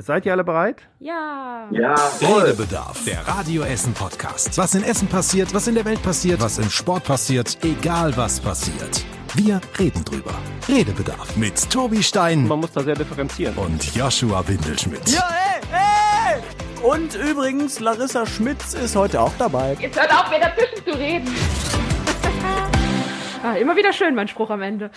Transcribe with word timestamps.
Seid 0.00 0.24
ihr 0.26 0.32
alle 0.32 0.44
bereit? 0.44 0.88
Ja. 1.00 1.66
Ja. 1.72 1.96
Redebedarf, 2.22 3.04
der 3.04 3.26
Radio 3.26 3.64
Essen 3.64 3.92
Podcast. 3.94 4.56
Was 4.56 4.76
in 4.76 4.84
Essen 4.84 5.08
passiert, 5.08 5.52
was 5.52 5.66
in 5.66 5.74
der 5.74 5.84
Welt 5.84 6.00
passiert, 6.04 6.40
was 6.40 6.58
im 6.58 6.70
Sport 6.70 7.02
passiert, 7.02 7.58
egal 7.64 8.16
was 8.16 8.38
passiert. 8.38 9.04
Wir 9.34 9.60
reden 9.76 10.04
drüber. 10.04 10.30
Redebedarf 10.68 11.36
mit 11.36 11.68
Tobi 11.68 12.00
Stein 12.00 12.46
Man 12.46 12.60
muss 12.60 12.70
da 12.70 12.82
sehr 12.82 12.94
differenzieren. 12.94 13.56
und 13.56 13.92
Joshua 13.92 14.46
Windelschmidt. 14.46 15.08
Ja, 15.08 15.28
ey, 15.72 16.36
ey! 16.36 16.88
Und 16.88 17.16
übrigens, 17.16 17.80
Larissa 17.80 18.24
Schmitz 18.24 18.74
ist 18.74 18.94
heute 18.94 19.20
auch 19.20 19.32
dabei. 19.36 19.76
Jetzt 19.80 20.00
hört 20.00 20.14
auf, 20.14 20.30
mir 20.30 20.38
dazwischen 20.38 20.84
zu 20.84 20.96
reden. 20.96 21.26
ah, 23.42 23.54
immer 23.54 23.74
wieder 23.74 23.92
schön, 23.92 24.14
mein 24.14 24.28
Spruch 24.28 24.50
am 24.50 24.62
Ende. 24.62 24.92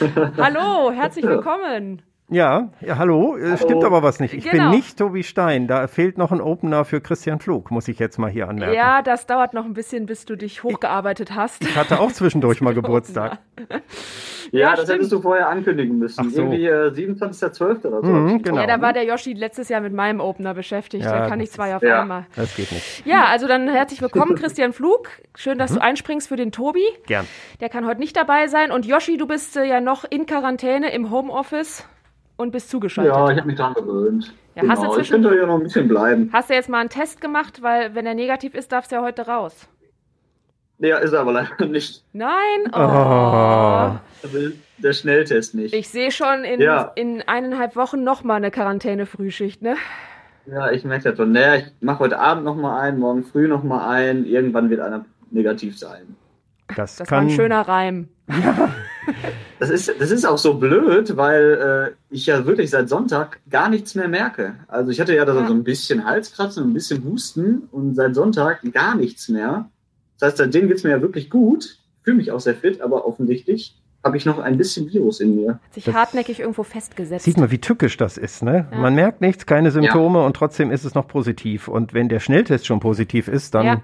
Hallo, 0.38 0.92
herzlich 0.92 1.26
willkommen. 1.26 2.00
Ja, 2.28 2.70
ja 2.80 2.98
hallo. 2.98 3.36
Äh, 3.36 3.56
Stimmt 3.56 3.84
aber 3.84 4.02
was 4.02 4.18
nicht. 4.18 4.34
Ich 4.34 4.48
Genau. 4.50 4.70
bin 4.70 4.78
nicht 4.80 4.98
Tobi 4.98 5.22
Stein. 5.22 5.68
Da 5.68 5.86
fehlt 5.86 6.18
noch 6.18 6.32
ein 6.32 6.40
Opener 6.40 6.84
für 6.84 7.00
Christian 7.00 7.38
Flug, 7.38 7.70
muss 7.70 7.86
ich 7.86 8.00
jetzt 8.00 8.18
mal 8.18 8.28
hier 8.30 8.48
anmerken. 8.48 8.74
Ja, 8.74 9.00
das 9.02 9.26
dauert 9.26 9.54
noch 9.54 9.64
ein 9.64 9.74
bisschen, 9.74 10.06
bis 10.06 10.24
du 10.24 10.34
dich 10.34 10.64
hochgearbeitet 10.64 11.34
hast. 11.36 11.62
Ich 11.62 11.76
hatte 11.76 12.00
auch 12.00 12.10
zwischendurch 12.10 12.60
mal 12.60 12.74
Geburtstag. 12.74 13.38
Ja, 13.58 13.78
Ja, 14.50 14.70
das 14.70 14.80
stimmt. 14.84 14.94
hättest 14.96 15.12
du 15.12 15.20
vorher 15.22 15.48
ankündigen 15.48 15.98
müssen. 15.98 16.24
Ach 16.26 16.30
so. 16.32 16.42
Irgendwie 16.42 16.66
äh, 16.66 16.90
27.12. 16.90 17.86
oder 17.86 18.00
so. 18.02 18.06
Mhm, 18.12 18.42
genau. 18.42 18.60
Ja, 18.60 18.66
da 18.66 18.80
war 18.80 18.92
der 18.92 19.04
Yoshi 19.04 19.32
letztes 19.32 19.68
Jahr 19.68 19.80
mit 19.80 19.92
meinem 19.92 20.18
Opener 20.20 20.54
beschäftigt. 20.54 21.04
Ja, 21.04 21.20
da 21.20 21.28
kann 21.28 21.38
ich 21.38 21.52
zwei 21.52 21.76
auf 21.76 21.82
ja. 21.82 22.02
einmal. 22.02 22.26
Das 22.34 22.56
geht 22.56 22.72
nicht. 22.72 23.06
Ja, 23.06 23.26
also 23.26 23.46
dann 23.46 23.68
herzlich 23.68 24.02
willkommen, 24.02 24.34
Christian 24.38 24.72
Flug. 24.72 25.10
Schön, 25.36 25.58
dass 25.58 25.72
du 25.74 25.80
einspringst 25.80 26.26
für 26.26 26.36
den 26.36 26.50
Tobi. 26.50 26.82
Gern. 27.06 27.26
Der 27.60 27.68
kann 27.68 27.86
heute 27.86 28.00
nicht 28.00 28.16
dabei 28.16 28.48
sein. 28.48 28.72
Und 28.72 28.84
Yoshi, 28.84 29.16
du 29.16 29.28
bist 29.28 29.56
äh, 29.56 29.64
ja 29.64 29.80
noch 29.80 30.04
in 30.08 30.26
Quarantäne 30.26 30.92
im 30.92 31.10
Homeoffice 31.12 31.84
und 32.36 32.50
bist 32.52 32.70
zugeschaltet. 32.70 33.14
Ja, 33.14 33.30
ich 33.30 33.36
habe 33.38 33.46
mich 33.46 33.56
daran 33.56 33.74
gewöhnt. 33.74 34.34
Ja, 34.54 34.62
hast 34.68 34.82
du 34.82 34.88
genau. 34.88 34.98
Ich 34.98 35.10
könnte 35.10 35.36
ja 35.36 35.46
noch 35.46 35.56
ein 35.56 35.62
bisschen 35.62 35.88
bleiben. 35.88 36.30
Hast 36.32 36.50
du 36.50 36.54
jetzt 36.54 36.68
mal 36.68 36.80
einen 36.80 36.88
Test 36.90 37.20
gemacht? 37.20 37.62
Weil 37.62 37.94
wenn 37.94 38.06
er 38.06 38.14
negativ 38.14 38.54
ist, 38.54 38.72
darfst 38.72 38.90
du 38.92 38.96
ja 38.96 39.02
heute 39.02 39.26
raus. 39.26 39.68
Ja, 40.78 40.98
ist 40.98 41.12
er 41.12 41.20
aber 41.20 41.32
leider 41.32 41.66
nicht. 41.66 42.04
Nein? 42.12 42.32
Oh. 42.72 42.78
Oh. 42.78 43.98
Also 44.22 44.50
der 44.78 44.92
Schnelltest 44.92 45.54
nicht. 45.54 45.74
Ich 45.74 45.88
sehe 45.88 46.10
schon 46.10 46.44
in, 46.44 46.60
Ja. 46.60 46.92
in 46.94 47.22
eineinhalb 47.26 47.76
Wochen 47.76 48.04
nochmal 48.04 48.36
eine 48.36 48.50
Quarantäne-Frühschicht, 48.50 49.62
ne? 49.62 49.76
ja, 50.46 50.70
ich 50.70 50.84
merke 50.84 51.04
das 51.10 51.16
schon. 51.16 51.32
Naja, 51.32 51.56
ich 51.56 51.72
mache 51.80 52.00
heute 52.00 52.18
Abend 52.18 52.44
noch 52.44 52.56
mal 52.56 52.78
einen, 52.78 52.98
morgen 52.98 53.24
früh 53.24 53.48
noch 53.48 53.62
mal 53.64 53.88
einen. 53.88 54.26
Irgendwann 54.26 54.68
wird 54.70 54.80
einer 54.80 55.04
negativ 55.30 55.78
sein. 55.78 56.14
Das, 56.68 56.96
Das 56.96 57.10
war 57.10 57.18
kann. 57.20 57.26
ein 57.28 57.30
schöner 57.30 57.62
Reim. 57.62 58.08
Das 59.58 59.70
ist, 59.70 59.90
das 59.98 60.10
ist 60.10 60.26
auch 60.26 60.36
so 60.36 60.54
blöd, 60.54 61.16
weil 61.16 61.94
äh, 62.10 62.14
ich 62.14 62.26
ja 62.26 62.44
wirklich 62.44 62.68
seit 62.70 62.90
Sonntag 62.90 63.38
gar 63.48 63.70
nichts 63.70 63.94
mehr 63.94 64.06
merke. 64.08 64.54
Also 64.68 64.90
ich 64.90 65.00
hatte 65.00 65.14
ja 65.14 65.24
da 65.24 65.34
Ja. 65.34 65.46
so 65.46 65.54
ein 65.54 65.64
bisschen 65.64 66.04
Halskratzen 66.04 66.62
und 66.64 66.70
ein 66.70 66.74
bisschen 66.74 67.02
Husten 67.04 67.68
und 67.72 67.94
seit 67.94 68.14
Sonntag 68.14 68.60
gar 68.74 68.94
nichts 68.96 69.30
mehr. 69.30 69.70
Das 70.18 70.28
heißt, 70.28 70.36
seitdem 70.38 70.68
geht's 70.68 70.84
mir 70.84 70.90
ja 70.90 71.00
wirklich 71.00 71.30
gut. 71.30 71.78
Fühle 72.02 72.18
mich 72.18 72.32
auch 72.32 72.40
sehr 72.40 72.54
fit, 72.54 72.82
aber 72.82 73.06
offensichtlich 73.06 73.76
habe 74.04 74.18
ich 74.18 74.26
noch 74.26 74.38
ein 74.38 74.58
bisschen 74.58 74.88
Virus 74.92 75.20
in 75.20 75.36
mir. 75.36 75.54
Hat 75.64 75.74
sich 75.74 75.84
Das- 75.84 75.94
hartnäckig 75.94 76.40
irgendwo 76.40 76.62
festgesetzt. 76.62 77.24
Sieht 77.24 77.38
man, 77.38 77.50
wie 77.50 77.58
tückisch 77.58 77.96
das 77.96 78.18
ist, 78.18 78.42
ne? 78.42 78.66
Ja. 78.70 78.78
Man 78.78 78.94
merkt 78.94 79.22
nichts, 79.22 79.46
keine 79.46 79.70
Symptome 79.70 80.22
und 80.22 80.36
trotzdem 80.36 80.70
ist 80.70 80.84
es 80.84 80.94
noch 80.94 81.08
positiv. 81.08 81.68
Und 81.68 81.94
wenn 81.94 82.08
der 82.10 82.20
Schnelltest 82.20 82.66
schon 82.66 82.80
positiv 82.80 83.26
ist, 83.28 83.54
dann 83.54 83.64
Ja. 83.66 83.82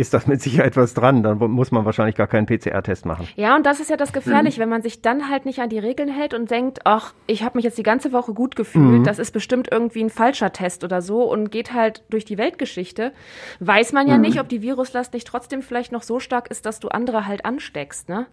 Ist 0.00 0.14
das 0.14 0.26
mit 0.26 0.40
Sicherheit 0.42 0.76
was 0.76 0.94
dran. 0.94 1.22
Dann 1.22 1.38
muss 1.38 1.70
man 1.70 1.84
wahrscheinlich 1.84 2.16
gar 2.16 2.26
keinen 2.26 2.46
PCR-Test 2.46 3.04
machen. 3.06 3.28
Ja, 3.36 3.54
und 3.54 3.66
das 3.66 3.78
ist 3.80 3.90
ja 3.90 3.96
das 3.96 4.12
Gefährliche, 4.12 4.58
Mhm. 4.58 4.62
wenn 4.62 4.68
man 4.70 4.82
sich 4.82 5.02
dann 5.02 5.28
halt 5.28 5.44
nicht 5.44 5.60
an 5.60 5.68
die 5.68 5.78
Regeln 5.78 6.08
hält 6.08 6.34
und 6.34 6.50
denkt, 6.50 6.80
ach, 6.84 7.12
ich 7.26 7.42
habe 7.44 7.58
mich 7.58 7.64
jetzt 7.64 7.78
die 7.78 7.82
ganze 7.82 8.12
Woche 8.12 8.32
gut 8.34 8.56
gefühlt, 8.56 9.00
Mhm. 9.00 9.04
das 9.04 9.18
ist 9.18 9.32
bestimmt 9.32 9.68
irgendwie 9.70 10.02
ein 10.02 10.10
falscher 10.10 10.52
Test 10.52 10.82
oder 10.84 11.02
so 11.02 11.22
und 11.22 11.50
geht 11.52 11.72
halt 11.74 12.02
durch 12.10 12.24
die 12.24 12.38
Weltgeschichte, 12.38 13.12
weiß 13.60 13.92
man 13.92 14.08
ja 14.08 14.16
Mhm. 14.16 14.22
nicht, 14.22 14.40
ob 14.40 14.48
die 14.48 14.62
Viruslast 14.62 15.12
nicht 15.12 15.26
trotzdem 15.26 15.62
vielleicht 15.62 15.92
noch 15.92 16.02
so 16.02 16.18
stark 16.20 16.50
ist, 16.50 16.66
dass 16.66 16.80
du 16.80 16.88
andere 16.88 17.26
halt 17.26 17.44
ansteckst, 17.44 18.08
ne? 18.08 18.26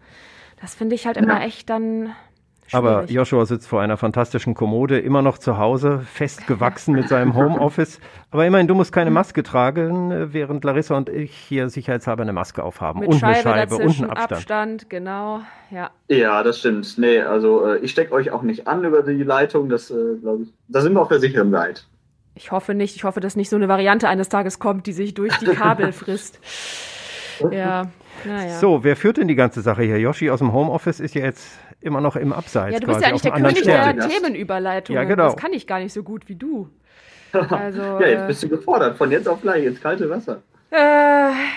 Das 0.60 0.74
finde 0.74 0.96
ich 0.96 1.06
halt 1.06 1.18
immer 1.18 1.42
echt 1.44 1.70
dann 1.70 2.16
Aber. 2.72 3.06
Joshua 3.06 3.46
sitzt 3.46 3.68
vor 3.68 3.82
einer 3.82 3.98
fantastischen 3.98 4.54
Kommode, 4.54 5.00
immer 5.00 5.22
noch 5.22 5.38
zu 5.38 5.58
Hause, 5.58 6.02
festgewachsen 6.12 6.94
mit 6.94 7.08
seinem 7.08 7.36
Homeoffice. 7.36 8.00
Aber 8.32 8.46
immerhin, 8.46 8.68
du 8.68 8.76
musst 8.76 8.92
keine 8.92 9.12
Maske 9.12 9.44
tragen, 9.44 10.12
äh, 10.12 10.34
während 10.34 10.64
Larissa 10.64 10.98
und 10.98 11.10
ich 11.10 11.34
hier 11.34 11.70
sicherheitshalber 11.70 12.24
eine 12.24 12.34
Maske 12.34 12.64
aufhaben. 12.64 13.00
Mit 13.00 13.10
und 13.10 13.20
Scheibe, 13.20 13.52
eine 13.52 13.70
Scheibe 13.70 13.76
und 13.76 14.02
einen 14.02 14.10
Abstand. 14.10 14.32
Abstand, 14.32 14.90
genau, 14.90 15.42
ja. 15.72 15.92
Ja, 16.10 16.44
das 16.44 16.60
stimmt. 16.60 16.98
Nee, 16.98 17.22
also 17.22 17.66
äh, 17.66 17.78
ich 17.80 17.92
stecke 17.92 18.12
euch 18.14 18.32
auch 18.32 18.42
nicht 18.42 18.68
an 18.68 18.84
über 18.84 19.04
die 19.04 19.24
Leitung. 19.24 19.70
Das 19.70 19.90
äh, 19.90 20.16
glaube 20.22 20.44
ich. 20.44 20.54
Da 20.68 20.82
sind 20.82 20.94
wir 20.94 21.02
auf 21.02 21.10
der 21.10 21.20
sicheren 21.20 21.52
Seite. 21.52 21.84
Ich 22.36 22.52
hoffe 22.52 22.76
nicht, 22.76 22.96
ich 22.96 23.04
hoffe, 23.04 23.20
dass 23.20 23.36
nicht 23.36 23.50
so 23.50 23.56
eine 23.56 23.68
Variante 23.68 24.08
eines 24.08 24.30
Tages 24.30 24.60
kommt, 24.60 24.86
die 24.86 24.94
sich 24.94 25.14
durch 25.14 25.36
die 25.38 25.48
Kabel 25.48 25.92
frisst. 25.92 26.40
Ja, 27.52 27.92
naja. 28.26 28.58
So, 28.58 28.84
wer 28.84 28.96
führt 28.96 29.18
denn 29.18 29.28
die 29.28 29.36
ganze 29.36 29.62
Sache 29.62 29.84
hier? 29.84 30.00
Yoshi 30.00 30.32
aus 30.32 30.40
dem 30.40 30.54
Homeoffice 30.54 31.00
ist 31.00 31.14
ja 31.16 31.24
jetzt 31.24 31.48
immer 31.82 32.02
noch 32.02 32.16
im 32.16 32.34
Abseits. 32.34 32.74
Ja, 32.74 32.80
du 32.80 32.88
bist 32.88 33.00
quasi 33.00 33.28
ja 33.28 33.34
eigentlich 33.34 33.64
der 33.64 33.82
König 33.82 34.00
der. 34.00 34.10
Themenüberleitung. 34.10 34.96
Ja, 34.96 35.04
genau. 35.04 35.26
Das 35.26 35.38
kann 35.38 35.54
ich 35.54 35.68
gar 35.68 35.80
nicht 35.80 35.94
so 35.94 36.04
gut 36.04 36.28
wie 36.30 36.36
du. 36.36 36.70
Also, 37.34 37.82
Ja, 37.82 38.08
jetzt 38.08 38.28
bist 38.28 38.44
du 38.44 38.50
gefordert. 38.50 38.98
Von 38.98 39.12
jetzt 39.12 39.28
auf 39.28 39.42
gleich 39.42 39.66
ins 39.66 39.82
kalte 39.82 40.10
Wasser. 40.10 40.42
Äh, 40.70 40.78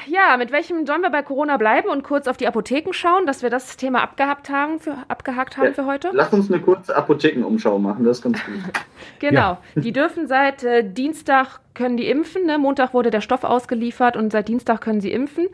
ja, 0.06 0.36
mit 0.38 0.52
welchem 0.52 0.86
sollen 0.86 1.02
wir 1.02 1.10
bei 1.10 1.22
Corona 1.22 1.56
bleiben 1.56 1.88
und 1.88 2.04
kurz 2.04 2.28
auf 2.28 2.36
die 2.36 2.46
Apotheken 2.46 2.92
schauen, 2.92 3.26
dass 3.26 3.42
wir 3.42 3.50
das 3.50 3.76
Thema 3.76 4.02
abgehakt 4.02 4.50
haben 4.50 4.78
für, 4.78 4.96
abgehakt 5.08 5.56
haben 5.56 5.66
Ja, 5.66 5.72
für 5.72 5.86
heute? 5.86 6.10
Lass 6.12 6.32
uns 6.32 6.50
eine 6.50 6.60
kurze 6.60 6.94
Apothekenumschau 6.94 7.78
machen. 7.80 8.04
Das 8.04 8.18
ist 8.18 8.22
ganz 8.22 8.44
gut. 8.44 8.54
Genau. 9.18 9.58
Die 9.74 9.92
dürfen 9.92 10.28
seit 10.28 10.62
äh, 10.64 10.82
Dienstag 10.82 11.60
können 11.74 11.98
die 11.98 12.08
impfen. 12.08 12.46
Ne? 12.46 12.58
Montag 12.58 12.94
wurde 12.94 13.10
der 13.10 13.20
Stoff 13.20 13.44
ausgeliefert 13.44 14.16
und 14.16 14.32
seit 14.32 14.48
Dienstag 14.48 14.80
können 14.80 15.00
sie 15.00 15.12
impfen. 15.12 15.48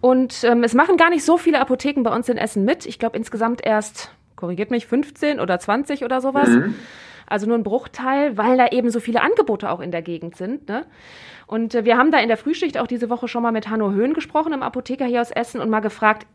Und 0.00 0.44
ähm, 0.44 0.62
es 0.62 0.74
machen 0.74 0.96
gar 0.96 1.08
nicht 1.08 1.24
so 1.24 1.38
viele 1.38 1.60
Apotheken 1.60 2.02
bei 2.02 2.14
uns 2.14 2.28
in 2.28 2.36
Essen 2.36 2.64
mit. 2.64 2.84
Ich 2.84 2.98
glaube 2.98 3.16
insgesamt 3.16 3.64
erst, 3.64 4.10
korrigiert 4.36 4.70
mich, 4.70 4.86
15 4.86 5.40
oder 5.40 5.58
20 5.58 6.04
oder 6.04 6.20
sowas. 6.20 6.48
Mhm. 6.48 6.74
Also 7.28 7.46
nur 7.46 7.56
ein 7.56 7.62
Bruchteil, 7.62 8.36
weil 8.36 8.56
da 8.56 8.68
eben 8.68 8.90
so 8.90 9.00
viele 9.00 9.22
Angebote 9.22 9.70
auch 9.70 9.80
in 9.80 9.90
der 9.90 10.02
Gegend 10.02 10.36
sind. 10.36 10.68
Ne? 10.68 10.86
Und 11.46 11.74
äh, 11.74 11.84
wir 11.84 11.96
haben 11.96 12.10
da 12.10 12.18
in 12.18 12.28
der 12.28 12.36
Frühschicht 12.36 12.78
auch 12.78 12.86
diese 12.86 13.10
Woche 13.10 13.28
schon 13.28 13.42
mal 13.42 13.52
mit 13.52 13.68
Hanno 13.68 13.90
Höhn 13.90 14.14
gesprochen, 14.14 14.52
einem 14.52 14.62
Apotheker 14.62 15.06
hier 15.06 15.20
aus 15.20 15.30
Essen, 15.30 15.60
und 15.60 15.70
mal 15.70 15.80
gefragt, 15.80 16.26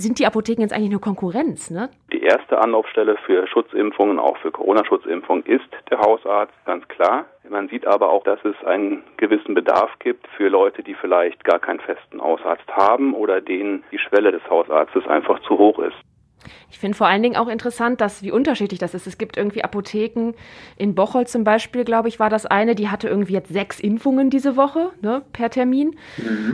sind 0.00 0.18
die 0.18 0.26
Apotheken 0.26 0.62
jetzt 0.62 0.72
eigentlich 0.72 0.90
nur 0.90 1.00
Konkurrenz? 1.00 1.70
Ne? 1.70 1.90
Die 2.12 2.22
erste 2.22 2.58
Anlaufstelle 2.58 3.16
für 3.26 3.46
Schutzimpfungen, 3.46 4.18
auch 4.18 4.36
für 4.38 4.50
Corona-Schutzimpfungen, 4.50 5.44
ist 5.44 5.68
der 5.90 6.00
Hausarzt, 6.00 6.54
ganz 6.64 6.86
klar. 6.88 7.26
Man 7.48 7.68
sieht 7.68 7.86
aber 7.86 8.10
auch, 8.10 8.24
dass 8.24 8.38
es 8.44 8.56
einen 8.64 9.02
gewissen 9.16 9.54
Bedarf 9.54 9.90
gibt 9.98 10.26
für 10.36 10.48
Leute, 10.48 10.82
die 10.82 10.94
vielleicht 10.94 11.44
gar 11.44 11.58
keinen 11.58 11.80
festen 11.80 12.20
Hausarzt 12.22 12.66
haben 12.68 13.14
oder 13.14 13.40
denen 13.40 13.84
die 13.92 13.98
Schwelle 13.98 14.32
des 14.32 14.48
Hausarztes 14.48 15.06
einfach 15.06 15.40
zu 15.40 15.58
hoch 15.58 15.78
ist. 15.80 15.96
Ich 16.70 16.78
finde 16.78 16.96
vor 16.96 17.06
allen 17.08 17.22
Dingen 17.22 17.36
auch 17.36 17.48
interessant, 17.48 18.00
dass 18.00 18.22
wie 18.22 18.30
unterschiedlich 18.30 18.78
das 18.78 18.94
ist. 18.94 19.06
Es 19.06 19.18
gibt 19.18 19.36
irgendwie 19.36 19.64
Apotheken 19.64 20.32
in 20.76 20.94
Bocholt 20.94 21.28
zum 21.28 21.44
Beispiel, 21.44 21.84
glaube 21.84 22.08
ich, 22.08 22.20
war 22.20 22.30
das 22.30 22.46
eine, 22.46 22.74
die 22.74 22.88
hatte 22.88 23.08
irgendwie 23.08 23.32
jetzt 23.32 23.52
sechs 23.52 23.80
Impfungen 23.80 24.30
diese 24.30 24.56
Woche 24.56 24.90
ne, 25.02 25.22
per 25.32 25.50
Termin. 25.50 25.96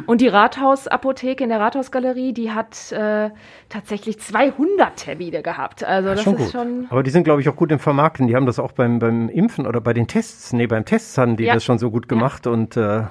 Und 0.06 0.20
die 0.20 0.28
Rathausapotheke 0.28 1.44
in 1.44 1.50
der 1.50 1.60
Rathausgalerie, 1.60 2.32
die 2.32 2.50
hat 2.52 2.92
äh, 2.92 3.30
tatsächlich 3.68 4.18
200 4.18 4.96
Termine 4.96 5.42
gehabt. 5.42 5.84
Also 5.84 6.10
das 6.10 6.22
schon 6.22 6.34
ist 6.34 6.38
gut. 6.44 6.52
schon 6.52 6.86
Aber 6.90 7.02
die 7.02 7.10
sind, 7.10 7.24
glaube 7.24 7.40
ich, 7.40 7.48
auch 7.48 7.56
gut 7.56 7.70
im 7.72 7.78
Vermarkten. 7.78 8.26
Die 8.26 8.36
haben 8.36 8.46
das 8.46 8.58
auch 8.58 8.72
beim, 8.72 8.98
beim 8.98 9.28
Impfen 9.28 9.66
oder 9.66 9.80
bei 9.80 9.92
den 9.92 10.06
Tests. 10.06 10.52
Nee, 10.52 10.66
beim 10.66 10.84
Tests 10.84 11.18
haben 11.18 11.36
die 11.36 11.44
Ja. 11.44 11.54
das 11.54 11.64
schon 11.64 11.78
so 11.78 11.90
gut 11.90 12.08
gemacht 12.08 12.46
und 12.46 12.76
äh, 12.76 13.02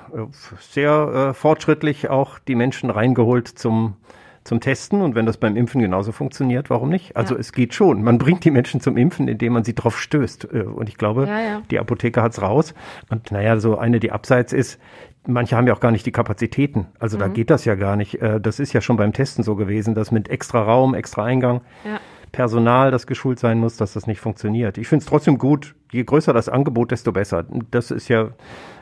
sehr 0.59 1.29
äh, 1.29 1.33
fortschrittlich 1.33 2.09
auch 2.09 2.39
die 2.39 2.55
Menschen 2.55 2.89
reingeholt 2.89 3.47
zum, 3.47 3.95
zum 4.45 4.61
Testen. 4.61 5.01
Und 5.01 5.13
wenn 5.15 5.25
das 5.25 5.35
beim 5.37 5.57
Impfen 5.57 5.81
genauso 5.81 6.13
funktioniert, 6.13 6.69
warum 6.69 6.87
nicht? 6.89 7.17
Also 7.17 7.33
Ja. 7.33 7.41
es 7.41 7.51
geht 7.51 7.73
schon. 7.73 8.01
Man 8.03 8.17
bringt 8.17 8.45
die 8.45 8.51
Menschen 8.51 8.79
zum 8.79 8.95
Impfen, 8.95 9.27
indem 9.27 9.51
man 9.53 9.65
sie 9.65 9.75
drauf 9.75 9.99
stößt. 9.99 10.45
Äh, 10.53 10.61
Und 10.61 10.87
ich 10.87 10.97
glaube, 10.97 11.25
Ja, 11.27 11.39
ja. 11.41 11.61
die 11.69 11.79
Apotheke 11.79 12.21
hat's 12.21 12.41
raus. 12.41 12.73
Und 13.09 13.31
naja, 13.31 13.57
so 13.59 13.77
eine, 13.77 13.99
die 13.99 14.11
abseits 14.13 14.53
ist, 14.53 14.79
manche 15.27 15.57
haben 15.57 15.67
ja 15.67 15.73
auch 15.73 15.79
gar 15.81 15.91
nicht 15.91 16.05
die 16.05 16.11
Kapazitäten. 16.13 16.85
Also 16.99 17.17
Mhm. 17.17 17.21
da 17.21 17.27
geht 17.27 17.49
das 17.49 17.65
ja 17.65 17.75
gar 17.75 17.95
nicht. 17.97 18.21
Äh, 18.21 18.39
Das 18.39 18.59
ist 18.59 18.71
ja 18.71 18.79
schon 18.81 18.95
beim 18.97 19.11
Testen 19.11 19.43
so 19.43 19.55
gewesen, 19.55 19.95
dass 19.95 20.11
mit 20.11 20.29
extra 20.29 20.61
Raum, 20.61 20.93
extra 20.93 21.25
Eingang. 21.25 21.59
ja. 21.83 21.99
Personal, 22.31 22.91
das 22.91 23.07
geschult 23.07 23.39
sein 23.39 23.59
muss, 23.59 23.77
dass 23.77 23.93
das 23.93 24.07
nicht 24.07 24.19
funktioniert. 24.19 24.77
Ich 24.77 24.89
finde 24.89 25.03
es 25.03 25.05
trotzdem 25.09 25.37
gut, 25.37 25.73
je 25.93 26.03
größer 26.03 26.33
das 26.33 26.49
Angebot, 26.49 26.91
desto 26.91 27.13
besser. 27.13 27.45
Das 27.71 27.91
ist 27.91 28.09
ja, 28.09 28.31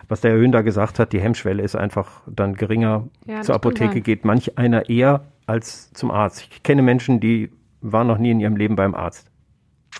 was 0.09 0.21
der 0.21 0.31
Herr 0.31 0.39
Höhn 0.39 0.51
da 0.51 0.61
gesagt 0.63 0.97
hat, 0.97 1.13
die 1.13 1.21
Hemmschwelle 1.21 1.61
ist 1.61 1.75
einfach 1.75 2.21
dann 2.25 2.55
geringer. 2.55 3.07
Ja, 3.27 3.41
Zur 3.41 3.53
Apotheke 3.53 3.93
sein. 3.93 4.03
geht 4.03 4.25
manch 4.25 4.57
einer 4.57 4.89
eher 4.89 5.25
als 5.45 5.91
zum 5.93 6.11
Arzt. 6.11 6.47
Ich 6.51 6.63
kenne 6.63 6.81
Menschen, 6.81 7.19
die 7.19 7.51
waren 7.81 8.07
noch 8.07 8.17
nie 8.17 8.31
in 8.31 8.39
ihrem 8.39 8.55
Leben 8.55 8.75
beim 8.75 8.95
Arzt. 8.95 9.27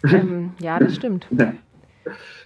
Ähm, 0.03 0.51
ja, 0.59 0.79
das 0.79 0.95
stimmt. 0.95 1.27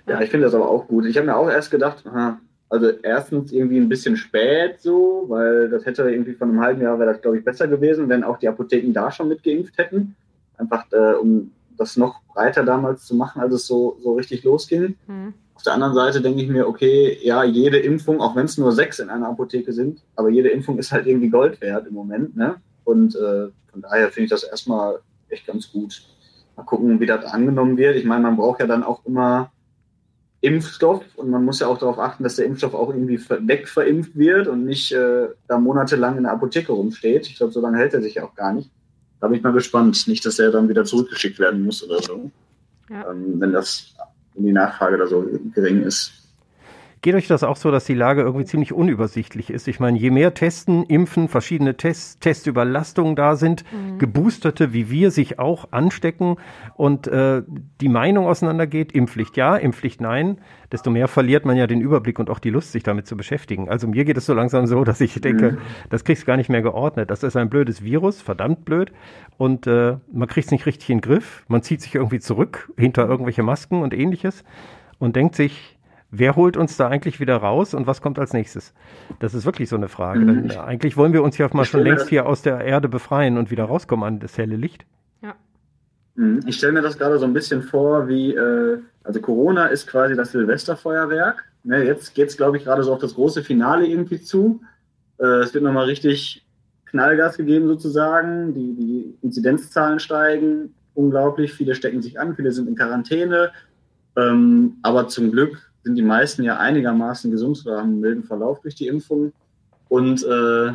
Ja, 0.08 0.22
ich 0.22 0.30
finde 0.30 0.46
das 0.46 0.56
aber 0.56 0.70
auch 0.70 0.88
gut. 0.88 1.06
Ich 1.06 1.18
habe 1.18 1.28
mir 1.28 1.36
auch 1.36 1.50
erst 1.50 1.72
gedacht, 1.72 2.06
aha, 2.08 2.40
also 2.70 2.90
erstens 3.04 3.52
irgendwie 3.52 3.78
ein 3.78 3.90
bisschen 3.90 4.18
spät 4.18 4.80
so, 4.82 5.26
weil 5.28 5.70
das 5.70 5.86
hätte 5.86 6.10
irgendwie 6.10 6.34
von 6.34 6.50
einem 6.50 6.62
halben 6.62 6.82
Jahr 6.82 7.00
wäre 7.00 7.12
das, 7.12 7.22
glaube 7.22 7.38
ich, 7.38 7.46
besser 7.46 7.68
gewesen, 7.68 8.10
wenn 8.10 8.24
auch 8.24 8.38
die 8.38 8.48
Apotheken 8.48 8.94
da 8.94 9.12
schon 9.12 9.30
mitgeimpft 9.30 9.78
hätten. 9.78 10.16
Einfach 10.58 10.86
äh, 10.92 11.14
um 11.14 11.52
das 11.78 11.96
noch 11.96 12.22
breiter 12.34 12.64
damals 12.64 13.06
zu 13.06 13.16
machen, 13.16 13.42
als 13.42 13.54
es 13.54 13.68
so, 13.68 13.98
so 14.02 14.16
richtig 14.16 14.44
losging. 14.44 14.96
Hm. 15.06 15.34
Auf 15.56 15.64
der 15.64 15.74
anderen 15.74 15.94
Seite 15.94 16.22
denke 16.22 16.42
ich 16.42 16.50
mir, 16.50 16.68
okay, 16.68 17.18
ja, 17.22 17.44
jede 17.44 17.78
Impfung, 17.80 18.22
auch 18.22 18.36
wenn 18.36 18.46
es 18.46 18.58
nur 18.58 18.72
sechs 18.72 19.00
in 19.00 19.10
einer 19.10 19.30
Apotheke 19.30 19.74
sind, 19.74 20.02
aber 20.16 20.30
jede 20.30 20.50
Impfung 20.50 20.78
ist 20.78 20.92
halt 20.92 21.08
irgendwie 21.08 21.30
Gold 21.30 21.62
wert 21.62 21.88
im 21.88 21.94
Moment. 21.94 22.36
Ne? 22.36 22.56
Und 22.88 23.16
äh, 23.16 23.50
von 23.70 23.82
daher 23.82 24.10
finde 24.12 24.26
ich 24.26 24.30
das 24.30 24.44
erstmal 24.44 25.00
echt 25.28 25.46
ganz 25.46 25.70
gut. 25.70 26.04
Mal 26.56 26.64
gucken, 26.64 27.02
wie 27.02 27.06
das 27.06 27.26
angenommen 27.26 27.76
wird. 27.76 27.98
Ich 27.98 28.06
meine, 28.06 28.24
man 28.24 28.38
braucht 28.38 28.62
ja 28.62 28.66
dann 28.66 28.84
auch 28.84 29.06
immer 29.06 29.52
Impfstoff 30.40 31.04
und 31.18 31.30
man 31.30 31.44
muss 31.44 31.60
ja 31.60 31.68
auch 31.68 31.78
darauf 31.78 32.00
achten, 32.00 32.24
dass 32.24 32.38
der 32.38 32.46
Impfstoff 32.46 32.74
auch 32.74 32.90
irgendwie 32.90 33.20
wegverimpft 33.20 34.16
wird 34.16 34.48
und 34.48 34.64
nicht 34.64 34.94
äh, 34.94 35.28
da 35.50 35.60
monatelang 35.60 36.16
in 36.16 36.24
der 36.24 36.32
Apotheke 36.32 36.72
rumsteht. 36.72 37.28
Ich 37.28 37.36
glaube, 37.36 37.52
so 37.52 37.60
lange 37.60 37.78
hält 37.78 37.94
er 37.94 38.02
sich 38.02 38.16
ja 38.16 38.24
auch 38.24 38.36
gar 38.36 38.54
nicht. 38.54 38.72
Da 39.20 39.28
bin 39.28 39.38
ich 39.38 39.44
mal 39.44 39.52
gespannt. 39.52 40.08
Nicht, 40.08 40.26
dass 40.26 40.40
er 40.40 40.52
dann 40.52 40.70
wieder 40.70 40.86
zurückgeschickt 40.86 41.40
werden 41.40 41.66
muss 41.66 41.84
oder 41.84 42.02
so. 42.02 42.32
Ja. 42.90 43.12
Ähm, 43.12 43.42
wenn 43.42 43.52
das 43.52 43.96
wenn 44.36 44.46
die 44.46 44.54
Nachfrage 44.54 44.98
da 44.98 45.08
so 45.08 45.28
gering 45.54 45.84
ist. 45.84 46.14
Geht 47.08 47.16
euch 47.16 47.28
das 47.30 47.46
auch 47.46 47.56
so, 47.56 47.72
dass 47.72 47.86
die 47.86 47.94
Lage 47.94 48.20
irgendwie 48.20 48.44
ziemlich 48.44 48.74
unübersichtlich 48.74 49.50
ist? 49.50 49.70
Ich 49.70 49.80
meine, 49.80 49.98
je 49.98 50.12
mehr 50.12 50.34
Testen, 50.34 50.84
Impfen, 50.84 51.30
verschiedene 51.30 51.78
Tests, 51.78 52.20
Testüberlastungen 52.20 53.16
da 53.16 53.38
sind, 53.38 53.64
mhm. 53.72 53.98
Geboosterte 53.98 54.74
wie 54.74 54.92
wir 54.92 55.10
sich 55.10 55.40
auch 55.40 55.70
anstecken 55.72 56.36
und 56.76 57.08
äh, 57.08 57.44
die 57.80 57.88
Meinung 57.88 58.28
auseinandergeht, 58.28 58.92
Impfpflicht 58.92 59.38
ja, 59.38 59.56
Impfpflicht 59.56 60.02
nein, 60.02 60.40
desto 60.74 60.92
mehr 60.92 61.08
verliert 61.08 61.46
man 61.46 61.56
ja 61.56 61.66
den 61.66 61.80
Überblick 61.80 62.20
und 62.20 62.30
auch 62.30 62.40
die 62.40 62.50
Lust, 62.50 62.74
sich 62.74 62.84
damit 62.84 63.08
zu 63.08 63.16
beschäftigen. 63.16 63.70
Also 63.70 63.88
mir 63.88 64.04
geht 64.04 64.18
es 64.18 64.26
so 64.26 64.34
langsam 64.34 64.68
so, 64.68 64.84
dass 64.84 65.00
ich 65.00 65.14
denke, 65.22 65.54
mhm. 65.54 65.58
das 65.90 66.04
kriegst 66.04 66.24
du 66.24 66.28
gar 66.28 66.36
nicht 66.36 66.50
mehr 66.50 66.62
geordnet. 66.62 67.10
Das 67.10 67.24
ist 67.24 67.38
ein 67.38 67.50
blödes 67.50 67.86
Virus, 67.86 68.22
verdammt 68.22 68.66
blöd. 68.66 68.92
Und 69.38 69.66
äh, 69.66 69.96
man 70.12 70.28
kriegt 70.28 70.48
es 70.48 70.52
nicht 70.52 70.66
richtig 70.66 70.90
in 70.90 70.98
den 70.98 71.10
Griff. 71.10 71.46
Man 71.48 71.64
zieht 71.64 71.82
sich 71.82 71.96
irgendwie 71.96 72.20
zurück 72.20 72.70
hinter 72.76 73.08
irgendwelche 73.08 73.44
Masken 73.44 73.82
und 73.82 73.94
ähnliches 73.94 74.44
und 75.00 75.16
denkt 75.16 75.36
sich, 75.36 75.77
wer 76.12 76.36
holt 76.36 76.58
uns 76.58 76.78
da 76.78 76.88
eigentlich 76.88 77.20
wieder 77.20 77.38
raus 77.38 77.74
und 77.74 77.88
was 77.88 78.02
kommt 78.02 78.20
als 78.20 78.34
nächstes? 78.34 78.74
Das 79.20 79.34
ist 79.34 79.46
wirklich 79.46 79.70
so 79.70 79.76
eine 79.76 79.88
Frage. 79.88 80.20
Mhm. 80.20 80.28
Denn, 80.28 80.50
äh, 80.52 80.58
eigentlich 80.58 80.98
wollen 80.98 81.14
wir 81.14 81.24
uns 81.24 81.38
ja 81.38 81.50
mal 81.54 81.66
schon 81.66 81.84
längst 81.84 82.10
hier 82.10 82.26
aus 82.26 82.42
der 82.42 82.62
Erde 82.62 82.90
befreien 82.90 83.38
und 83.38 83.52
wieder 83.52 83.66
rauskommen 83.66 84.06
an 84.06 84.20
das 84.20 84.38
helle 84.38 84.56
Licht. 84.56 84.86
Ja. 85.22 85.36
Mhm. 86.16 86.42
Ich 86.46 86.56
stelle 86.58 86.74
mir 86.74 86.82
das 86.82 86.98
gerade 86.98 87.20
so 87.20 87.26
ein 87.26 87.34
bisschen 87.34 87.62
vor, 87.62 88.08
wie, 88.08 88.34
äh, 88.34 88.80
also 89.04 89.22
Corona 89.22 89.68
ist 89.68 89.88
quasi 89.88 90.16
das 90.16 90.32
Silvesterfeuerwerk. 90.32 91.44
Ne, 91.64 91.84
jetzt 91.84 92.16
geht 92.16 92.30
es, 92.30 92.38
glaube 92.38 92.58
ich, 92.58 92.64
gerade 92.64 92.84
so 92.84 92.94
auf 92.94 93.00
das 93.00 93.16
große 93.16 93.44
Finale 93.44 93.86
irgendwie 93.86 94.22
zu. 94.22 94.62
Äh, 95.20 95.26
es 95.42 95.54
wird 95.54 95.64
nochmal 95.64 95.86
richtig 95.86 96.46
Knallgas 96.86 97.38
gegeben 97.38 97.68
sozusagen. 97.68 98.54
Die, 98.54 98.74
die 98.74 99.18
Inzidenzzahlen 99.22 100.00
steigen 100.00 100.74
unglaublich. 100.94 101.54
Viele 101.54 101.76
stecken 101.76 102.02
sich 102.02 102.20
an, 102.20 102.36
viele 102.36 102.52
sind 102.52 102.68
in 102.68 102.76
Quarantäne. 102.76 103.52
Ähm, 104.16 104.78
aber 104.82 105.08
zum 105.08 105.32
Glück 105.32 105.67
sind 105.88 105.96
die 105.96 106.02
meisten 106.02 106.44
ja 106.44 106.58
einigermaßen 106.58 107.32
gesund 107.32 107.64
oder 107.66 107.78
haben 107.78 107.92
einen 107.92 108.00
milden 108.02 108.24
Verlauf 108.26 108.60
durch 108.60 108.76
die 108.76 108.88
Impfung. 108.88 109.32
Und 109.88 110.22
äh, 110.22 110.74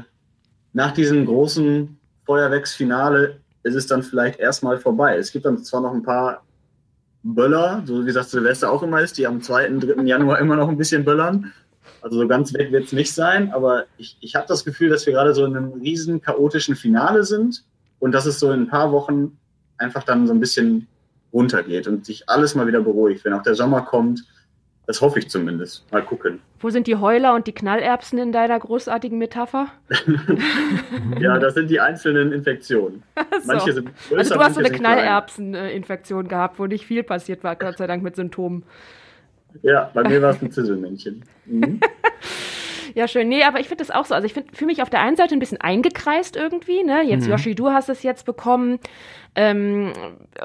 nach 0.72 0.92
diesem 0.92 1.26
großen 1.26 1.98
Feuerwerksfinale 2.24 3.36
ist 3.62 3.74
es 3.74 3.86
dann 3.86 4.02
vielleicht 4.02 4.40
erstmal 4.40 4.78
vorbei. 4.78 5.18
Es 5.18 5.30
gibt 5.30 5.44
dann 5.44 5.58
zwar 5.58 5.82
noch 5.82 5.92
ein 5.92 6.02
paar 6.02 6.42
Böller, 7.22 7.82
so 7.84 8.06
wie 8.06 8.12
das 8.12 8.30
Silvester 8.30 8.72
auch 8.72 8.82
immer 8.82 9.02
ist, 9.02 9.18
die 9.18 9.26
am 9.26 9.42
2., 9.42 9.68
3. 9.80 10.02
Januar 10.04 10.38
immer 10.38 10.56
noch 10.56 10.70
ein 10.70 10.78
bisschen 10.78 11.04
böllern. 11.04 11.52
Also 12.00 12.18
so 12.18 12.26
ganz 12.26 12.54
weg 12.54 12.72
wird 12.72 12.84
es 12.84 12.92
nicht 12.92 13.12
sein, 13.12 13.52
aber 13.52 13.84
ich, 13.98 14.16
ich 14.22 14.34
habe 14.34 14.46
das 14.48 14.64
Gefühl, 14.64 14.88
dass 14.88 15.04
wir 15.04 15.12
gerade 15.12 15.34
so 15.34 15.44
in 15.44 15.54
einem 15.54 15.72
riesen 15.74 16.22
chaotischen 16.22 16.74
Finale 16.74 17.24
sind 17.24 17.64
und 18.00 18.12
dass 18.12 18.24
es 18.24 18.40
so 18.40 18.50
in 18.50 18.62
ein 18.62 18.68
paar 18.68 18.92
Wochen 18.92 19.36
einfach 19.76 20.04
dann 20.04 20.26
so 20.26 20.32
ein 20.32 20.40
bisschen 20.40 20.88
runtergeht 21.34 21.86
und 21.86 22.06
sich 22.06 22.30
alles 22.30 22.54
mal 22.54 22.66
wieder 22.66 22.80
beruhigt. 22.80 23.26
Wenn 23.26 23.34
auch 23.34 23.42
der 23.42 23.54
Sommer 23.54 23.82
kommt, 23.82 24.24
das 24.86 25.00
hoffe 25.00 25.20
ich 25.20 25.30
zumindest. 25.30 25.90
Mal 25.92 26.02
gucken. 26.02 26.40
Wo 26.60 26.70
sind 26.70 26.86
die 26.86 26.96
Heuler 26.96 27.34
und 27.34 27.46
die 27.46 27.52
Knallerbsen 27.52 28.18
in 28.18 28.32
deiner 28.32 28.58
großartigen 28.58 29.16
Metapher? 29.18 29.68
ja, 31.20 31.38
das 31.38 31.54
sind 31.54 31.70
die 31.70 31.80
einzelnen 31.80 32.32
Infektionen. 32.32 33.02
Manche 33.46 33.72
sind 33.72 33.90
größer, 34.08 34.18
Also 34.18 34.34
du 34.34 34.40
hast 34.40 34.54
so 34.54 34.60
eine 34.60 34.70
Knallerbsen-Infektion 34.70 36.28
gehabt, 36.28 36.58
wo 36.58 36.66
nicht 36.66 36.86
viel 36.86 37.02
passiert 37.04 37.44
war, 37.44 37.56
Gott 37.56 37.78
sei 37.78 37.86
Dank 37.86 38.02
mit 38.02 38.16
Symptomen. 38.16 38.64
Ja, 39.62 39.90
bei 39.94 40.08
mir 40.08 40.20
war 40.22 40.30
es 40.30 40.42
ein 40.42 40.50
Zisselmännchen. 40.50 41.22
Mhm. 41.46 41.80
Ja, 42.94 43.08
schön. 43.08 43.28
Nee, 43.28 43.44
aber 43.44 43.60
ich 43.60 43.68
finde 43.68 43.84
das 43.84 43.90
auch 43.90 44.04
so. 44.04 44.14
Also 44.14 44.26
ich 44.26 44.32
fühle 44.32 44.66
mich 44.66 44.82
auf 44.82 44.90
der 44.90 45.00
einen 45.00 45.16
Seite 45.16 45.34
ein 45.34 45.38
bisschen 45.38 45.60
eingekreist 45.60 46.36
irgendwie. 46.36 46.82
Ne? 46.82 47.02
Jetzt, 47.02 47.24
mhm. 47.24 47.32
Yoshi, 47.32 47.54
du 47.54 47.70
hast 47.70 47.88
es 47.88 48.02
jetzt 48.02 48.26
bekommen. 48.26 48.78
Ähm, 49.34 49.92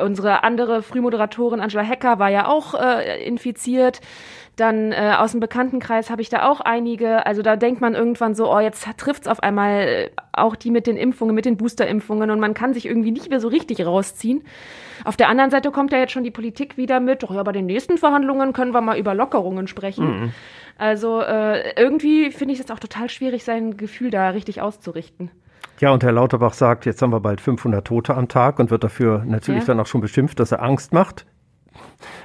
unsere 0.01 0.43
andere 0.43 0.81
Frühmoderatorin 0.81 1.59
Angela 1.59 1.83
Hecker 1.83 2.19
war 2.19 2.29
ja 2.29 2.47
auch 2.47 2.73
äh, 2.73 3.23
infiziert. 3.25 3.99
Dann 4.55 4.91
äh, 4.91 5.13
aus 5.17 5.31
dem 5.31 5.39
Bekanntenkreis 5.39 6.09
habe 6.09 6.21
ich 6.21 6.29
da 6.29 6.49
auch 6.49 6.61
einige. 6.61 7.25
Also 7.25 7.41
da 7.41 7.55
denkt 7.55 7.79
man 7.79 7.93
irgendwann 7.93 8.33
so, 8.33 8.51
oh, 8.51 8.59
jetzt 8.59 8.87
trifft's 8.97 9.27
auf 9.27 9.43
einmal 9.43 9.81
äh, 9.81 10.09
auch 10.37 10.55
die 10.55 10.71
mit 10.71 10.87
den 10.87 10.97
Impfungen, 10.97 11.35
mit 11.35 11.45
den 11.45 11.57
Boosterimpfungen 11.57 12.31
und 12.31 12.39
man 12.39 12.53
kann 12.53 12.73
sich 12.73 12.85
irgendwie 12.85 13.11
nicht 13.11 13.29
mehr 13.29 13.39
so 13.39 13.47
richtig 13.47 13.85
rausziehen. 13.85 14.43
Auf 15.03 15.17
der 15.17 15.29
anderen 15.29 15.51
Seite 15.51 15.71
kommt 15.71 15.91
ja 15.91 15.99
jetzt 15.99 16.11
schon 16.11 16.23
die 16.23 16.31
Politik 16.31 16.77
wieder 16.77 16.99
mit, 16.99 17.23
doch 17.23 17.33
ja, 17.33 17.43
bei 17.43 17.51
den 17.51 17.65
nächsten 17.65 17.97
Verhandlungen 17.97 18.53
können 18.53 18.71
wir 18.71 18.81
mal 18.81 18.97
über 18.97 19.13
Lockerungen 19.13 19.67
sprechen. 19.67 20.21
Mhm. 20.21 20.33
Also 20.77 21.21
äh, 21.21 21.79
irgendwie 21.79 22.31
finde 22.31 22.53
ich 22.53 22.59
es 22.59 22.69
auch 22.71 22.79
total 22.79 23.09
schwierig, 23.09 23.43
sein 23.43 23.77
Gefühl 23.77 24.11
da 24.11 24.29
richtig 24.29 24.61
auszurichten. 24.61 25.31
Ja, 25.79 25.91
und 25.91 26.03
Herr 26.03 26.11
Lauterbach 26.11 26.53
sagt, 26.53 26.85
jetzt 26.85 27.01
haben 27.01 27.11
wir 27.11 27.19
bald 27.19 27.39
500 27.39 27.85
Tote 27.85 28.15
am 28.15 28.27
Tag 28.27 28.57
und 28.59 28.71
wird 28.71 28.83
dafür 28.83 29.23
natürlich 29.25 29.61
ja. 29.61 29.67
dann 29.67 29.79
auch 29.79 29.85
schon 29.85 30.01
beschimpft, 30.01 30.39
dass 30.39 30.51
er 30.51 30.63
Angst 30.63 30.91
macht. 30.91 31.25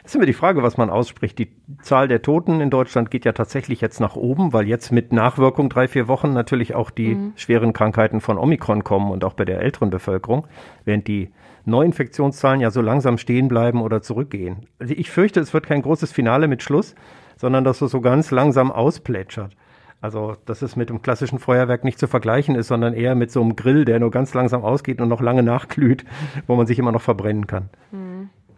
Es 0.04 0.10
ist 0.10 0.16
immer 0.16 0.26
die 0.26 0.32
Frage, 0.32 0.62
was 0.62 0.76
man 0.76 0.90
ausspricht. 0.90 1.38
Die 1.38 1.52
Zahl 1.82 2.08
der 2.08 2.22
Toten 2.22 2.60
in 2.60 2.70
Deutschland 2.70 3.10
geht 3.10 3.24
ja 3.24 3.32
tatsächlich 3.32 3.80
jetzt 3.80 4.00
nach 4.00 4.16
oben, 4.16 4.52
weil 4.52 4.66
jetzt 4.66 4.92
mit 4.92 5.12
Nachwirkung 5.12 5.68
drei, 5.68 5.88
vier 5.88 6.08
Wochen 6.08 6.32
natürlich 6.32 6.74
auch 6.74 6.90
die 6.90 7.14
mhm. 7.14 7.32
schweren 7.36 7.72
Krankheiten 7.72 8.20
von 8.20 8.38
Omikron 8.38 8.84
kommen 8.84 9.10
und 9.10 9.24
auch 9.24 9.34
bei 9.34 9.44
der 9.44 9.60
älteren 9.60 9.90
Bevölkerung, 9.90 10.46
während 10.84 11.06
die 11.08 11.30
Neuinfektionszahlen 11.64 12.60
ja 12.60 12.70
so 12.70 12.80
langsam 12.80 13.18
stehen 13.18 13.48
bleiben 13.48 13.80
oder 13.80 14.02
zurückgehen. 14.02 14.66
Also 14.78 14.94
ich 14.96 15.10
fürchte, 15.10 15.40
es 15.40 15.54
wird 15.54 15.66
kein 15.66 15.82
großes 15.82 16.12
Finale 16.12 16.48
mit 16.48 16.62
Schluss, 16.62 16.94
sondern 17.36 17.64
dass 17.64 17.80
es 17.80 17.90
so 17.90 18.00
ganz 18.00 18.30
langsam 18.30 18.72
ausplätschert. 18.72 19.56
Also, 20.00 20.34
dass 20.46 20.62
es 20.62 20.74
mit 20.74 20.90
dem 20.90 21.00
klassischen 21.00 21.38
Feuerwerk 21.38 21.84
nicht 21.84 21.96
zu 21.96 22.08
vergleichen 22.08 22.56
ist, 22.56 22.66
sondern 22.66 22.92
eher 22.92 23.14
mit 23.14 23.30
so 23.30 23.40
einem 23.40 23.54
Grill, 23.54 23.84
der 23.84 24.00
nur 24.00 24.10
ganz 24.10 24.34
langsam 24.34 24.64
ausgeht 24.64 25.00
und 25.00 25.08
noch 25.08 25.20
lange 25.20 25.44
nachglüht, 25.44 26.04
wo 26.48 26.56
man 26.56 26.66
sich 26.66 26.80
immer 26.80 26.90
noch 26.90 27.02
verbrennen 27.02 27.46
kann. 27.46 27.70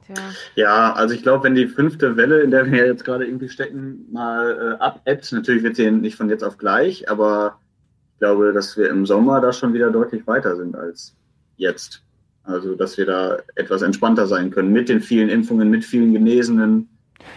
Hm, 0.07 0.15
ja, 0.55 0.93
also 0.93 1.15
ich 1.15 1.23
glaube, 1.23 1.45
wenn 1.45 1.55
die 1.55 1.67
fünfte 1.67 2.17
Welle, 2.17 2.41
in 2.41 2.51
der 2.51 2.71
wir 2.71 2.87
jetzt 2.87 3.05
gerade 3.05 3.25
irgendwie 3.25 3.49
stecken, 3.49 4.07
mal 4.13 4.77
äh, 4.79 4.83
abebbt, 4.83 5.33
natürlich 5.33 5.63
wird 5.63 5.77
sie 5.77 5.91
nicht 5.91 6.17
von 6.17 6.29
jetzt 6.29 6.45
auf 6.45 6.59
gleich, 6.59 7.09
aber 7.09 7.59
ich 8.15 8.19
glaube, 8.21 8.53
dass 8.53 8.77
wir 8.77 8.91
im 8.91 9.07
Sommer 9.07 9.41
da 9.41 9.53
schon 9.53 9.75
wieder 9.75 9.91
deutlich 9.91 10.27
weiter 10.27 10.57
sind 10.57 10.77
als 10.77 11.15
jetzt. 11.57 12.03
Also, 12.43 12.75
dass 12.75 12.99
wir 12.99 13.07
da 13.07 13.39
etwas 13.55 13.81
entspannter 13.81 14.27
sein 14.27 14.51
können 14.51 14.71
mit 14.71 14.91
den 14.91 15.01
vielen 15.01 15.31
Impfungen, 15.31 15.71
mit 15.71 15.85
vielen 15.85 16.13
Genesenen 16.13 16.89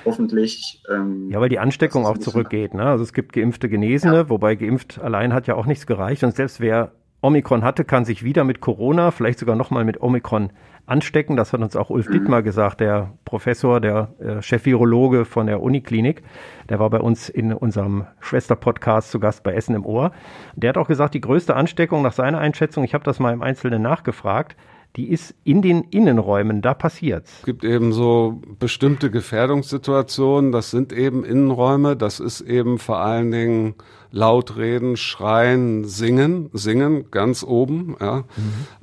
hoffentlich. 0.05 0.81
Ähm, 0.89 1.29
ja, 1.31 1.39
weil 1.39 1.49
die 1.49 1.59
Ansteckung 1.59 2.05
auch 2.05 2.17
zurückgeht. 2.17 2.73
Ne? 2.73 2.83
Also 2.83 3.03
es 3.03 3.13
gibt 3.13 3.33
geimpfte 3.33 3.69
Genesene, 3.69 4.15
ja. 4.15 4.29
wobei 4.29 4.55
geimpft 4.55 4.99
allein 4.99 5.33
hat 5.33 5.47
ja 5.47 5.55
auch 5.55 5.65
nichts 5.65 5.87
gereicht. 5.87 6.23
Und 6.23 6.35
selbst 6.35 6.59
wer 6.59 6.91
Omikron 7.21 7.63
hatte, 7.63 7.83
kann 7.83 8.05
sich 8.05 8.23
wieder 8.23 8.43
mit 8.43 8.61
Corona, 8.61 9.11
vielleicht 9.11 9.39
sogar 9.39 9.55
nochmal 9.55 9.85
mit 9.85 10.01
Omikron 10.01 10.51
anstecken. 10.87 11.35
Das 11.37 11.53
hat 11.53 11.61
uns 11.61 11.75
auch 11.75 11.91
Ulf 11.91 12.07
mhm. 12.07 12.13
Dittmar 12.13 12.41
gesagt, 12.41 12.79
der 12.79 13.13
Professor, 13.25 13.79
der 13.79 14.09
äh, 14.19 14.41
Chef-Virologe 14.41 15.25
von 15.25 15.45
der 15.45 15.61
Uniklinik. 15.61 16.23
Der 16.69 16.79
war 16.79 16.89
bei 16.89 16.99
uns 16.99 17.29
in 17.29 17.53
unserem 17.53 18.05
Schwester-Podcast 18.19 19.11
zu 19.11 19.19
Gast 19.19 19.43
bei 19.43 19.53
Essen 19.53 19.75
im 19.75 19.85
Ohr. 19.85 20.11
Der 20.55 20.69
hat 20.69 20.77
auch 20.77 20.87
gesagt, 20.87 21.13
die 21.13 21.21
größte 21.21 21.55
Ansteckung 21.55 22.01
nach 22.01 22.13
seiner 22.13 22.39
Einschätzung, 22.39 22.83
ich 22.83 22.93
habe 22.93 23.03
das 23.03 23.19
mal 23.19 23.33
im 23.33 23.41
Einzelnen 23.41 23.81
nachgefragt, 23.81 24.55
die 24.95 25.11
ist 25.11 25.35
in 25.43 25.61
den 25.61 25.83
Innenräumen, 25.83 26.61
da 26.61 26.73
passiert's. 26.73 27.39
Es 27.39 27.45
gibt 27.45 27.63
eben 27.63 27.91
so 27.93 28.41
bestimmte 28.57 29.11
Gefährdungssituationen, 29.11 30.51
das 30.51 30.71
sind 30.71 30.91
eben 30.91 31.23
Innenräume, 31.23 31.95
das 31.95 32.19
ist 32.19 32.41
eben 32.41 32.79
vor 32.79 32.97
allen 32.97 33.31
Dingen 33.31 33.75
laut 34.11 34.57
reden, 34.57 34.97
schreien, 34.97 35.85
singen, 35.85 36.49
singen 36.53 37.11
ganz 37.11 37.43
oben, 37.43 37.95
ja. 37.99 38.17
Mhm. 38.17 38.25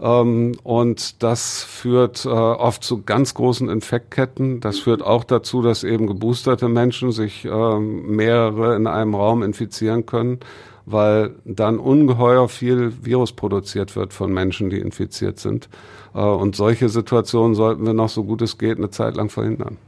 Ähm, 0.00 0.52
und 0.62 1.22
das 1.22 1.62
führt 1.62 2.24
äh, 2.24 2.28
oft 2.28 2.84
zu 2.84 3.02
ganz 3.02 3.34
großen 3.34 3.68
Infektketten. 3.68 4.60
Das 4.60 4.78
führt 4.78 5.02
auch 5.02 5.24
dazu, 5.24 5.62
dass 5.62 5.84
eben 5.84 6.06
geboosterte 6.06 6.68
Menschen 6.68 7.12
sich 7.12 7.44
äh, 7.44 7.78
mehrere 7.78 8.76
in 8.76 8.86
einem 8.86 9.14
Raum 9.14 9.42
infizieren 9.42 10.06
können 10.06 10.40
weil 10.86 11.36
dann 11.44 11.78
ungeheuer 11.78 12.48
viel 12.48 12.92
Virus 13.04 13.32
produziert 13.32 13.96
wird 13.96 14.12
von 14.12 14.32
Menschen, 14.32 14.70
die 14.70 14.78
infiziert 14.78 15.38
sind. 15.38 15.68
Äh, 16.14 16.18
und 16.18 16.56
solche 16.56 16.88
Situationen 16.88 17.54
sollten 17.54 17.86
wir 17.86 17.94
noch 17.94 18.08
so 18.08 18.24
gut 18.24 18.42
es 18.42 18.58
geht 18.58 18.78
eine 18.78 18.90
Zeit 18.90 19.16
lang 19.16 19.30
verhindern. 19.30 19.78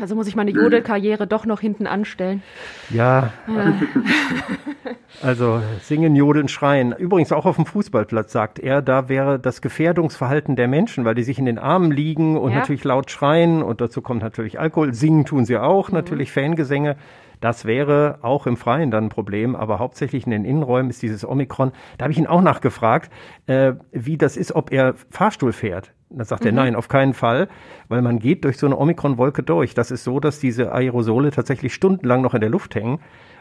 Also 0.00 0.14
muss 0.14 0.28
ich 0.28 0.36
meine 0.36 0.50
Jodelkarriere 0.50 1.26
doch 1.26 1.46
noch 1.46 1.60
hinten 1.60 1.86
anstellen. 1.86 2.42
Ja. 2.90 3.32
also 5.22 5.60
singen, 5.80 6.14
jodeln, 6.16 6.48
schreien. 6.48 6.92
Übrigens 6.92 7.32
auch 7.32 7.46
auf 7.46 7.56
dem 7.56 7.66
Fußballplatz 7.66 8.32
sagt 8.32 8.58
er, 8.58 8.82
da 8.82 9.08
wäre 9.08 9.38
das 9.38 9.60
Gefährdungsverhalten 9.60 10.56
der 10.56 10.68
Menschen, 10.68 11.04
weil 11.04 11.14
die 11.14 11.22
sich 11.22 11.38
in 11.38 11.46
den 11.46 11.58
Armen 11.58 11.90
liegen 11.90 12.36
und 12.36 12.52
ja. 12.52 12.58
natürlich 12.58 12.84
laut 12.84 13.10
schreien 13.10 13.62
und 13.62 13.80
dazu 13.80 14.02
kommt 14.02 14.22
natürlich 14.22 14.58
Alkohol. 14.58 14.94
Singen 14.94 15.24
tun 15.24 15.44
sie 15.44 15.56
auch, 15.56 15.88
mhm. 15.88 15.94
natürlich 15.94 16.32
Fangesänge. 16.32 16.96
Das 17.40 17.64
wäre 17.64 18.18
auch 18.22 18.46
im 18.46 18.56
Freien 18.56 18.90
dann 18.90 19.04
ein 19.04 19.08
Problem, 19.10 19.54
aber 19.54 19.78
hauptsächlich 19.78 20.24
in 20.24 20.32
den 20.32 20.44
Innenräumen 20.44 20.90
ist 20.90 21.02
dieses 21.02 21.24
Omikron. 21.24 21.72
Da 21.96 22.04
habe 22.04 22.12
ich 22.12 22.18
ihn 22.18 22.26
auch 22.26 22.42
nachgefragt, 22.42 23.12
äh, 23.46 23.74
wie 23.92 24.18
das 24.18 24.36
ist, 24.36 24.54
ob 24.54 24.72
er 24.72 24.94
Fahrstuhl 25.10 25.52
fährt. 25.52 25.92
Da 26.10 26.24
sagt 26.24 26.42
mhm. 26.42 26.48
er, 26.48 26.52
nein, 26.52 26.76
auf 26.76 26.88
keinen 26.88 27.14
Fall, 27.14 27.48
weil 27.88 28.02
man 28.02 28.18
geht 28.18 28.44
durch 28.44 28.58
so 28.58 28.66
eine 28.66 28.78
Omikron-Wolke 28.78 29.42
durch. 29.42 29.74
Das 29.74 29.90
ist 29.90 30.04
so, 30.04 30.20
dass 30.20 30.40
diese 30.40 30.72
Aerosole 30.72 31.30
tatsächlich 31.30 31.74
stundenlang 31.74 32.22
noch 32.22 32.34
in 32.34 32.40
der 32.40 32.50
Luft 32.50 32.74
hängen. 32.74 33.00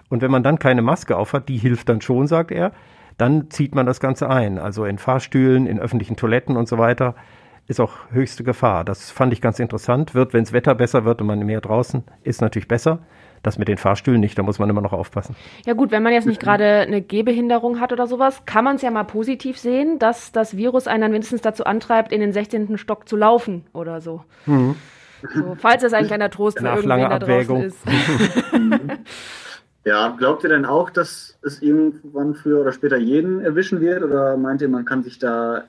Und 0.09 0.21
wenn 0.21 0.31
man 0.31 0.43
dann 0.43 0.59
keine 0.59 0.81
Maske 0.81 1.17
aufhat, 1.17 1.49
die 1.49 1.57
hilft 1.57 1.89
dann 1.89 2.01
schon, 2.01 2.27
sagt 2.27 2.51
er, 2.51 2.71
dann 3.17 3.49
zieht 3.49 3.75
man 3.75 3.85
das 3.85 3.99
Ganze 3.99 4.29
ein. 4.29 4.59
Also 4.59 4.85
in 4.85 4.97
Fahrstühlen, 4.97 5.65
in 5.65 5.79
öffentlichen 5.79 6.15
Toiletten 6.15 6.55
und 6.55 6.67
so 6.67 6.77
weiter 6.77 7.15
ist 7.67 7.81
auch 7.81 7.93
höchste 8.11 8.43
Gefahr. 8.43 8.85
Das 8.85 9.11
fand 9.11 9.33
ich 9.33 9.41
ganz 9.41 9.59
interessant. 9.59 10.13
Wird, 10.15 10.33
wenn 10.33 10.43
das 10.43 10.53
Wetter 10.53 10.75
besser 10.75 11.03
wird 11.03 11.21
und 11.21 11.27
man 11.27 11.39
mehr 11.39 11.61
draußen 11.61 12.03
ist, 12.23 12.41
natürlich 12.41 12.67
besser. 12.67 12.99
Das 13.43 13.57
mit 13.57 13.67
den 13.67 13.77
Fahrstühlen 13.77 14.19
nicht, 14.19 14.37
da 14.37 14.43
muss 14.43 14.59
man 14.59 14.69
immer 14.69 14.81
noch 14.81 14.93
aufpassen. 14.93 15.35
Ja 15.65 15.73
gut, 15.73 15.91
wenn 15.91 16.03
man 16.03 16.13
jetzt 16.13 16.27
nicht 16.27 16.39
gerade 16.39 16.65
eine 16.65 17.01
Gehbehinderung 17.01 17.79
hat 17.79 17.93
oder 17.93 18.07
sowas, 18.07 18.43
kann 18.45 18.63
man 18.63 18.77
es 18.77 18.81
ja 18.81 18.91
mal 18.91 19.03
positiv 19.03 19.57
sehen, 19.57 19.99
dass 19.99 20.31
das 20.31 20.57
Virus 20.57 20.87
einen 20.87 21.01
dann 21.01 21.11
mindestens 21.11 21.41
dazu 21.41 21.65
antreibt, 21.65 22.11
in 22.11 22.21
den 22.21 22.33
16. 22.33 22.77
Stock 22.77 23.07
zu 23.07 23.15
laufen 23.15 23.65
oder 23.73 24.01
so. 24.01 24.23
Mhm. 24.45 24.75
so 25.33 25.55
falls 25.59 25.83
es 25.83 25.93
ein 25.93 26.07
kleiner 26.07 26.29
Trost 26.29 26.59
für 26.59 26.67
irgendwen 26.67 27.09
da 27.09 27.19
draußen 27.19 27.63
ist. 27.63 27.79
ja, 29.85 30.15
glaubt 30.17 30.43
ihr 30.43 30.49
denn 30.49 30.65
auch, 30.65 30.89
dass 30.89 31.37
es 31.41 31.61
irgendwann 31.61 32.35
früher 32.35 32.61
oder 32.61 32.71
später 32.71 32.97
jeden 32.97 33.41
erwischen 33.41 33.81
wird? 33.81 34.03
Oder 34.03 34.37
meint 34.37 34.61
ihr, 34.61 34.69
man 34.69 34.85
kann 34.85 35.03
sich 35.03 35.19
da 35.19 35.63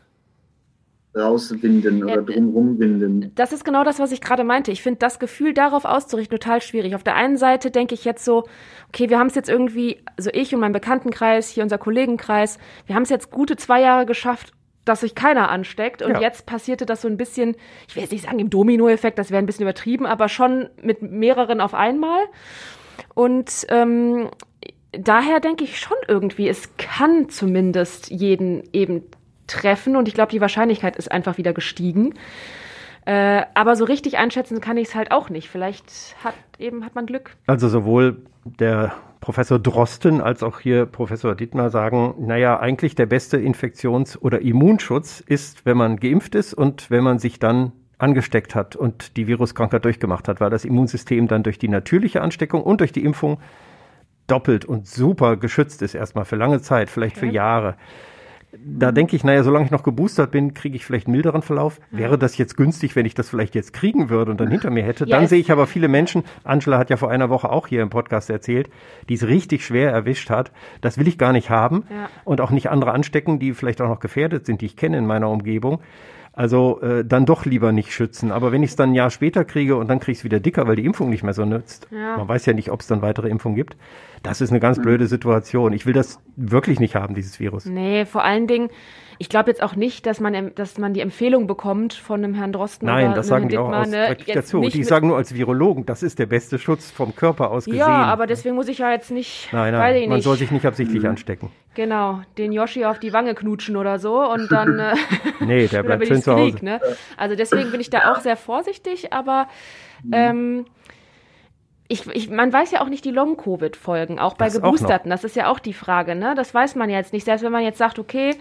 rauswinden 1.17 2.05
oder 2.05 2.23
drumherum 2.23 2.79
winden. 2.79 3.33
Das 3.35 3.53
ist 3.53 3.65
genau 3.65 3.85
das, 3.85 3.99
was 3.99 4.13
ich 4.13 4.21
gerade 4.21 4.45
meinte. 4.45 4.71
Ich 4.71 4.83
finde 4.83 4.99
das 4.99 5.19
Gefühl 5.19 5.55
darauf 5.55 5.85
auszurichten 5.85 6.39
total 6.39 6.61
schwierig. 6.61 6.95
Auf 6.95 7.03
der 7.03 7.17
einen 7.17 7.37
Seite 7.37 7.71
denke 7.71 7.95
ich 7.95 8.05
jetzt 8.05 8.25
so, 8.25 8.45
okay, 8.89 9.11
wir 9.11 9.19
haben 9.19 9.29
es 9.29 9.35
jetzt 9.35 9.49
irgendwie, 9.49 10.03
also 10.17 10.31
ich 10.33 10.55
und 10.55 10.61
mein 10.61 10.73
Bekanntenkreis, 10.73 11.49
hier 11.49 11.63
unser 11.63 11.79
Kollegenkreis, 11.79 12.59
wir 12.87 12.95
haben 12.95 13.03
es 13.03 13.11
jetzt 13.11 13.31
gute 13.31 13.57
zwei 13.57 13.81
Jahre 13.81 14.07
geschafft, 14.07 14.53
dass 14.85 15.01
sich 15.01 15.15
keiner 15.15 15.51
ansteckt. 15.51 16.03
Und 16.03 16.13
ja. 16.13 16.21
jetzt 16.21 16.47
passierte 16.47 16.87
das 16.87 17.03
so 17.03 17.09
ein 17.09 17.17
bisschen, 17.17 17.57
ich 17.89 17.97
will 17.97 18.03
jetzt 18.03 18.13
nicht 18.13 18.25
sagen 18.25 18.39
im 18.39 18.51
Domino-Effekt, 18.51 19.19
das 19.19 19.31
wäre 19.31 19.43
ein 19.43 19.47
bisschen 19.47 19.63
übertrieben, 19.63 20.07
aber 20.07 20.29
schon 20.29 20.69
mit 20.83 21.03
mehreren 21.03 21.61
auf 21.61 21.75
einmal. 21.75 22.21
Und 23.15 23.67
ähm, 23.69 24.31
daher 24.93 25.41
denke 25.41 25.65
ich 25.65 25.79
schon 25.79 25.97
irgendwie, 26.07 26.49
es 26.49 26.77
kann 26.77 27.29
zumindest 27.29 28.11
jeden 28.11 28.63
eben 28.73 29.03
treffen 29.49 29.97
und 29.97 30.07
ich 30.07 30.15
glaube, 30.15 30.31
die 30.31 30.41
Wahrscheinlichkeit 30.41 30.97
ist 30.97 31.11
einfach 31.11 31.39
wieder 31.39 31.53
gestiegen. 31.53 32.15
Äh, 33.05 33.43
aber 33.55 33.75
so 33.75 33.85
richtig 33.85 34.19
einschätzen 34.19 34.61
kann 34.61 34.77
ich 34.77 34.89
es 34.89 34.95
halt 34.95 35.11
auch 35.11 35.31
nicht. 35.31 35.49
Vielleicht 35.49 36.15
hat 36.23 36.35
eben 36.59 36.85
hat 36.85 36.95
man 36.95 37.07
Glück. 37.07 37.37
Also 37.47 37.69
sowohl 37.69 38.19
der 38.45 38.93
Professor 39.21 39.59
Drosten 39.59 40.21
als 40.21 40.43
auch 40.43 40.61
hier 40.61 40.87
Professor 40.87 41.35
Dittmar 41.35 41.71
sagen, 41.71 42.15
naja, 42.19 42.61
eigentlich 42.61 42.95
der 42.95 43.07
beste 43.07 43.39
Infektions- 43.39 44.17
oder 44.21 44.41
Immunschutz 44.43 45.21
ist, 45.21 45.67
wenn 45.67 45.77
man 45.77 45.97
geimpft 45.97 46.35
ist 46.35 46.55
und 46.55 46.91
wenn 46.91 47.03
man 47.03 47.19
sich 47.19 47.39
dann 47.39 47.73
angesteckt 47.99 48.55
hat 48.55 48.77
und 48.77 49.17
die 49.17 49.27
Viruskrankheit 49.27 49.85
durchgemacht 49.85 50.29
hat, 50.29 50.41
weil 50.41 50.51
das 50.51 50.65
Immunsystem 50.65 51.27
dann 51.27 51.43
durch 51.43 51.59
die 51.59 51.69
natürliche 51.69 52.23
Ansteckung 52.23 52.63
und 52.63 52.81
durch 52.81 52.93
die 52.93 53.05
Impfung 53.05 53.39
doppelt 54.29 54.65
und 54.67 54.87
super 54.87 55.37
geschützt 55.37 55.83
ist, 55.83 55.95
erstmal 55.95 56.25
für 56.25 56.37
lange 56.37 56.61
Zeit, 56.61 56.91
vielleicht 56.91 57.17
okay. 57.17 57.27
für 57.27 57.33
Jahre 57.33 57.75
da 58.57 58.93
denke 58.93 59.15
ich, 59.15 59.25
naja, 59.25 59.43
solange 59.43 59.67
ich 59.67 59.71
noch 59.71 59.83
geboostert 59.83 60.31
bin, 60.31 60.55
kriege 60.55 60.75
ich 60.75 60.85
vielleicht 60.85 61.07
einen 61.07 61.13
milderen 61.13 61.43
Verlauf. 61.43 61.81
Wäre 61.91 62.19
das 62.19 62.39
jetzt 62.39 62.57
günstig, 62.57 62.97
wenn 62.97 63.05
ich 63.05 63.15
das 63.15 63.29
vielleicht 63.29 63.55
jetzt 63.55 63.75
kriegen 63.75 64.09
würde 64.09 64.31
und 64.31 64.41
dann 64.41 64.51
hinter 64.51 64.71
mir 64.71 64.83
hätte? 64.83 65.05
Dann 65.05 65.27
sehe 65.27 65.39
ich 65.39 65.53
aber 65.53 65.67
viele 65.67 65.89
Menschen, 65.89 66.25
Angela 66.45 66.79
hat 66.79 66.89
ja 66.89 66.97
vor 66.97 67.11
einer 67.11 67.29
Woche 67.29 67.51
auch 67.51 67.67
hier 67.67 67.83
im 67.83 67.91
Podcast 67.91 68.31
erzählt, 68.31 68.71
die 69.09 69.15
es 69.15 69.27
richtig 69.27 69.65
schwer 69.65 69.93
erwischt 69.93 70.31
hat. 70.31 70.51
Das 70.81 70.97
will 70.97 71.09
ich 71.09 71.19
gar 71.19 71.33
nicht 71.33 71.51
haben 71.51 71.85
ja. 71.91 72.09
und 72.25 72.41
auch 72.41 72.51
nicht 72.51 72.71
andere 72.71 72.93
anstecken, 72.93 73.39
die 73.39 73.53
vielleicht 73.53 73.83
auch 73.83 73.89
noch 73.89 74.01
gefährdet 74.01 74.47
sind, 74.47 74.63
die 74.63 74.67
ich 74.67 74.77
kenne 74.77 74.97
in 74.97 75.07
meiner 75.07 75.29
Umgebung. 75.29 75.81
Also 76.39 76.81
äh, 76.83 77.05
dann 77.05 77.27
doch 77.27 77.47
lieber 77.47 77.73
nicht 77.73 77.93
schützen. 77.93 78.31
Aber 78.31 78.53
wenn 78.53 78.63
ich 78.63 78.71
es 78.71 78.77
dann 78.77 78.91
ein 78.91 78.95
Jahr 78.95 79.11
später 79.11 79.45
kriege 79.45 79.75
und 79.75 79.89
dann 79.89 79.99
kriege 79.99 80.13
ich 80.13 80.19
es 80.19 80.25
wieder 80.25 80.39
dicker, 80.39 80.69
weil 80.69 80.77
die 80.77 80.85
Impfung 80.85 81.11
nicht 81.11 81.25
mehr 81.25 81.35
so 81.35 81.45
nützt, 81.45 81.89
ja. 81.91 82.17
man 82.17 82.29
weiß 82.29 82.47
ja 82.47 82.53
nicht, 82.53 82.71
ob 82.71 82.81
es 82.81 82.87
dann 82.87 83.03
weitere 83.03 83.29
Impfungen 83.29 83.57
gibt, 83.57 83.77
das 84.23 84.41
ist 84.41 84.51
eine 84.51 84.61
ganz 84.61 84.81
blöde 84.81 85.09
Situation. 85.09 85.73
Ich 85.73 85.85
will 85.85 85.95
das 85.95 86.21
wirklich 86.37 86.79
nicht 86.79 86.95
haben, 86.95 87.17
dieses 87.17 87.41
Virus. 87.41 87.65
Nee, 87.65 88.05
vor 88.05 88.23
allen 88.23 88.47
Dingen, 88.47 88.71
ich 89.19 89.29
glaube 89.29 89.51
jetzt 89.51 89.63
auch 89.63 89.75
nicht, 89.75 90.07
dass 90.07 90.21
man, 90.21 90.55
dass 90.55 90.79
man 90.79 90.95
die 90.95 91.01
Empfehlung 91.01 91.47
bekommt 91.47 91.95
von 91.95 92.23
einem 92.23 92.35
Herrn 92.35 92.53
Drosten. 92.53 92.87
Nein, 92.87 93.15
das 93.15 93.27
sagen 93.27 93.49
die 93.49 93.59
auch 93.59 93.73
aus 93.73 93.89
ne, 93.89 94.17
dazu. 94.33 94.61
Die 94.61 94.85
sagen 94.85 95.09
nur 95.09 95.17
als 95.17 95.35
Virologen, 95.35 95.87
das 95.87 96.03
ist 96.03 96.19
der 96.19 96.27
beste 96.27 96.59
Schutz 96.59 96.91
vom 96.91 97.15
Körper 97.15 97.51
aus 97.51 97.65
gesehen. 97.65 97.81
Ja, 97.81 98.05
aber 98.05 98.27
deswegen 98.27 98.55
muss 98.55 98.69
ich 98.69 98.79
ja 98.79 98.93
jetzt 98.93 99.11
nicht. 99.11 99.49
Nein, 99.53 99.73
nein, 99.73 100.09
man 100.09 100.17
nicht. 100.17 100.25
soll 100.25 100.37
sich 100.37 100.51
nicht 100.51 100.65
absichtlich 100.65 101.03
mhm. 101.03 101.11
anstecken. 101.11 101.51
Genau, 101.75 102.21
den 102.39 102.53
Yoshi 102.53 102.85
auf 102.85 102.99
die 102.99 103.13
Wange 103.13 103.35
knutschen 103.35 103.77
oder 103.77 103.99
so 103.99 104.21
und 104.31 104.51
dann. 104.53 104.69
Äh, 104.79 104.95
nee, 105.41 105.67
der 105.67 105.83
bleibt 105.85 106.07
schön 106.07 106.23
zu 106.23 106.33
Hause. 106.33 106.53
Krieg, 106.53 106.63
ne? 106.63 106.81
Also 107.17 107.35
deswegen 107.35 107.71
bin 107.71 107.81
ich 107.81 107.91
da 107.91 108.13
auch 108.13 108.21
sehr 108.21 108.37
vorsichtig, 108.37 109.13
aber. 109.13 109.49
Mhm. 110.05 110.11
Ähm, 110.13 110.65
ich, 111.89 112.07
ich, 112.13 112.29
man 112.31 112.53
weiß 112.53 112.71
ja 112.71 112.83
auch 112.83 112.89
nicht 112.89 113.05
die 113.05 113.11
Long-Covid-Folgen, 113.11 114.19
auch 114.19 114.35
bei 114.35 114.45
das 114.45 114.55
Geboosterten. 114.55 115.11
Auch 115.11 115.15
das 115.15 115.25
ist 115.25 115.37
ja 115.37 115.51
auch 115.51 115.59
die 115.59 115.73
Frage, 115.73 116.15
ne? 116.15 116.35
Das 116.37 116.53
weiß 116.53 116.75
man 116.77 116.91
ja 116.91 116.99
jetzt 116.99 117.13
nicht. 117.13 117.25
Selbst 117.25 117.43
wenn 117.43 117.53
man 117.53 117.63
jetzt 117.63 117.79
sagt, 117.79 117.99
okay, 117.99 118.37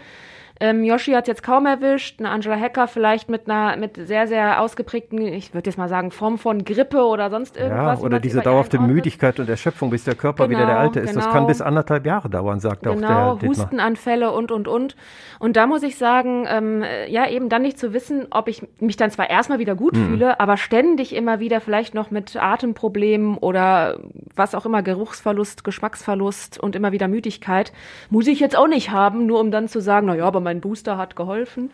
ähm, 0.59 0.83
Yoshi 0.83 1.11
hat 1.11 1.27
jetzt 1.27 1.43
kaum 1.43 1.65
erwischt, 1.65 2.19
eine 2.19 2.29
Angela 2.29 2.59
Hacker 2.59 2.87
vielleicht 2.87 3.29
mit 3.29 3.49
einer 3.49 3.77
mit 3.77 3.97
sehr, 3.97 4.27
sehr 4.27 4.61
ausgeprägten, 4.61 5.19
ich 5.21 5.53
würde 5.53 5.69
jetzt 5.69 5.77
mal 5.77 5.89
sagen, 5.89 6.11
Form 6.11 6.37
von 6.37 6.65
Grippe 6.65 7.03
oder 7.03 7.29
sonst 7.29 7.57
irgendwas. 7.57 7.99
Ja, 7.99 8.05
oder 8.05 8.19
diese 8.19 8.41
dauerhafte 8.41 8.79
Müdigkeit 8.79 9.39
und 9.39 9.49
Erschöpfung, 9.49 9.89
bis 9.89 10.03
der 10.03 10.15
Körper 10.15 10.47
genau, 10.47 10.59
wieder 10.59 10.67
der 10.67 10.79
alte 10.79 10.99
ist. 10.99 11.11
Genau. 11.11 11.25
Das 11.25 11.33
kann 11.33 11.47
bis 11.47 11.61
anderthalb 11.61 12.05
Jahre 12.05 12.29
dauern, 12.29 12.59
sagt 12.59 12.83
genau, 12.83 12.95
auch 12.95 12.99
der 12.99 13.07
Genau, 13.07 13.49
Hustenanfälle 13.49 14.31
und, 14.31 14.51
und, 14.51 14.67
und. 14.67 14.95
Und 15.39 15.55
da 15.55 15.67
muss 15.67 15.83
ich 15.83 15.97
sagen, 15.97 16.45
ähm, 16.49 16.83
ja, 17.07 17.27
eben 17.29 17.49
dann 17.49 17.61
nicht 17.61 17.77
zu 17.77 17.93
wissen, 17.93 18.27
ob 18.31 18.47
ich 18.47 18.65
mich 18.79 18.97
dann 18.97 19.11
zwar 19.11 19.29
erstmal 19.29 19.59
wieder 19.59 19.75
gut 19.75 19.95
mhm. 19.95 20.07
fühle, 20.07 20.39
aber 20.39 20.57
ständig 20.57 21.15
immer 21.15 21.39
wieder 21.39 21.61
vielleicht 21.61 21.93
noch 21.93 22.11
mit 22.11 22.35
Atemproblemen 22.35 23.37
oder 23.37 23.99
was 24.35 24.55
auch 24.55 24.65
immer, 24.65 24.81
Geruchsverlust, 24.81 25.63
Geschmacksverlust 25.63 26.59
und 26.59 26.75
immer 26.75 26.91
wieder 26.91 27.07
Müdigkeit, 27.07 27.71
muss 28.09 28.27
ich 28.27 28.39
jetzt 28.39 28.57
auch 28.57 28.67
nicht 28.67 28.91
haben, 28.91 29.25
nur 29.25 29.39
um 29.39 29.51
dann 29.51 29.67
zu 29.67 29.81
sagen, 29.81 30.07
na 30.07 30.15
ja, 30.15 30.25
aber 30.25 30.39
mein 30.47 30.61
Booster 30.61 30.97
hat 30.97 31.17
geholfen. 31.17 31.71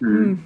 Hm. 0.00 0.40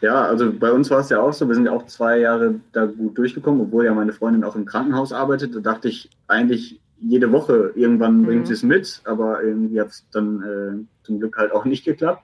Ja, 0.00 0.24
also 0.24 0.50
bei 0.50 0.72
uns 0.72 0.90
war 0.90 1.00
es 1.00 1.10
ja 1.10 1.20
auch 1.20 1.34
so, 1.34 1.46
wir 1.46 1.54
sind 1.54 1.66
ja 1.66 1.72
auch 1.72 1.84
zwei 1.84 2.18
Jahre 2.20 2.54
da 2.72 2.86
gut 2.86 3.18
durchgekommen, 3.18 3.60
obwohl 3.60 3.84
ja 3.84 3.92
meine 3.92 4.14
Freundin 4.14 4.44
auch 4.44 4.56
im 4.56 4.64
Krankenhaus 4.64 5.12
arbeitet. 5.12 5.54
Da 5.54 5.60
dachte 5.60 5.88
ich 5.88 6.08
eigentlich 6.26 6.80
jede 6.98 7.30
Woche, 7.32 7.72
irgendwann 7.74 8.24
bringt 8.24 8.42
mhm. 8.42 8.46
sie 8.46 8.54
es 8.54 8.62
mit, 8.62 9.02
aber 9.04 9.42
irgendwie 9.42 9.78
hat 9.78 9.88
es 9.88 10.06
dann 10.10 10.42
äh, 10.42 11.04
zum 11.04 11.18
Glück 11.18 11.36
halt 11.36 11.52
auch 11.52 11.66
nicht 11.66 11.84
geklappt. 11.84 12.22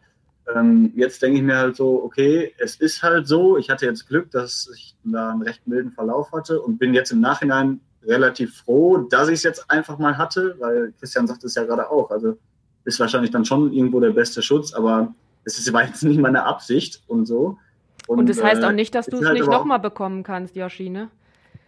Ähm, 0.55 0.93
jetzt 0.97 1.21
denke 1.21 1.37
ich 1.37 1.45
mir 1.45 1.59
halt 1.59 1.76
so, 1.76 2.02
okay, 2.02 2.55
es 2.59 2.76
ist 2.76 3.02
halt 3.02 3.26
so, 3.29 3.59
ich 3.59 3.69
hatte 3.69 3.85
jetzt 3.85 4.09
Glück, 4.09 4.31
dass 4.31 4.71
ich 4.75 4.97
da 5.05 5.33
einen 5.33 5.43
recht 5.43 5.67
milden 5.67 5.93
Verlauf 5.93 6.33
hatte 6.33 6.62
und 6.62 6.79
bin 6.79 6.95
jetzt 6.95 7.12
im 7.12 7.21
Nachhinein 7.21 7.81
relativ 8.05 8.57
froh, 8.57 8.97
dass 8.97 9.29
ich 9.29 9.35
es 9.35 9.43
jetzt 9.43 9.71
einfach 9.71 9.99
mal 9.99 10.17
hatte, 10.17 10.57
weil 10.59 10.95
Christian 10.99 11.26
sagt 11.26 11.45
es 11.45 11.57
ja 11.57 11.64
gerade 11.64 11.91
auch. 11.91 12.11
Also 12.11 12.38
ist 12.85 13.01
wahrscheinlich 13.01 13.31
dann 13.31 13.45
schon 13.45 13.73
irgendwo 13.73 14.01
der 14.01 14.11
beste 14.11 14.43
Schutz, 14.43 14.73
aber 14.73 15.15
es 15.45 15.59
ist 15.59 15.73
jetzt 15.87 16.03
nicht 16.03 16.21
meine 16.21 16.45
Absicht 16.45 17.03
und 17.07 17.27
so. 17.27 17.59
Und, 18.07 18.19
und 18.19 18.29
das 18.29 18.43
heißt 18.43 18.65
auch 18.65 18.71
äh, 18.71 18.75
nicht, 18.75 18.95
dass 18.95 19.07
du 19.07 19.19
es 19.19 19.25
halt 19.25 19.39
nicht 19.39 19.49
nochmal 19.49 19.79
bekommen 19.79 20.23
kannst, 20.23 20.57
Yoshi, 20.57 20.91
ne? 20.91 21.09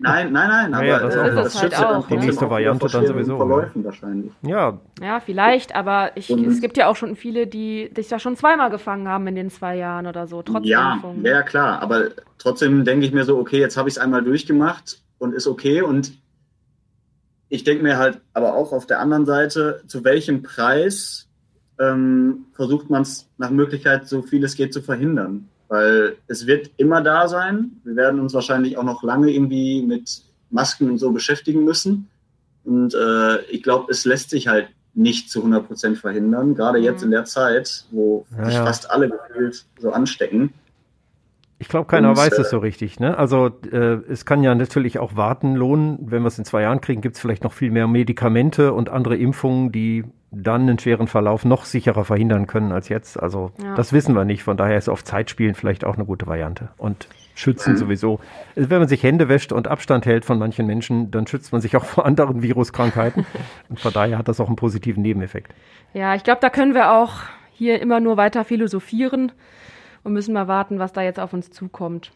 Nein, 0.00 0.32
nein, 0.32 0.48
nein, 0.48 0.74
aber 0.74 0.84
ja, 0.84 0.98
das, 0.98 1.14
äh, 1.14 1.34
das, 1.34 1.52
das 1.52 1.62
halt 1.62 1.78
auch. 1.78 2.08
Die 2.08 2.16
nächste 2.16 2.50
Variante 2.50 2.86
dann 2.88 3.06
sowieso. 3.06 3.36
Verläufen 3.36 3.84
wahrscheinlich. 3.84 4.32
Ja. 4.42 4.78
Ja, 5.00 5.20
vielleicht, 5.20 5.74
aber 5.74 6.10
ich, 6.16 6.30
es 6.30 6.60
gibt 6.60 6.76
ja 6.76 6.88
auch 6.88 6.96
schon 6.96 7.14
viele, 7.14 7.46
die 7.46 7.90
dich 7.90 8.08
da 8.08 8.18
schon 8.18 8.36
zweimal 8.36 8.70
gefangen 8.70 9.06
haben 9.06 9.26
in 9.28 9.36
den 9.36 9.50
zwei 9.50 9.76
Jahren 9.76 10.06
oder 10.06 10.26
so, 10.26 10.42
trotz 10.42 10.66
ja, 10.66 10.94
Impfung. 10.94 11.24
Ja, 11.24 11.42
klar, 11.42 11.80
aber 11.80 12.08
trotzdem 12.38 12.84
denke 12.84 13.06
ich 13.06 13.12
mir 13.12 13.24
so, 13.24 13.38
okay, 13.38 13.60
jetzt 13.60 13.76
habe 13.76 13.88
ich 13.88 13.94
es 13.94 13.98
einmal 13.98 14.22
durchgemacht 14.22 14.98
und 15.18 15.32
ist 15.32 15.46
okay 15.46 15.80
und 15.82 16.12
ich 17.54 17.62
denke 17.62 17.84
mir 17.84 17.98
halt 17.98 18.20
aber 18.32 18.54
auch 18.54 18.72
auf 18.72 18.84
der 18.84 18.98
anderen 18.98 19.26
Seite, 19.26 19.82
zu 19.86 20.02
welchem 20.02 20.42
Preis 20.42 21.28
ähm, 21.78 22.46
versucht 22.52 22.90
man 22.90 23.02
es 23.02 23.28
nach 23.38 23.50
Möglichkeit, 23.50 24.08
so 24.08 24.22
viel 24.22 24.42
es 24.42 24.56
geht, 24.56 24.72
zu 24.72 24.82
verhindern. 24.82 25.48
Weil 25.68 26.16
es 26.26 26.48
wird 26.48 26.72
immer 26.78 27.00
da 27.00 27.28
sein. 27.28 27.80
Wir 27.84 27.94
werden 27.94 28.18
uns 28.18 28.34
wahrscheinlich 28.34 28.76
auch 28.76 28.82
noch 28.82 29.04
lange 29.04 29.30
irgendwie 29.30 29.82
mit 29.82 30.22
Masken 30.50 30.90
und 30.90 30.98
so 30.98 31.12
beschäftigen 31.12 31.64
müssen. 31.64 32.10
Und 32.64 32.92
äh, 32.92 33.42
ich 33.44 33.62
glaube, 33.62 33.90
es 33.90 34.04
lässt 34.04 34.30
sich 34.30 34.48
halt 34.48 34.68
nicht 34.94 35.30
zu 35.30 35.38
100 35.38 35.66
Prozent 35.66 35.98
verhindern. 35.98 36.56
Gerade 36.56 36.78
mhm. 36.78 36.84
jetzt 36.84 37.04
in 37.04 37.12
der 37.12 37.24
Zeit, 37.24 37.84
wo 37.92 38.26
ja, 38.36 38.46
sich 38.46 38.54
ja. 38.54 38.66
fast 38.66 38.90
alle 38.90 39.10
gefühlt 39.10 39.64
so 39.78 39.92
anstecken. 39.92 40.52
Ich 41.58 41.68
glaube, 41.68 41.86
keiner 41.86 42.10
Und, 42.10 42.16
weiß 42.16 42.38
äh, 42.38 42.42
es 42.42 42.50
so 42.50 42.58
richtig. 42.58 43.00
Ne? 43.00 43.16
Also 43.16 43.50
äh, 43.70 43.98
es 44.10 44.26
kann 44.26 44.42
ja 44.42 44.54
natürlich 44.54 44.98
auch 44.98 45.16
warten 45.16 45.54
lohnen. 45.54 45.98
Wenn 46.00 46.22
wir 46.22 46.28
es 46.28 46.38
in 46.38 46.44
zwei 46.44 46.62
Jahren 46.62 46.80
kriegen, 46.80 47.00
gibt 47.00 47.16
es 47.16 47.20
vielleicht 47.20 47.44
noch 47.44 47.52
viel 47.52 47.70
mehr 47.70 47.86
Medikamente 47.86 48.72
und 48.72 48.90
andere 48.90 49.16
Impfungen, 49.16 49.70
die 49.70 50.04
dann 50.30 50.62
einen 50.62 50.78
schweren 50.78 51.06
Verlauf 51.06 51.44
noch 51.44 51.64
sicherer 51.64 52.04
verhindern 52.04 52.46
können 52.46 52.72
als 52.72 52.88
jetzt. 52.88 53.22
Also 53.22 53.52
Ja. 53.62 53.74
das 53.76 53.92
wissen 53.92 54.14
wir 54.14 54.24
nicht. 54.24 54.42
Von 54.42 54.56
daher 54.56 54.76
ist 54.76 54.88
auf 54.88 55.04
Zeit 55.04 55.30
spielen 55.30 55.54
vielleicht 55.54 55.84
auch 55.84 55.94
eine 55.94 56.04
gute 56.04 56.26
Variante. 56.26 56.70
Und 56.76 57.08
schützen 57.36 57.76
sowieso. 57.76 58.20
Also 58.56 58.70
wenn 58.70 58.78
man 58.78 58.88
sich 58.88 59.02
Hände 59.02 59.28
wäscht 59.28 59.52
und 59.52 59.68
Abstand 59.68 60.06
hält 60.06 60.24
von 60.24 60.38
manchen 60.38 60.66
Menschen, 60.66 61.10
dann 61.10 61.26
schützt 61.26 61.52
man 61.52 61.60
sich 61.60 61.76
auch 61.76 61.84
vor 61.84 62.06
anderen 62.06 62.42
Viruskrankheiten. 62.42 63.26
und 63.68 63.80
von 63.80 63.92
daher 63.92 64.18
hat 64.18 64.28
das 64.28 64.40
auch 64.40 64.46
einen 64.46 64.56
positiven 64.56 65.02
Nebeneffekt. 65.02 65.52
Ja, 65.92 66.14
ich 66.14 66.24
glaube, 66.24 66.40
da 66.40 66.50
können 66.50 66.74
wir 66.74 66.92
auch 66.92 67.14
hier 67.52 67.80
immer 67.80 68.00
nur 68.00 68.16
weiter 68.16 68.44
philosophieren 68.44 69.32
und 70.04 70.12
müssen 70.12 70.32
mal 70.34 70.46
warten, 70.48 70.78
was 70.78 70.92
da 70.92 71.02
jetzt 71.02 71.18
auf 71.18 71.32
uns 71.32 71.50
zukommt. 71.50 72.12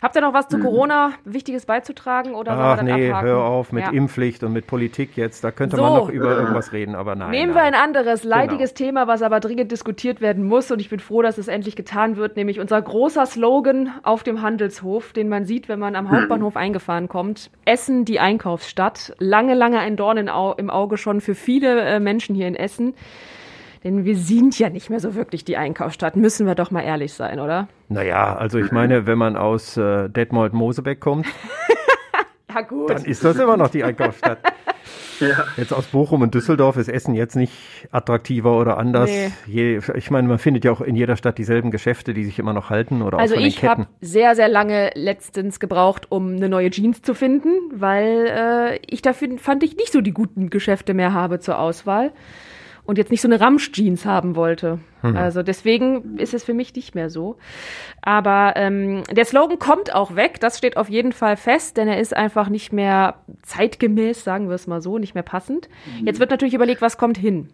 Habt 0.00 0.14
ihr 0.14 0.22
noch 0.22 0.32
was 0.32 0.46
zu 0.46 0.60
Corona 0.60 1.10
Wichtiges 1.24 1.66
beizutragen 1.66 2.36
oder 2.36 2.56
wir 2.56 2.62
Ach 2.64 2.82
nee, 2.82 3.08
abhaken? 3.10 3.28
hör 3.28 3.42
auf 3.42 3.72
mit 3.72 3.82
Ja. 3.82 3.90
Impfpflicht 3.90 4.44
und 4.44 4.52
mit 4.52 4.68
Politik 4.68 5.16
jetzt. 5.16 5.42
Da 5.42 5.50
könnte 5.50 5.74
So. 5.74 5.82
man 5.82 5.92
noch 5.94 6.08
über 6.08 6.38
irgendwas 6.38 6.72
reden, 6.72 6.94
aber 6.94 7.16
nein. 7.16 7.32
Nehmen 7.32 7.52
wir 7.52 7.62
nein. 7.62 7.74
ein 7.74 7.80
anderes 7.80 8.22
leidiges 8.22 8.74
Genau. 8.74 8.90
Thema, 8.90 9.06
was 9.08 9.22
aber 9.22 9.40
dringend 9.40 9.72
diskutiert 9.72 10.20
werden 10.20 10.44
muss 10.44 10.70
und 10.70 10.80
ich 10.80 10.88
bin 10.88 11.00
froh, 11.00 11.20
dass 11.20 11.36
es 11.36 11.48
endlich 11.48 11.74
getan 11.74 12.16
wird, 12.16 12.36
nämlich 12.36 12.60
unser 12.60 12.80
großer 12.80 13.26
Slogan 13.26 13.90
auf 14.04 14.22
dem 14.22 14.40
Handelshof, 14.40 15.12
den 15.12 15.28
man 15.28 15.46
sieht, 15.46 15.68
wenn 15.68 15.80
man 15.80 15.96
am 15.96 16.12
Hauptbahnhof 16.12 16.56
eingefahren 16.56 17.08
kommt. 17.08 17.50
Essen, 17.64 18.04
die 18.04 18.20
Einkaufsstadt. 18.20 19.16
Lange, 19.18 19.54
lange 19.54 19.80
ein 19.80 19.96
Dorn 19.96 20.16
im 20.16 20.70
Auge 20.70 20.96
schon 20.96 21.20
für 21.20 21.34
viele 21.34 21.80
äh, 21.80 21.98
Menschen 21.98 22.36
hier 22.36 22.46
in 22.46 22.54
Essen. 22.54 22.94
Denn 23.88 24.04
wir 24.04 24.16
sind 24.18 24.58
ja 24.58 24.68
nicht 24.68 24.90
mehr 24.90 25.00
so 25.00 25.14
wirklich 25.14 25.46
die 25.46 25.56
Einkaufsstadt, 25.56 26.14
müssen 26.14 26.46
wir 26.46 26.54
doch 26.54 26.70
mal 26.70 26.82
ehrlich 26.82 27.14
sein, 27.14 27.40
oder? 27.40 27.68
Naja, 27.88 28.36
also 28.36 28.58
ich 28.58 28.70
meine, 28.70 29.06
wenn 29.06 29.16
man 29.16 29.34
aus 29.34 29.78
äh, 29.78 30.10
Detmold-Mosebeck 30.10 31.00
kommt, 31.00 31.26
Ja 32.54 32.60
gut. 32.60 32.90
dann 32.90 33.02
ist 33.06 33.24
das 33.24 33.38
immer 33.38 33.56
noch 33.56 33.70
die 33.70 33.84
Einkaufsstadt. 33.84 34.40
Ja. 35.20 35.46
Jetzt 35.56 35.72
aus 35.72 35.86
Bochum 35.88 36.22
und 36.22 36.32
Düsseldorf 36.32 36.76
ist 36.76 36.86
Essen 36.88 37.12
jetzt 37.12 37.34
nicht 37.34 37.52
attraktiver 37.90 38.56
oder 38.56 38.78
anders. 38.78 39.10
Nee. 39.10 39.32
Je, 39.46 39.80
ich 39.96 40.12
meine, 40.12 40.28
man 40.28 40.38
findet 40.38 40.64
ja 40.64 40.70
auch 40.70 40.80
in 40.80 40.94
jeder 40.94 41.16
Stadt 41.16 41.38
dieselben 41.38 41.72
Geschäfte, 41.72 42.14
die 42.14 42.24
sich 42.24 42.38
immer 42.38 42.52
noch 42.52 42.70
halten 42.70 43.02
oder 43.02 43.18
Also 43.18 43.34
auch 43.34 43.38
von 43.38 43.42
den 43.42 43.48
ich 43.48 43.64
habe 43.64 43.82
Ketten. 43.82 43.94
sehr, 44.00 44.36
sehr 44.36 44.46
lange 44.46 44.92
letztens 44.94 45.58
gebraucht, 45.58 46.06
um 46.12 46.36
eine 46.36 46.48
neue 46.48 46.70
Jeans 46.70 47.02
zu 47.02 47.14
finden, 47.14 47.48
weil 47.74 48.26
äh, 48.28 48.78
ich 48.86 49.02
dafür 49.02 49.28
fand 49.38 49.64
ich 49.64 49.76
nicht 49.76 49.92
so 49.92 50.00
die 50.02 50.12
guten 50.12 50.50
Geschäfte 50.50 50.94
mehr 50.94 51.12
habe 51.12 51.40
zur 51.40 51.58
Auswahl 51.58 52.12
und 52.88 52.96
jetzt 52.96 53.10
nicht 53.10 53.20
so 53.20 53.28
eine 53.28 53.38
Ramsch-Jeans 53.38 54.06
haben 54.06 54.34
wollte. 54.34 54.78
Also 55.02 55.42
deswegen 55.42 56.16
ist 56.16 56.32
es 56.32 56.42
für 56.42 56.54
mich 56.54 56.74
nicht 56.74 56.94
mehr 56.94 57.10
so. 57.10 57.36
Aber 58.00 58.54
ähm, 58.56 59.02
der 59.14 59.26
Slogan 59.26 59.58
kommt 59.58 59.94
auch 59.94 60.16
weg, 60.16 60.40
das 60.40 60.56
steht 60.56 60.78
auf 60.78 60.88
jeden 60.88 61.12
Fall 61.12 61.36
fest, 61.36 61.76
denn 61.76 61.86
er 61.86 62.00
ist 62.00 62.16
einfach 62.16 62.48
nicht 62.48 62.72
mehr 62.72 63.16
zeitgemäß, 63.42 64.24
sagen 64.24 64.48
wir 64.48 64.54
es 64.54 64.66
mal 64.66 64.80
so, 64.80 64.96
nicht 64.96 65.12
mehr 65.14 65.22
passend. 65.22 65.68
Jetzt 66.02 66.18
wird 66.18 66.30
natürlich 66.30 66.54
überlegt, 66.54 66.80
was 66.80 66.96
kommt 66.96 67.18
hin. 67.18 67.50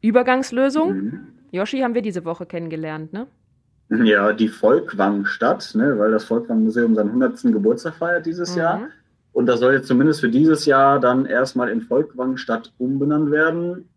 Übergangslösung. 0.00 1.12
Yoshi 1.50 1.80
haben 1.80 1.94
wir 1.94 2.02
diese 2.02 2.24
Woche 2.24 2.46
kennengelernt, 2.46 3.12
ne? 3.12 3.26
Ja, 3.90 4.32
die 4.32 4.48
Volkwang-Stadt, 4.48 5.72
ne, 5.74 5.98
weil 5.98 6.10
das 6.10 6.24
Volkwang-Museum 6.24 6.94
seinen 6.94 7.08
100. 7.10 7.42
Geburtstag 7.52 7.96
feiert 7.96 8.24
dieses 8.24 8.54
Mhm. 8.54 8.58
Jahr. 8.58 8.80
Und 9.34 9.44
das 9.46 9.60
soll 9.60 9.74
jetzt 9.74 9.88
zumindest 9.88 10.20
für 10.20 10.30
dieses 10.30 10.64
Jahr 10.64 10.98
dann 11.00 11.26
erstmal 11.26 11.68
in 11.68 11.82
Volkwang-Stadt 11.82 12.72
umbenannt 12.78 13.30
werden. 13.30 13.88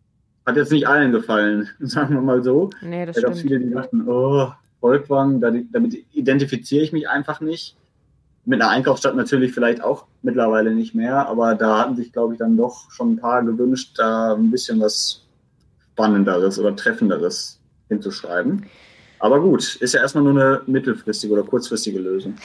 Hat 0.46 0.56
jetzt 0.58 0.72
nicht 0.72 0.88
allen 0.88 1.12
gefallen, 1.12 1.70
sagen 1.80 2.14
wir 2.16 2.22
mal 2.22 2.44
so. 2.44 2.70
Nee, 2.82 3.06
das 3.06 3.18
Es 3.18 3.24
gab 3.24 3.34
stimmt. 3.36 3.50
viele, 3.50 3.60
die 3.62 3.72
dachten, 3.74 4.08
oh, 4.08 4.52
Volkwang, 4.80 5.42
da- 5.42 5.52
damit 5.72 5.96
identifiziere 6.14 6.84
ich 6.84 6.94
mich 6.94 7.10
einfach 7.10 7.42
nicht. 7.42 7.76
Mit 8.48 8.62
einer 8.62 8.70
Einkaufsstadt 8.70 9.16
natürlich 9.16 9.54
vielleicht 9.54 9.82
auch 9.84 10.06
mittlerweile 10.22 10.70
nicht 10.72 10.94
mehr, 10.94 11.28
aber 11.28 11.56
da 11.56 11.80
hatten 11.80 11.96
sich, 11.96 12.14
glaube 12.14 12.34
ich, 12.34 12.40
dann 12.40 12.56
doch 12.58 12.92
schon 12.92 13.14
ein 13.14 13.18
paar 13.18 13.44
gewünscht, 13.44 13.94
da 13.98 14.36
ein 14.36 14.52
bisschen 14.52 14.80
was 14.80 15.24
Spannenderes 15.94 16.60
oder 16.60 16.76
Treffenderes 16.76 17.60
hinzuschreiben. 17.90 18.66
Aber 19.20 19.40
gut, 19.42 19.76
ist 19.78 19.94
ja 19.94 20.02
erstmal 20.02 20.24
nur 20.26 20.34
eine 20.34 20.62
mittelfristige 20.68 21.34
oder 21.34 21.44
kurzfristige 21.44 21.98
Lösung. 22.00 22.36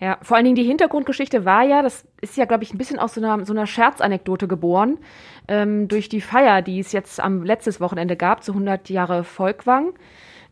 Ja, 0.00 0.18
vor 0.22 0.36
allen 0.36 0.44
Dingen 0.44 0.56
die 0.56 0.64
Hintergrundgeschichte 0.64 1.44
war 1.44 1.62
ja, 1.62 1.82
das 1.82 2.04
ist 2.20 2.36
ja, 2.36 2.46
glaube 2.46 2.64
ich, 2.64 2.74
ein 2.74 2.78
bisschen 2.78 2.98
aus 2.98 3.14
so 3.14 3.20
einer, 3.22 3.44
so 3.46 3.52
einer 3.52 3.66
Scherzanekdote 3.66 4.48
geboren, 4.48 4.98
ähm, 5.48 5.88
durch 5.88 6.08
die 6.08 6.20
Feier, 6.20 6.62
die 6.62 6.80
es 6.80 6.92
jetzt 6.92 7.20
am 7.20 7.42
letztes 7.42 7.80
Wochenende 7.80 8.16
gab, 8.16 8.42
zu 8.42 8.52
100 8.52 8.88
Jahre 8.90 9.24
Volkwang. 9.24 9.92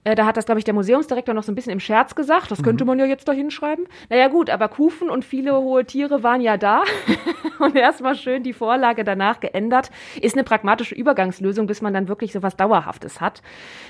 Äh, 0.04 0.14
da 0.14 0.26
hat 0.26 0.36
das, 0.36 0.46
glaube 0.46 0.58
ich, 0.58 0.64
der 0.64 0.74
Museumsdirektor 0.74 1.34
noch 1.34 1.44
so 1.44 1.52
ein 1.52 1.54
bisschen 1.54 1.72
im 1.72 1.80
Scherz 1.80 2.14
gesagt. 2.14 2.50
Das 2.50 2.62
könnte 2.62 2.84
man 2.84 2.98
ja 2.98 3.04
jetzt 3.04 3.28
da 3.28 3.32
hinschreiben. 3.32 3.86
Naja, 4.10 4.28
gut, 4.28 4.50
aber 4.50 4.68
Kufen 4.68 5.10
und 5.10 5.24
viele 5.24 5.54
hohe 5.56 5.84
Tiere 5.84 6.22
waren 6.22 6.40
ja 6.40 6.56
da. 6.56 6.82
und 7.60 7.76
erstmal 7.76 8.14
schön 8.16 8.42
die 8.42 8.52
Vorlage 8.52 9.04
danach 9.04 9.40
geändert. 9.40 9.90
Ist 10.20 10.34
eine 10.34 10.44
pragmatische 10.44 10.94
Übergangslösung, 10.94 11.66
bis 11.66 11.82
man 11.82 11.94
dann 11.94 12.08
wirklich 12.08 12.32
so 12.32 12.42
was 12.42 12.56
Dauerhaftes 12.56 13.20
hat. 13.20 13.42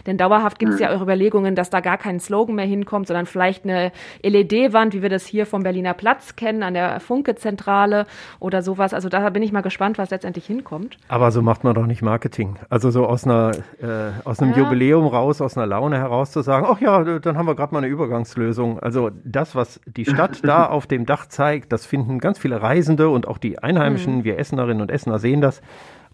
Denn 0.06 0.18
dauerhaft 0.18 0.58
gibt 0.58 0.74
es 0.74 0.80
ja 0.80 0.94
auch 0.94 1.00
Überlegungen, 1.00 1.54
dass 1.54 1.70
da 1.70 1.80
gar 1.80 1.96
kein 1.96 2.20
Slogan 2.20 2.56
mehr 2.56 2.66
hinkommt, 2.66 3.06
sondern 3.06 3.26
vielleicht 3.26 3.64
eine 3.64 3.92
LED-Wand, 4.22 4.92
wie 4.94 5.02
wir 5.02 5.08
das 5.08 5.24
hier 5.24 5.46
vom 5.46 5.62
Berliner 5.62 5.94
Platz 5.94 6.36
kennen, 6.36 6.62
an 6.62 6.74
der 6.74 7.00
Funke-Zentrale 7.00 8.06
oder 8.38 8.62
sowas. 8.62 8.92
Also 8.92 9.08
da 9.08 9.30
bin 9.30 9.42
ich 9.42 9.52
mal 9.52 9.62
gespannt, 9.62 9.98
was 9.98 10.10
letztendlich 10.10 10.46
hinkommt. 10.46 10.98
Aber 11.08 11.30
so 11.30 11.40
macht 11.42 11.64
man 11.64 11.74
doch 11.74 11.86
nicht 11.86 12.02
Marketing. 12.02 12.58
Also 12.68 12.90
so 12.90 13.06
aus 13.06 13.24
einer 13.24 13.52
äh, 13.80 14.10
aus 14.24 14.40
einem 14.40 14.52
Ja. 14.52 14.58
Jubiläum 14.58 15.06
raus, 15.06 15.40
aus 15.40 15.56
einer 15.56 15.66
Laune 15.66 16.01
heraus 16.02 16.32
zu 16.32 16.42
sagen, 16.42 16.66
ach 16.68 16.80
ja, 16.80 17.02
dann 17.18 17.36
haben 17.38 17.46
wir 17.46 17.54
gerade 17.54 17.72
mal 17.72 17.78
eine 17.78 17.86
Übergangslösung. 17.86 18.78
Also 18.78 19.10
das, 19.24 19.54
was 19.54 19.80
die 19.86 20.04
Stadt 20.04 20.40
da 20.44 20.66
auf 20.68 20.86
dem 20.86 21.06
Dach 21.06 21.26
zeigt, 21.26 21.72
das 21.72 21.86
finden 21.86 22.18
ganz 22.18 22.38
viele 22.38 22.60
Reisende 22.60 23.08
und 23.08 23.26
auch 23.26 23.38
die 23.38 23.58
Einheimischen, 23.58 24.24
wir 24.24 24.38
Essenerinnen 24.38 24.82
und 24.82 24.90
Essener 24.90 25.18
sehen 25.18 25.40
das. 25.40 25.62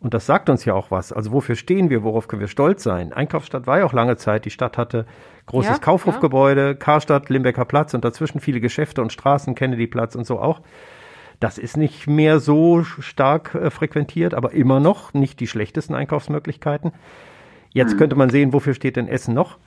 Und 0.00 0.14
das 0.14 0.26
sagt 0.26 0.48
uns 0.48 0.64
ja 0.64 0.74
auch 0.74 0.90
was. 0.90 1.12
Also 1.12 1.32
wofür 1.32 1.56
stehen 1.56 1.90
wir, 1.90 2.04
worauf 2.04 2.28
können 2.28 2.40
wir 2.40 2.48
stolz 2.48 2.84
sein? 2.84 3.12
Einkaufsstadt 3.12 3.66
war 3.66 3.78
ja 3.80 3.84
auch 3.84 3.92
lange 3.92 4.16
Zeit. 4.16 4.44
Die 4.44 4.50
Stadt 4.50 4.78
hatte 4.78 5.06
großes 5.46 5.72
Ja, 5.72 5.78
Kaufhofgebäude, 5.78 6.76
Karstadt, 6.76 7.28
Limbecker 7.30 7.64
Platz 7.64 7.94
und 7.94 8.04
dazwischen 8.04 8.40
viele 8.40 8.60
Geschäfte 8.60 9.02
und 9.02 9.12
Straßen, 9.12 9.54
Kennedyplatz 9.56 10.14
und 10.14 10.24
so 10.24 10.38
auch. 10.38 10.60
Das 11.40 11.58
ist 11.58 11.76
nicht 11.76 12.06
mehr 12.06 12.40
so 12.40 12.82
stark 12.82 13.54
äh, 13.54 13.70
frequentiert, 13.70 14.34
aber 14.34 14.52
immer 14.52 14.80
noch 14.80 15.14
nicht 15.14 15.40
die 15.40 15.46
schlechtesten 15.46 15.94
Einkaufsmöglichkeiten. 15.94 16.92
Jetzt 17.72 17.98
könnte 17.98 18.16
man 18.16 18.30
sehen, 18.30 18.52
wofür 18.52 18.74
steht 18.74 18.96
denn 18.96 19.08
Essen 19.08 19.34
noch? 19.34 19.58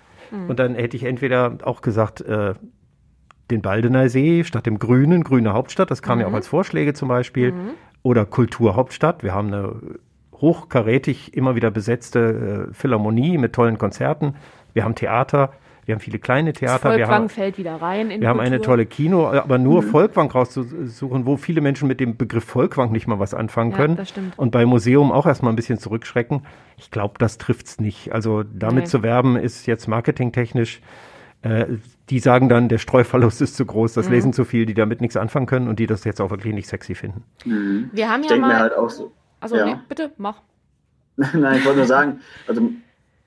Und 0.47 0.59
dann 0.59 0.75
hätte 0.75 0.97
ich 0.97 1.03
entweder 1.03 1.57
auch 1.63 1.81
gesagt, 1.81 2.21
äh, 2.21 2.53
den 3.49 3.61
Baldener 3.61 4.09
See 4.09 4.43
statt 4.43 4.65
dem 4.65 4.79
Grünen, 4.79 5.23
Grüne 5.23 5.53
Hauptstadt, 5.53 5.91
das 5.91 6.01
kam 6.01 6.19
ja 6.19 6.27
auch 6.27 6.33
als 6.33 6.47
Vorschläge 6.47 6.93
zum 6.93 7.09
Beispiel, 7.09 7.53
oder 8.03 8.25
Kulturhauptstadt. 8.25 9.23
Wir 9.23 9.33
haben 9.33 9.53
eine 9.53 9.75
hochkarätig 10.33 11.35
immer 11.35 11.55
wieder 11.55 11.69
besetzte 11.69 12.69
äh, 12.69 12.73
Philharmonie 12.73 13.37
mit 13.37 13.53
tollen 13.53 13.77
Konzerten. 13.77 14.35
Wir 14.73 14.83
haben 14.83 14.95
Theater, 14.95 15.53
wir 15.85 15.95
haben 15.95 15.99
viele 16.01 16.19
kleine 16.19 16.53
Das 16.53 16.59
Theater. 16.59 16.89
Wir 16.91 16.99
Volkwang 16.99 17.09
haben, 17.15 17.29
fällt 17.29 17.57
wieder 17.57 17.75
rein 17.81 18.11
in 18.11 18.21
wir 18.21 18.27
haben 18.29 18.39
eine 18.39 18.57
Kultur. 18.57 18.65
tolle 18.73 18.85
Kino, 18.85 19.27
aber 19.29 19.57
nur 19.57 19.81
Volkwang 19.83 20.29
rauszusuchen, 20.31 21.25
wo 21.25 21.37
viele 21.37 21.61
Menschen 21.61 21.87
mit 21.87 21.99
dem 21.99 22.17
Begriff 22.17 22.45
Volkwang 22.45 22.91
nicht 22.91 23.07
mal 23.07 23.19
was 23.19 23.33
anfangen 23.33 23.71
Ja, 23.71 23.77
können. 23.77 23.95
das 23.95 24.09
stimmt. 24.09 24.37
Und 24.37 24.51
bei 24.51 24.65
Museum 24.65 25.11
auch 25.11 25.25
erstmal 25.25 25.51
ein 25.51 25.55
bisschen 25.55 25.79
zurückschrecken. 25.79 26.43
Ich 26.77 26.91
glaube, 26.91 27.15
das 27.19 27.37
trifft's 27.37 27.79
nicht. 27.79 28.11
Also 28.13 28.43
damit 28.43 28.83
Nee. 28.83 28.89
zu 28.89 29.03
werben 29.03 29.35
ist 29.37 29.65
jetzt 29.67 29.87
marketingtechnisch. 29.87 30.81
Äh, 31.43 31.65
die 32.11 32.19
sagen 32.19 32.49
dann, 32.49 32.69
der 32.69 32.77
Streuverlust 32.77 33.41
ist 33.41 33.55
zu 33.55 33.65
groß, 33.65 33.95
Mhm. 33.95 34.01
das 34.01 34.09
lesen 34.09 34.33
zu 34.33 34.45
viel, 34.45 34.67
die 34.67 34.75
damit 34.75 35.01
nichts 35.01 35.17
anfangen 35.17 35.47
können 35.47 35.67
und 35.67 35.79
die 35.79 35.87
das 35.87 36.03
jetzt 36.03 36.21
auch 36.21 36.29
wirklich 36.29 36.53
nicht 36.53 36.67
sexy 36.67 36.93
finden. 36.93 37.23
Wir 37.43 38.09
haben 38.09 38.21
Ich 38.21 38.29
ja 38.29 38.35
denke 38.35 38.47
mir 38.47 38.53
mal. 38.53 38.59
halt 38.59 38.75
auch 38.77 38.89
so. 38.91 39.11
also, 39.39 39.55
ja. 39.55 39.65
nee, 39.65 39.75
bitte, 39.89 40.11
mach. 40.17 40.41
Nein, 41.17 41.57
ich 41.57 41.65
wollte 41.65 41.79
nur 41.79 41.87
sagen, 41.87 42.19
also 42.47 42.61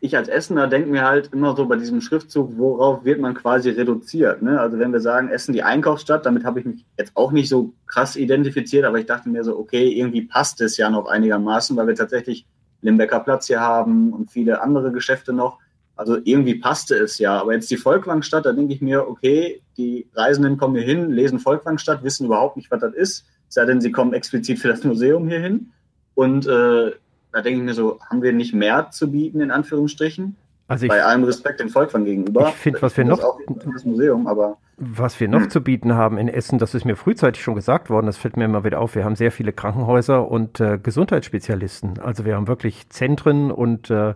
ich 0.05 0.19
als 0.19 0.29
Essener 0.29 0.67
denke 0.67 0.91
mir 0.91 1.03
halt 1.03 1.31
immer 1.33 1.57
so 1.57 1.67
bei 1.67 1.77
diesem 1.77 2.03
Schriftzug, 2.03 2.59
worauf 2.59 3.07
wird 3.07 3.21
man 3.21 3.33
quasi 3.33 3.71
reduziert. 3.71 4.43
Ne? 4.43 4.61
Also 4.61 4.79
wenn 4.79 4.93
wir 4.93 5.01
sagen, 5.01 5.31
Essen 5.31 5.55
die 5.55 5.63
Einkaufsstadt, 5.63 6.27
damit 6.27 6.45
habe 6.45 6.61
ich 6.61 6.67
mich 6.67 6.85
jetzt 6.99 7.13
auch 7.15 7.33
nicht 7.33 7.49
so 7.49 7.73
krass 7.87 8.15
identifiziert, 8.15 8.85
aber 8.85 8.99
ich 8.99 9.07
dachte 9.07 9.31
mir 9.31 9.43
so, 9.45 9.59
okay, 9.59 9.89
irgendwie 9.89 10.21
passt 10.21 10.61
es 10.61 10.77
ja 10.77 10.91
noch 10.91 11.07
einigermaßen, 11.07 11.75
weil 11.79 11.87
wir 11.87 11.95
tatsächlich 11.95 12.47
Limbecker 12.83 13.21
Platz 13.21 13.47
hier 13.47 13.61
haben 13.61 14.13
und 14.13 14.31
viele 14.31 14.61
andere 14.61 14.93
Geschäfte 14.93 15.33
noch. 15.33 15.59
Also 15.97 16.19
irgendwie 16.23 16.57
passte 16.57 16.97
es 16.97 17.17
ja. 17.19 17.41
Aber 17.41 17.55
jetzt 17.55 17.71
die 17.71 17.79
Volkwangstadt, 17.79 18.45
da 18.45 18.53
denke 18.53 18.75
ich 18.75 18.83
mir, 18.83 19.09
okay, 19.09 19.63
die 19.79 20.07
Reisenden 20.15 20.59
kommen 20.59 20.75
hier 20.75 20.85
hin, 20.85 21.13
lesen 21.13 21.39
Volkwangstadt, 21.39 22.05
wissen 22.05 22.27
überhaupt 22.27 22.59
nicht, 22.59 22.71
was 22.71 22.81
das 22.81 22.93
ist, 22.93 23.25
sei 23.49 23.65
denn 23.65 23.81
sie 23.81 23.91
kommen 23.91 24.13
explizit 24.13 24.59
für 24.59 24.69
das 24.69 24.85
Museum 24.85 25.29
hier 25.29 25.41
hin. 25.41 25.71
Und 26.15 26.47
äh, 26.47 26.93
da 27.35 27.43
denke 27.43 27.59
ich 27.61 27.65
mir 27.67 27.75
so, 27.75 27.99
haben 28.09 28.23
wir 28.23 28.33
nicht 28.33 28.55
mehr 28.55 28.91
zu 28.91 29.11
bieten, 29.11 29.41
in 29.41 29.51
Anführungsstrichen? 29.51 30.37
Also 30.67 30.87
ich, 30.87 30.89
Bei 30.91 31.05
allem 31.05 31.25
Respekt 31.25 31.61
den 31.61 31.69
Volkwang 31.69 32.07
gegenüber. 32.07 32.49
Ich 32.49 32.55
find, 32.55 32.81
was 32.81 32.97
wir 32.97 33.05
noch- 33.05 33.39
Museum, 33.85 34.27
aber 34.27 34.57
was 34.79 35.21
wir 35.21 35.29
noch 35.29 35.47
zu 35.49 35.61
bieten 35.63 35.93
haben 35.95 36.17
in 36.17 36.27
Essen, 36.29 36.59
das 36.59 36.75
ist 36.75 36.85
mir 36.87 36.97
frühzeitig 36.97 37.43
schon 37.43 37.55
gesagt 37.55 37.91
worden, 37.91 38.07
das 38.07 38.17
fällt 38.17 38.39
mir 38.39 38.47
immer 38.47 38.65
wieder 38.65 38.81
auf. 38.81 38.95
Wir 38.95 39.05
haben 39.05 39.15
sehr 39.15 39.31
viele 39.31 39.53
Krankenhäuser 39.53 40.27
und 40.31 40.61
äh, 40.61 40.79
Gesundheitsspezialisten. 40.83 41.99
Also 42.01 42.25
wir 42.25 42.35
haben 42.37 42.49
wirklich 42.49 42.89
Zentren 42.89 43.51
und 43.51 43.91
äh, 43.91 44.15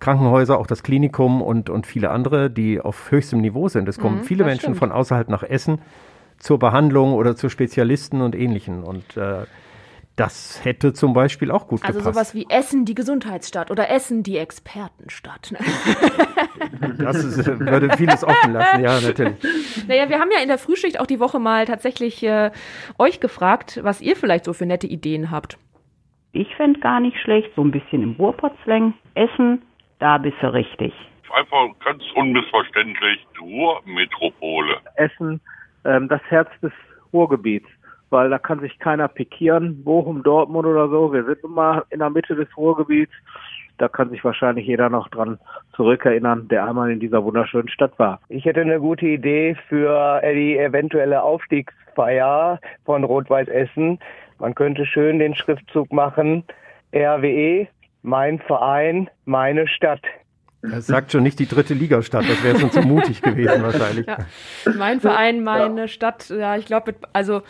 Krankenhäuser, 0.00 0.58
auch 0.58 0.66
das 0.66 0.82
Klinikum 0.82 1.40
und, 1.42 1.70
und 1.70 1.86
viele 1.86 2.10
andere, 2.10 2.50
die 2.50 2.80
auf 2.80 3.12
höchstem 3.12 3.40
Niveau 3.40 3.68
sind. 3.68 3.88
Es 3.88 3.98
kommen 3.98 4.18
Mhm, 4.18 4.24
viele 4.24 4.44
Menschen 4.44 4.60
stimmt. 4.62 4.78
von 4.78 4.90
außerhalb 4.92 5.28
nach 5.28 5.44
Essen 5.44 5.78
zur 6.38 6.58
Behandlung 6.58 7.12
oder 7.14 7.36
zu 7.36 7.48
Spezialisten 7.48 8.20
und 8.20 8.34
Ähnlichen. 8.34 8.82
Und 8.82 9.16
äh, 9.16 9.44
das 10.16 10.64
hätte 10.64 10.92
zum 10.92 11.14
Beispiel 11.14 11.50
auch 11.50 11.68
gut 11.68 11.82
Also 11.84 11.98
gepasst. 12.00 12.14
sowas 12.14 12.34
wie 12.34 12.46
Essen 12.50 12.84
die 12.84 12.94
Gesundheitsstadt 12.94 13.70
oder 13.70 13.90
Essen 13.90 14.22
die 14.22 14.36
Expertenstadt. 14.38 15.54
Das 16.98 17.16
ist, 17.24 17.46
würde 17.58 17.96
vieles 17.96 18.22
offen 18.24 18.52
lassen, 18.52 18.82
ja, 18.82 19.00
natürlich. 19.00 19.36
Naja, 19.88 20.08
wir 20.08 20.18
haben 20.20 20.30
ja 20.32 20.40
in 20.40 20.48
der 20.48 20.58
Frühschicht 20.58 21.00
auch 21.00 21.06
die 21.06 21.18
Woche 21.20 21.38
mal 21.40 21.64
tatsächlich 21.66 22.22
äh, 22.22 22.50
euch 22.98 23.18
gefragt, 23.20 23.80
was 23.82 24.00
ihr 24.00 24.14
vielleicht 24.16 24.44
so 24.44 24.52
für 24.52 24.66
nette 24.66 24.86
Ideen 24.86 25.30
habt. 25.30 25.58
Ich 26.32 26.54
fände 26.56 26.78
gar 26.80 27.00
nicht 27.00 27.16
schlecht, 27.18 27.50
so 27.56 27.62
ein 27.62 27.72
bisschen 27.72 28.02
im 28.02 28.12
Ruhrpott-Slang. 28.12 28.94
Essen, 29.14 29.62
da 29.98 30.18
bist 30.18 30.36
du 30.40 30.52
richtig. 30.52 30.92
Einfach 31.34 31.68
ganz 31.84 32.02
unmissverständlich 32.14 33.26
Ruhrmetropole. 33.40 34.76
Essen 34.96 35.40
ähm, 35.84 36.08
das 36.08 36.20
Herz 36.28 36.48
des 36.62 36.72
Ruhrgebiets, 37.12 37.68
weil 38.12 38.30
da 38.30 38.38
kann 38.38 38.60
sich 38.60 38.78
keiner 38.78 39.08
pikieren, 39.08 39.82
Bochum, 39.82 40.22
Dortmund 40.22 40.66
oder 40.66 40.88
so. 40.88 41.12
Wir 41.12 41.24
sind 41.24 41.42
nun 41.42 41.54
mal 41.54 41.84
in 41.90 41.98
der 41.98 42.10
Mitte 42.10 42.36
des 42.36 42.46
Ruhrgebiets. 42.56 43.12
Da 43.78 43.88
kann 43.88 44.10
sich 44.10 44.22
wahrscheinlich 44.22 44.66
jeder 44.66 44.90
noch 44.90 45.08
dran 45.08 45.38
zurückerinnern, 45.74 46.46
der 46.48 46.66
einmal 46.66 46.90
in 46.90 47.00
dieser 47.00 47.24
wunderschönen 47.24 47.68
Stadt 47.68 47.98
war. 47.98 48.20
Ich 48.28 48.44
hätte 48.44 48.60
eine 48.60 48.78
gute 48.78 49.06
Idee 49.06 49.56
für 49.68 50.20
die 50.22 50.58
eventuelle 50.58 51.22
Aufstiegsfeier 51.22 52.60
von 52.84 53.02
Rot-Weiß 53.02 53.48
Essen. 53.48 53.98
Man 54.38 54.54
könnte 54.54 54.84
schön 54.86 55.18
den 55.18 55.34
Schriftzug 55.34 55.92
machen, 55.92 56.44
RWE, 56.94 57.66
mein 58.02 58.38
Verein, 58.40 59.08
meine 59.24 59.66
Stadt. 59.66 60.02
Er 60.62 60.80
sagt 60.80 61.10
schon 61.10 61.24
nicht 61.24 61.40
die 61.40 61.48
dritte 61.48 61.74
Ligastadt, 61.74 62.28
das 62.28 62.44
wäre 62.44 62.58
schon 62.58 62.70
zu 62.70 62.82
mutig 62.82 63.20
gewesen 63.20 63.62
wahrscheinlich. 63.62 64.06
Ja. 64.06 64.18
Mein 64.76 65.00
Verein, 65.00 65.42
meine 65.42 65.88
Stadt, 65.88 66.28
ja, 66.28 66.56
ich 66.56 66.66
glaube, 66.66 66.94
also 67.12 67.42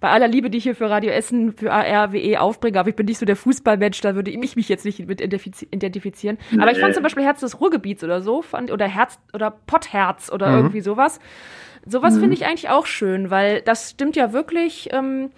bei 0.00 0.08
aller 0.10 0.28
Liebe, 0.28 0.50
die 0.50 0.58
ich 0.58 0.64
hier 0.64 0.74
für 0.76 0.90
Radio 0.90 1.10
Essen, 1.10 1.52
für 1.52 1.70
RWE 1.70 2.40
aufbringe, 2.40 2.78
aber 2.78 2.88
ich 2.90 2.96
bin 2.96 3.06
nicht 3.06 3.18
so 3.18 3.24
der 3.26 3.36
Fußballmensch, 3.36 4.00
da 4.02 4.14
würde 4.14 4.30
ich 4.30 4.56
mich 4.56 4.68
jetzt 4.68 4.84
nicht 4.84 5.06
mit 5.08 5.20
identifiz- 5.22 5.66
identifizieren. 5.70 6.38
Aber 6.60 6.70
ich 6.70 6.78
fand 6.78 6.94
zum 6.94 7.02
Beispiel 7.02 7.24
Herz 7.24 7.40
des 7.40 7.60
Ruhrgebiets 7.60 8.04
oder 8.04 8.20
so, 8.20 8.42
fand, 8.42 8.70
oder 8.70 8.86
Herz 8.86 9.18
oder 9.32 9.50
Pottherz 9.50 10.30
oder 10.30 10.48
Mhm. 10.50 10.56
irgendwie 10.58 10.80
sowas. 10.80 11.18
Sowas 11.86 12.18
finde 12.18 12.34
ich 12.34 12.44
eigentlich 12.46 12.68
auch 12.68 12.84
schön, 12.86 13.30
weil 13.30 13.62
das 13.62 13.90
stimmt 13.90 14.16
ja 14.16 14.32
wirklich, 14.32 14.88
ähm, 14.92 15.30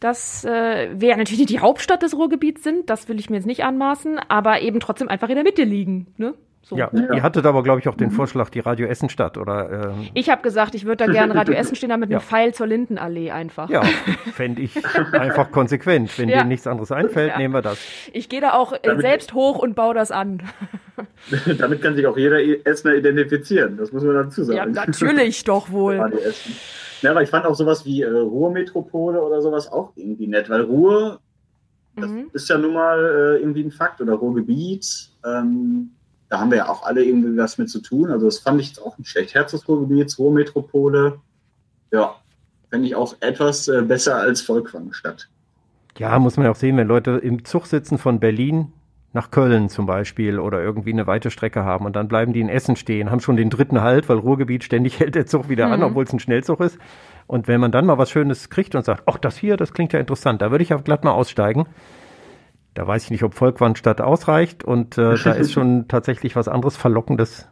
dass 0.00 0.44
äh, 0.44 0.88
wir 0.92 1.08
ja 1.08 1.16
natürlich 1.16 1.38
nicht 1.38 1.50
die 1.50 1.60
Hauptstadt 1.60 2.02
des 2.02 2.14
Ruhrgebiets 2.14 2.62
sind, 2.62 2.90
das 2.90 3.08
will 3.08 3.18
ich 3.18 3.30
mir 3.30 3.36
jetzt 3.36 3.46
nicht 3.46 3.64
anmaßen, 3.64 4.18
aber 4.28 4.60
eben 4.60 4.80
trotzdem 4.80 5.08
einfach 5.08 5.30
in 5.30 5.36
der 5.36 5.44
Mitte 5.44 5.64
liegen. 5.64 6.08
Ne? 6.18 6.34
So. 6.66 6.76
Ja, 6.78 6.90
ihr 6.92 7.22
hattet 7.22 7.44
aber, 7.44 7.62
glaube 7.62 7.80
ich, 7.80 7.88
auch 7.88 7.94
den 7.94 8.10
Vorschlag, 8.10 8.48
die 8.48 8.60
Radio 8.60 8.86
Essenstadt 8.86 9.36
oder 9.36 9.90
ähm, 9.90 10.08
Ich 10.14 10.30
habe 10.30 10.40
gesagt, 10.40 10.74
ich 10.74 10.86
würde 10.86 11.04
da 11.06 11.12
gerne 11.12 11.34
Radio 11.34 11.52
Essen 11.56 11.76
stehen, 11.76 11.90
da 11.90 11.98
mit 11.98 12.06
einem 12.06 12.12
Ja. 12.14 12.20
Pfeil 12.20 12.54
zur 12.54 12.66
Lindenallee 12.66 13.30
einfach. 13.32 13.68
ja, 13.68 13.82
fände 14.32 14.62
ich 14.62 14.74
einfach 15.12 15.50
konsequent. 15.50 16.18
Wenn 16.18 16.30
Ja. 16.30 16.38
dir 16.38 16.44
nichts 16.48 16.66
anderes 16.66 16.90
einfällt, 16.90 17.32
Ja. 17.32 17.38
nehmen 17.38 17.52
wir 17.52 17.60
das. 17.62 17.78
Ich 18.14 18.30
gehe 18.30 18.40
da 18.40 18.54
auch 18.54 18.72
äh, 18.72 18.78
Damit- 18.82 19.02
selbst 19.02 19.34
hoch 19.34 19.58
und 19.58 19.74
baue 19.74 19.92
das 19.94 20.10
an. 20.10 20.42
Damit 21.58 21.82
kann 21.82 21.96
sich 21.96 22.06
auch 22.06 22.16
jeder 22.16 22.38
Essener 22.66 22.94
identifizieren, 22.94 23.76
das 23.76 23.92
muss 23.92 24.02
man 24.02 24.14
dazu 24.14 24.42
sagen. 24.44 24.56
Ja, 24.56 24.86
natürlich 24.86 25.44
doch 25.44 25.70
wohl. 25.70 25.98
Radio 25.98 26.18
Essen. 26.20 26.54
Ja, 27.02 27.10
aber 27.10 27.22
ich 27.22 27.28
fand 27.28 27.44
auch 27.44 27.54
sowas 27.54 27.84
wie 27.84 28.00
äh, 28.02 28.08
Ruhrmetropole 28.08 29.20
oder 29.22 29.42
sowas 29.42 29.70
auch 29.70 29.92
irgendwie 29.96 30.26
nett, 30.28 30.48
weil 30.48 30.62
Ruhr, 30.62 31.20
das 31.96 32.08
Mhm. 32.10 32.30
ist 32.32 32.48
ja 32.48 32.56
nun 32.56 32.72
mal 32.72 32.98
äh, 33.36 33.40
irgendwie 33.40 33.64
ein 33.64 33.70
Fakt 33.70 34.00
oder 34.00 34.14
Ruhrgebiet. 34.14 35.10
Ähm, 35.26 35.90
da 36.28 36.40
haben 36.40 36.50
wir 36.50 36.58
ja 36.58 36.68
auch 36.68 36.84
alle 36.84 37.04
irgendwie 37.04 37.36
was 37.36 37.58
mit 37.58 37.70
zu 37.70 37.80
tun. 37.80 38.10
Also 38.10 38.26
das 38.26 38.38
fand 38.38 38.60
ich 38.60 38.68
jetzt 38.68 38.80
auch 38.82 38.98
nicht 38.98 39.08
schlecht. 39.10 39.34
Herz 39.34 39.52
des 39.52 39.68
Ruhrgebiets, 39.68 40.18
Ruhrmetropole. 40.18 41.18
Ja, 41.92 42.16
fände 42.70 42.86
ich 42.86 42.94
auch 42.96 43.14
etwas 43.20 43.68
äh, 43.68 43.82
besser 43.82 44.16
als 44.16 44.40
Volkwangstadt. 44.42 45.28
Ja, 45.98 46.18
muss 46.18 46.36
man 46.36 46.46
ja 46.46 46.50
auch 46.52 46.56
sehen, 46.56 46.76
wenn 46.76 46.88
Leute 46.88 47.12
im 47.12 47.44
Zug 47.44 47.66
sitzen 47.66 47.98
von 47.98 48.18
Berlin 48.18 48.72
nach 49.12 49.30
Köln 49.30 49.68
zum 49.68 49.86
Beispiel 49.86 50.40
oder 50.40 50.60
irgendwie 50.60 50.92
eine 50.92 51.06
weite 51.06 51.30
Strecke 51.30 51.64
haben 51.64 51.86
und 51.86 51.94
dann 51.94 52.08
bleiben 52.08 52.32
die 52.32 52.40
in 52.40 52.48
Essen 52.48 52.74
stehen, 52.74 53.12
haben 53.12 53.20
schon 53.20 53.36
den 53.36 53.48
dritten 53.48 53.80
Halt, 53.80 54.08
weil 54.08 54.18
Ruhrgebiet 54.18 54.64
ständig 54.64 54.98
hält 54.98 55.14
der 55.14 55.26
Zug 55.26 55.48
wieder 55.48 55.68
an, 55.70 55.78
Mhm. 55.80 55.86
obwohl 55.86 56.02
es 56.02 56.12
ein 56.12 56.18
Schnellzug 56.18 56.58
ist. 56.60 56.78
Und 57.28 57.46
wenn 57.46 57.60
man 57.60 57.70
dann 57.70 57.86
mal 57.86 57.96
was 57.96 58.10
Schönes 58.10 58.50
kriegt 58.50 58.74
und 58.74 58.84
sagt, 58.84 59.04
ach, 59.06 59.18
das 59.18 59.36
hier, 59.36 59.56
das 59.56 59.72
klingt 59.72 59.92
ja 59.92 60.00
interessant, 60.00 60.42
da 60.42 60.50
würde 60.50 60.64
ich 60.64 60.74
auch 60.74 60.82
glatt 60.82 61.04
mal 61.04 61.12
aussteigen. 61.12 61.66
Da 62.74 62.86
weiß 62.86 63.04
ich 63.04 63.10
nicht, 63.10 63.22
ob 63.22 63.34
Volkwangstadt 63.34 64.00
ausreicht 64.00 64.64
und 64.64 64.98
äh, 64.98 65.16
da 65.16 65.32
ist 65.32 65.52
schon 65.54 65.86
tatsächlich 65.88 66.34
was 66.36 66.48
anderes 66.48 66.76
Verlockendes. 66.76 67.48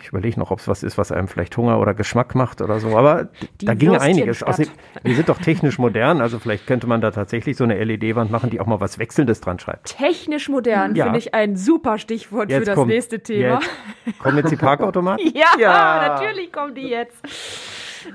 Ich 0.00 0.08
überlege 0.12 0.40
noch, 0.40 0.50
ob 0.50 0.58
es 0.60 0.66
was 0.68 0.82
ist, 0.82 0.96
was 0.96 1.12
einem 1.12 1.28
vielleicht 1.28 1.54
Hunger 1.56 1.78
oder 1.80 1.92
Geschmack 1.92 2.34
macht 2.34 2.62
oder 2.62 2.80
so. 2.80 2.96
Aber 2.96 3.28
Die 3.60 3.66
da 3.66 3.74
ging 3.74 3.94
einiges. 3.94 4.42
Außerdem, 4.42 4.72
wir 5.02 5.14
sind 5.14 5.28
doch 5.28 5.38
technisch 5.38 5.78
modern, 5.78 6.22
also 6.22 6.38
vielleicht 6.38 6.66
könnte 6.66 6.86
man 6.86 7.00
da 7.02 7.10
tatsächlich 7.10 7.56
so 7.58 7.64
eine 7.64 7.82
LED-Wand 7.84 8.30
machen, 8.30 8.48
die 8.48 8.58
auch 8.60 8.66
mal 8.66 8.80
was 8.80 8.98
Wechselndes 8.98 9.42
dran 9.42 9.58
schreibt. 9.58 9.96
Technisch 9.98 10.48
modern 10.48 10.94
Ja. 10.94 11.04
finde 11.04 11.18
ich 11.18 11.34
ein 11.34 11.56
super 11.56 11.98
Stichwort 11.98 12.50
für 12.50 12.56
Jetzt 12.58 12.68
das 12.68 12.74
kommt- 12.76 12.88
nächste 12.90 13.20
Thema. 13.22 13.60
Jetzt, 14.06 14.18
kommen 14.18 14.38
jetzt 14.38 14.50
die 14.50 14.56
Parkautomaten? 14.64 15.30
Ja, 15.34 15.46
Ja. 15.60 16.08
natürlich 16.08 16.52
kommen 16.52 16.74
die 16.74 16.88
jetzt. 16.88 17.16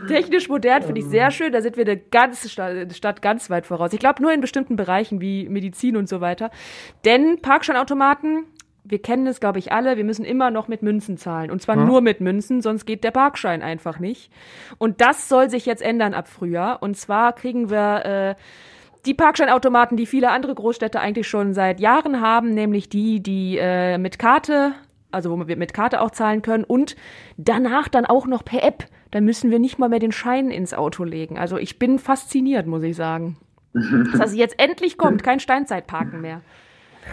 Technisch 0.07 0.49
modern 0.49 0.83
finde 0.83 1.01
ich 1.01 1.07
sehr 1.07 1.31
schön. 1.31 1.51
Da 1.51 1.61
sind 1.61 1.77
wir 1.77 1.85
eine 1.85 1.97
ganze 1.97 2.49
Stadt, 2.49 2.93
Stadt 2.95 3.21
ganz 3.21 3.49
weit 3.49 3.65
voraus. 3.65 3.93
Ich 3.93 3.99
glaube 3.99 4.21
nur 4.21 4.33
in 4.33 4.41
bestimmten 4.41 4.75
Bereichen 4.75 5.21
wie 5.21 5.47
Medizin 5.49 5.97
und 5.97 6.09
so 6.09 6.21
weiter. 6.21 6.51
Denn 7.05 7.41
Parkscheinautomaten, 7.41 8.45
wir 8.83 9.01
kennen 9.01 9.27
es, 9.27 9.39
glaube 9.39 9.59
ich, 9.59 9.71
alle, 9.71 9.97
wir 9.97 10.03
müssen 10.03 10.25
immer 10.25 10.51
noch 10.51 10.67
mit 10.67 10.81
Münzen 10.81 11.17
zahlen. 11.17 11.51
Und 11.51 11.61
zwar 11.61 11.75
nur 11.75 12.01
mit 12.01 12.19
Münzen, 12.19 12.61
sonst 12.61 12.85
geht 12.85 13.03
der 13.03 13.11
Parkschein 13.11 13.61
einfach 13.61 13.99
nicht. 13.99 14.31
Und 14.77 15.01
das 15.01 15.29
soll 15.29 15.49
sich 15.49 15.65
jetzt 15.65 15.81
ändern 15.81 16.13
ab 16.13 16.27
Frühjahr. 16.27 16.83
Und 16.83 16.97
zwar 16.97 17.33
kriegen 17.33 17.69
wir 17.69 18.05
äh, 18.05 18.35
die 19.05 19.13
Parkscheinautomaten, 19.13 19.97
die 19.97 20.05
viele 20.05 20.31
andere 20.31 20.55
Großstädte 20.55 20.99
eigentlich 20.99 21.27
schon 21.27 21.53
seit 21.53 21.79
Jahren 21.79 22.21
haben, 22.21 22.53
nämlich 22.53 22.89
die, 22.89 23.21
die 23.21 23.57
äh, 23.57 23.97
mit 23.97 24.19
Karte, 24.19 24.73
also 25.11 25.31
wo 25.31 25.47
wir 25.47 25.57
mit 25.57 25.73
Karte 25.73 26.01
auch 26.01 26.11
zahlen 26.11 26.41
können 26.41 26.63
und 26.63 26.95
danach 27.37 27.87
dann 27.87 28.05
auch 28.05 28.27
noch 28.27 28.43
per 28.43 28.63
App. 28.63 28.85
Dann 29.13 29.25
müssen 29.25 29.51
wir 29.51 29.59
nicht 29.59 29.77
mal 29.77 29.89
mehr 29.89 29.99
den 29.99 30.11
Schein 30.11 30.49
ins 30.49 30.73
Auto 30.73 31.03
legen. 31.03 31.37
Also 31.37 31.57
ich 31.57 31.77
bin 31.77 31.99
fasziniert, 31.99 32.65
muss 32.65 32.81
ich 32.81 32.95
sagen. 32.95 33.37
Dass 33.73 34.19
das 34.19 34.35
jetzt 34.35 34.59
endlich 34.59 34.97
kommt, 34.97 35.21
kein 35.21 35.39
Steinzeitparken 35.39 36.19
mehr. 36.19 36.41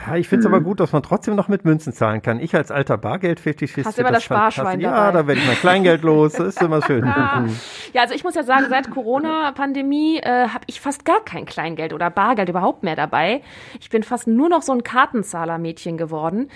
Ja, 0.07 0.17
ich 0.17 0.29
finde 0.29 0.41
es 0.41 0.47
aber 0.47 0.61
gut, 0.61 0.79
dass 0.79 0.93
man 0.93 1.03
trotzdem 1.03 1.35
noch 1.35 1.49
mit 1.49 1.65
Münzen 1.65 1.93
zahlen 1.93 2.23
kann. 2.23 2.39
Ich 2.39 2.55
als 2.55 2.71
alter 2.71 2.97
Bargeldfetischist. 2.97 3.87
Hast 3.87 3.99
immer 3.99 4.09
finde 4.09 4.19
das 4.19 4.25
Sparschwein 4.25 4.79
dabei. 4.79 4.97
Ja, 4.97 5.11
da 5.13 5.27
werde 5.27 5.41
ich 5.41 5.47
mein 5.49 5.57
Kleingeld 5.57 6.03
los. 6.03 6.35
Das 6.35 6.47
ist 6.47 6.63
immer 6.63 6.81
schön. 6.81 7.05
Ah. 7.11 7.41
Mhm. 7.41 7.57
Ja, 7.93 8.03
also 8.03 8.15
ich 8.15 8.23
muss 8.23 8.37
ja 8.37 8.45
sagen, 8.45 8.67
seit 8.71 8.89
Corona-Pandemie 8.89 10.19
äh, 10.19 10.49
habe 10.49 10.65
ich 10.69 10.81
fast 10.81 11.05
gar 11.05 11.25
kein 11.25 11.45
Kleingeld 11.45 11.93
oder 11.93 12.09
Bargeld 12.09 12.49
überhaupt 12.49 12.85
mehr 12.85 12.95
dabei. 12.95 13.43
Ich 13.81 13.91
bin 13.91 14.05
fast 14.05 14.29
nur 14.29 14.49
noch 14.49 14.63
so 14.63 14.73
ein 14.73 14.85
Kartenzahlermädchen 14.85 15.99
geworden. 15.99 16.51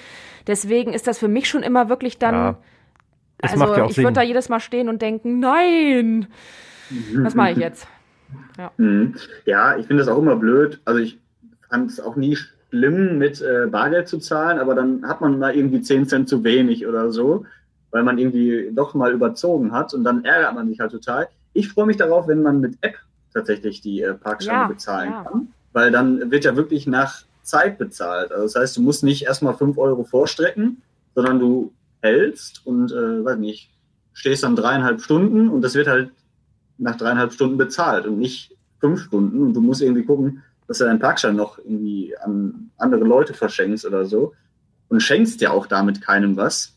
Deswegen 0.46 0.92
ist 0.92 1.08
das 1.08 1.18
für 1.18 1.26
mich 1.26 1.48
schon 1.48 1.64
immer 1.64 1.88
wirklich 1.88 2.18
dann. 2.18 2.34
Ja. 2.34 2.56
Es 3.38 3.52
also 3.52 3.64
macht 3.64 3.76
ja 3.76 3.84
auch 3.84 3.90
ich 3.90 3.98
würde 3.98 4.12
da 4.12 4.22
jedes 4.22 4.48
Mal 4.48 4.60
stehen 4.60 4.88
und 4.88 5.02
denken, 5.02 5.40
nein, 5.40 6.28
was 7.16 7.34
mache 7.34 7.52
ich 7.52 7.58
jetzt? 7.58 7.86
Mhm. 8.78 9.14
Ja, 9.46 9.76
ich 9.76 9.86
finde 9.86 10.02
das 10.02 10.08
auch 10.08 10.18
immer 10.18 10.36
blöd. 10.36 10.80
Also 10.84 11.00
ich 11.00 11.18
fand 11.68 11.90
es 11.90 12.00
auch 12.00 12.16
nie 12.16 12.36
schlimm, 12.36 13.18
mit 13.18 13.40
äh, 13.40 13.66
Bargeld 13.70 14.08
zu 14.08 14.18
zahlen, 14.18 14.58
aber 14.58 14.74
dann 14.74 15.06
hat 15.06 15.20
man 15.20 15.38
mal 15.38 15.54
irgendwie 15.54 15.82
10 15.82 16.06
Cent 16.08 16.28
zu 16.28 16.42
wenig 16.44 16.86
oder 16.86 17.12
so, 17.12 17.46
weil 17.90 18.02
man 18.02 18.18
irgendwie 18.18 18.70
doch 18.72 18.94
mal 18.94 19.12
überzogen 19.12 19.72
hat 19.72 19.94
und 19.94 20.04
dann 20.04 20.24
ärgert 20.24 20.54
man 20.54 20.68
sich 20.68 20.80
halt 20.80 20.92
total. 20.92 21.28
Ich 21.52 21.68
freue 21.68 21.86
mich 21.86 21.96
darauf, 21.96 22.26
wenn 22.26 22.42
man 22.42 22.60
mit 22.60 22.76
App 22.80 22.96
tatsächlich 23.32 23.80
die 23.80 24.02
äh, 24.02 24.14
Parkscheine 24.14 24.62
Ja, 24.62 24.66
bezahlen 24.68 25.10
ja. 25.10 25.24
kann, 25.24 25.48
weil 25.72 25.90
dann 25.90 26.30
wird 26.30 26.44
ja 26.44 26.56
wirklich 26.56 26.86
nach 26.86 27.22
Zeit 27.42 27.78
bezahlt. 27.78 28.32
Also 28.32 28.44
das 28.44 28.54
heißt, 28.54 28.76
du 28.76 28.82
musst 28.82 29.04
nicht 29.04 29.24
erstmal 29.24 29.54
5 29.54 29.78
Euro 29.78 30.04
vorstrecken, 30.04 30.82
sondern 31.14 31.38
du 31.38 31.72
hältst 32.04 32.64
und, 32.66 32.92
äh, 32.92 33.24
weiß 33.24 33.38
nicht, 33.38 33.70
stehst 34.12 34.44
dann 34.44 34.54
dreieinhalb 34.54 35.00
Stunden 35.00 35.48
und 35.48 35.62
das 35.62 35.74
wird 35.74 35.88
halt 35.88 36.12
nach 36.78 36.96
dreieinhalb 36.96 37.32
Stunden 37.32 37.56
bezahlt 37.56 38.06
und 38.06 38.18
nicht 38.18 38.56
fünf 38.78 39.00
Stunden. 39.04 39.42
Und 39.42 39.54
du 39.54 39.60
musst 39.60 39.80
irgendwie 39.80 40.04
gucken, 40.04 40.42
dass 40.68 40.78
du 40.78 40.84
deinen 40.84 40.98
Parkschein 40.98 41.34
noch 41.34 41.58
irgendwie 41.58 42.16
an 42.18 42.70
andere 42.76 43.04
Leute 43.04 43.34
verschenkst 43.34 43.86
oder 43.86 44.04
so. 44.04 44.34
Und 44.88 45.00
schenkst 45.00 45.40
ja 45.40 45.50
auch 45.50 45.66
damit 45.66 46.02
keinem 46.02 46.36
was. 46.36 46.76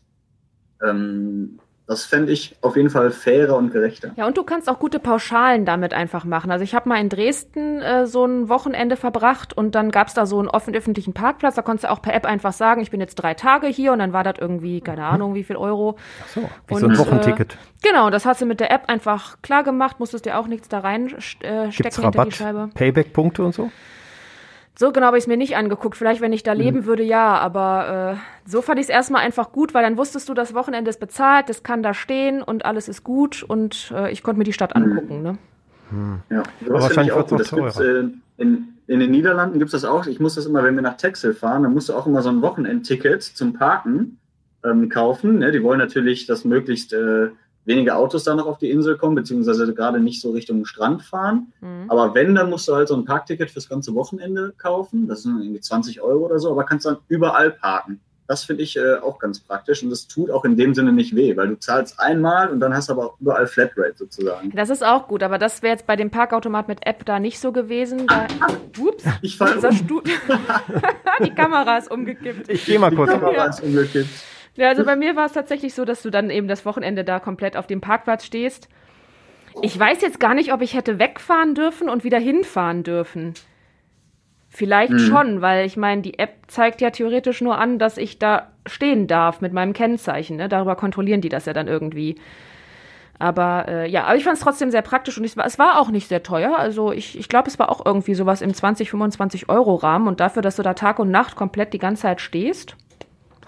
Ähm, 0.82 1.58
das 1.88 2.04
fände 2.04 2.30
ich 2.30 2.54
auf 2.60 2.76
jeden 2.76 2.90
Fall 2.90 3.10
fairer 3.10 3.56
und 3.56 3.72
gerechter. 3.72 4.10
Ja, 4.16 4.26
und 4.26 4.36
du 4.36 4.42
kannst 4.42 4.68
auch 4.68 4.78
gute 4.78 4.98
Pauschalen 4.98 5.64
damit 5.64 5.94
einfach 5.94 6.24
machen. 6.24 6.50
Also 6.50 6.62
ich 6.62 6.74
habe 6.74 6.86
mal 6.86 7.00
in 7.00 7.08
Dresden 7.08 7.80
äh, 7.80 8.06
so 8.06 8.26
ein 8.26 8.50
Wochenende 8.50 8.96
verbracht 8.96 9.56
und 9.56 9.74
dann 9.74 9.90
gab's 9.90 10.12
da 10.12 10.26
so 10.26 10.38
einen 10.38 10.48
offen 10.48 10.74
öffentlichen 10.74 11.14
Parkplatz. 11.14 11.54
Da 11.54 11.62
konntest 11.62 11.84
du 11.84 11.90
auch 11.90 12.02
per 12.02 12.12
App 12.14 12.26
einfach 12.26 12.52
sagen, 12.52 12.82
ich 12.82 12.90
bin 12.90 13.00
jetzt 13.00 13.14
drei 13.14 13.32
Tage 13.32 13.68
hier 13.68 13.94
und 13.94 14.00
dann 14.00 14.12
war 14.12 14.22
das 14.22 14.34
irgendwie, 14.38 14.82
keine 14.82 15.04
Ahnung, 15.04 15.34
wie 15.34 15.44
viel 15.44 15.56
Euro. 15.56 15.96
Ach 16.22 16.28
so, 16.28 16.40
wie 16.66 16.74
Und, 16.74 16.80
so 16.80 16.88
ein 16.88 16.98
Wochenticket. 16.98 17.54
Äh, 17.54 17.88
genau, 17.88 18.10
das 18.10 18.26
hast 18.26 18.42
du 18.42 18.46
mit 18.46 18.60
der 18.60 18.70
App 18.70 18.82
einfach 18.88 19.40
klar 19.40 19.64
gemacht, 19.64 19.98
musstest 19.98 20.26
dir 20.26 20.38
auch 20.38 20.46
nichts 20.46 20.68
da 20.68 20.80
rein 20.80 21.06
äh, 21.06 21.08
Gibt's 21.08 21.74
stecken 21.74 21.94
hinter 21.94 22.10
die 22.10 22.18
Rabatt, 22.18 22.34
Scheibe. 22.34 22.70
Payback-Punkte 22.74 23.42
und 23.42 23.54
so? 23.54 23.70
So 24.80 24.92
genau 24.92 25.06
habe 25.08 25.18
ich 25.18 25.24
es 25.24 25.26
mir 25.26 25.36
nicht 25.36 25.56
angeguckt. 25.56 25.96
Vielleicht, 25.96 26.20
wenn 26.20 26.32
ich 26.32 26.44
da 26.44 26.52
leben 26.52 26.84
würde, 26.84 27.02
ja. 27.02 27.36
Aber 27.36 28.14
äh, 28.14 28.48
so 28.48 28.62
fand 28.62 28.78
ich 28.78 28.84
es 28.84 28.90
erstmal 28.90 29.22
einfach 29.22 29.50
gut, 29.50 29.74
weil 29.74 29.82
dann 29.82 29.96
wusstest 29.96 30.28
du, 30.28 30.34
das 30.34 30.54
Wochenende 30.54 30.88
ist 30.88 31.00
bezahlt, 31.00 31.48
das 31.48 31.64
kann 31.64 31.82
da 31.82 31.94
stehen 31.94 32.42
und 32.42 32.64
alles 32.64 32.88
ist 32.88 33.02
gut 33.02 33.42
und 33.42 33.92
äh, 33.92 34.12
ich 34.12 34.22
konnte 34.22 34.38
mir 34.38 34.44
die 34.44 34.52
Stadt 34.52 34.76
angucken. 34.76 35.22
Ne? 35.22 35.38
Hm. 35.90 36.20
Ja, 36.30 36.44
aber 36.64 36.80
wahrscheinlich 36.80 37.12
wird 37.12 37.40
es 37.40 37.52
auch 37.52 37.58
teurer. 37.58 37.80
Äh, 37.80 38.10
in, 38.36 38.68
in 38.86 39.00
den 39.00 39.10
Niederlanden 39.10 39.58
gibt 39.58 39.74
es 39.74 39.82
das 39.82 39.84
auch. 39.84 40.06
Ich 40.06 40.20
muss 40.20 40.36
das 40.36 40.46
immer, 40.46 40.62
wenn 40.62 40.76
wir 40.76 40.82
nach 40.82 40.96
Texel 40.96 41.34
fahren, 41.34 41.64
dann 41.64 41.74
musst 41.74 41.88
du 41.88 41.94
auch 41.94 42.06
immer 42.06 42.22
so 42.22 42.28
ein 42.28 42.40
Wochenendticket 42.40 43.24
zum 43.24 43.54
Parken 43.54 44.20
ähm, 44.64 44.88
kaufen. 44.90 45.40
Ne? 45.40 45.50
Die 45.50 45.64
wollen 45.64 45.80
natürlich, 45.80 46.26
dass 46.26 46.44
möglichst 46.44 46.92
äh, 47.68 47.72
wenige 47.72 47.94
Autos 47.96 48.24
da 48.24 48.34
noch 48.34 48.46
auf 48.46 48.58
die 48.58 48.70
Insel 48.70 48.96
kommen, 48.96 49.14
beziehungsweise 49.14 49.72
gerade 49.74 50.00
nicht 50.00 50.20
so 50.20 50.32
Richtung 50.32 50.64
Strand 50.64 51.02
fahren. 51.02 51.52
Mhm. 51.60 51.84
Aber 51.88 52.14
wenn, 52.14 52.34
dann 52.34 52.50
musst 52.50 52.68
du 52.68 52.74
halt 52.74 52.88
so 52.88 52.96
ein 52.96 53.04
Parkticket 53.04 53.50
fürs 53.50 53.68
ganze 53.68 53.94
Wochenende 53.94 54.52
kaufen. 54.58 55.08
Das 55.08 55.22
sind 55.22 55.40
irgendwie 55.40 55.60
20 55.60 56.00
Euro 56.00 56.26
oder 56.26 56.38
so, 56.38 56.50
aber 56.50 56.64
kannst 56.64 56.86
dann 56.86 56.98
überall 57.08 57.50
parken. 57.50 58.00
Das 58.26 58.44
finde 58.44 58.62
ich 58.62 58.76
äh, 58.76 58.96
auch 58.96 59.18
ganz 59.18 59.40
praktisch 59.40 59.82
und 59.82 59.88
das 59.88 60.06
tut 60.06 60.30
auch 60.30 60.44
in 60.44 60.58
dem 60.58 60.74
Sinne 60.74 60.92
nicht 60.92 61.16
weh, 61.16 61.34
weil 61.34 61.48
du 61.48 61.58
zahlst 61.58 61.98
einmal 61.98 62.50
und 62.50 62.60
dann 62.60 62.74
hast 62.74 62.90
du 62.90 62.92
aber 62.92 63.14
überall 63.20 63.46
Flatrate 63.46 63.94
sozusagen. 63.96 64.50
Das 64.54 64.68
ist 64.68 64.84
auch 64.84 65.08
gut, 65.08 65.22
aber 65.22 65.38
das 65.38 65.62
wäre 65.62 65.72
jetzt 65.72 65.86
bei 65.86 65.96
dem 65.96 66.10
Parkautomat 66.10 66.68
mit 66.68 66.86
App 66.86 67.06
da 67.06 67.20
nicht 67.20 67.40
so 67.40 67.52
gewesen. 67.52 68.06
Da, 68.06 68.26
ups, 68.78 69.04
ich 69.22 69.38
fall 69.38 69.56
um. 69.56 70.02
Die 71.24 71.30
Kamera 71.30 71.78
ist 71.78 71.90
umgekippt. 71.90 72.50
Ich 72.50 72.66
gehe 72.66 72.78
mal 72.78 72.94
kurz. 72.94 73.12
Die 73.12 73.18
Kamera 73.18 73.32
ja. 73.32 73.46
ist 73.46 73.62
umgekippt. 73.62 74.10
Ja, 74.58 74.70
also 74.70 74.84
bei 74.84 74.96
mir 74.96 75.14
war 75.14 75.26
es 75.26 75.32
tatsächlich 75.32 75.72
so, 75.72 75.84
dass 75.84 76.02
du 76.02 76.10
dann 76.10 76.30
eben 76.30 76.48
das 76.48 76.66
Wochenende 76.66 77.04
da 77.04 77.20
komplett 77.20 77.56
auf 77.56 77.68
dem 77.68 77.80
Parkplatz 77.80 78.24
stehst. 78.24 78.68
Ich 79.62 79.78
weiß 79.78 80.02
jetzt 80.02 80.18
gar 80.18 80.34
nicht, 80.34 80.52
ob 80.52 80.62
ich 80.62 80.74
hätte 80.74 80.98
wegfahren 80.98 81.54
dürfen 81.54 81.88
und 81.88 82.02
wieder 82.02 82.18
hinfahren 82.18 82.82
dürfen. 82.82 83.34
Vielleicht 84.48 84.92
mhm. 84.92 84.98
schon, 84.98 85.42
weil 85.42 85.64
ich 85.64 85.76
meine, 85.76 86.02
die 86.02 86.18
App 86.18 86.34
zeigt 86.48 86.80
ja 86.80 86.90
theoretisch 86.90 87.40
nur 87.40 87.56
an, 87.56 87.78
dass 87.78 87.98
ich 87.98 88.18
da 88.18 88.50
stehen 88.66 89.06
darf 89.06 89.40
mit 89.40 89.52
meinem 89.52 89.74
Kennzeichen. 89.74 90.36
Ne? 90.36 90.48
Darüber 90.48 90.74
kontrollieren 90.74 91.20
die 91.20 91.28
das 91.28 91.46
ja 91.46 91.52
dann 91.52 91.68
irgendwie. 91.68 92.16
Aber 93.20 93.66
äh, 93.68 93.88
ja, 93.88 94.04
aber 94.04 94.16
ich 94.16 94.24
fand 94.24 94.38
es 94.38 94.42
trotzdem 94.42 94.72
sehr 94.72 94.82
praktisch 94.82 95.18
und 95.18 95.24
ich, 95.24 95.36
es 95.36 95.58
war 95.60 95.78
auch 95.78 95.90
nicht 95.90 96.08
sehr 96.08 96.24
teuer. 96.24 96.58
Also 96.58 96.90
ich, 96.90 97.16
ich 97.16 97.28
glaube, 97.28 97.46
es 97.46 97.60
war 97.60 97.70
auch 97.70 97.86
irgendwie 97.86 98.14
sowas 98.14 98.42
im 98.42 98.52
20, 98.52 98.90
25 98.90 99.48
Euro 99.48 99.76
Rahmen 99.76 100.08
und 100.08 100.18
dafür, 100.18 100.42
dass 100.42 100.56
du 100.56 100.62
da 100.64 100.74
Tag 100.74 100.98
und 100.98 101.12
Nacht 101.12 101.36
komplett 101.36 101.72
die 101.72 101.78
ganze 101.78 102.02
Zeit 102.02 102.20
stehst, 102.20 102.76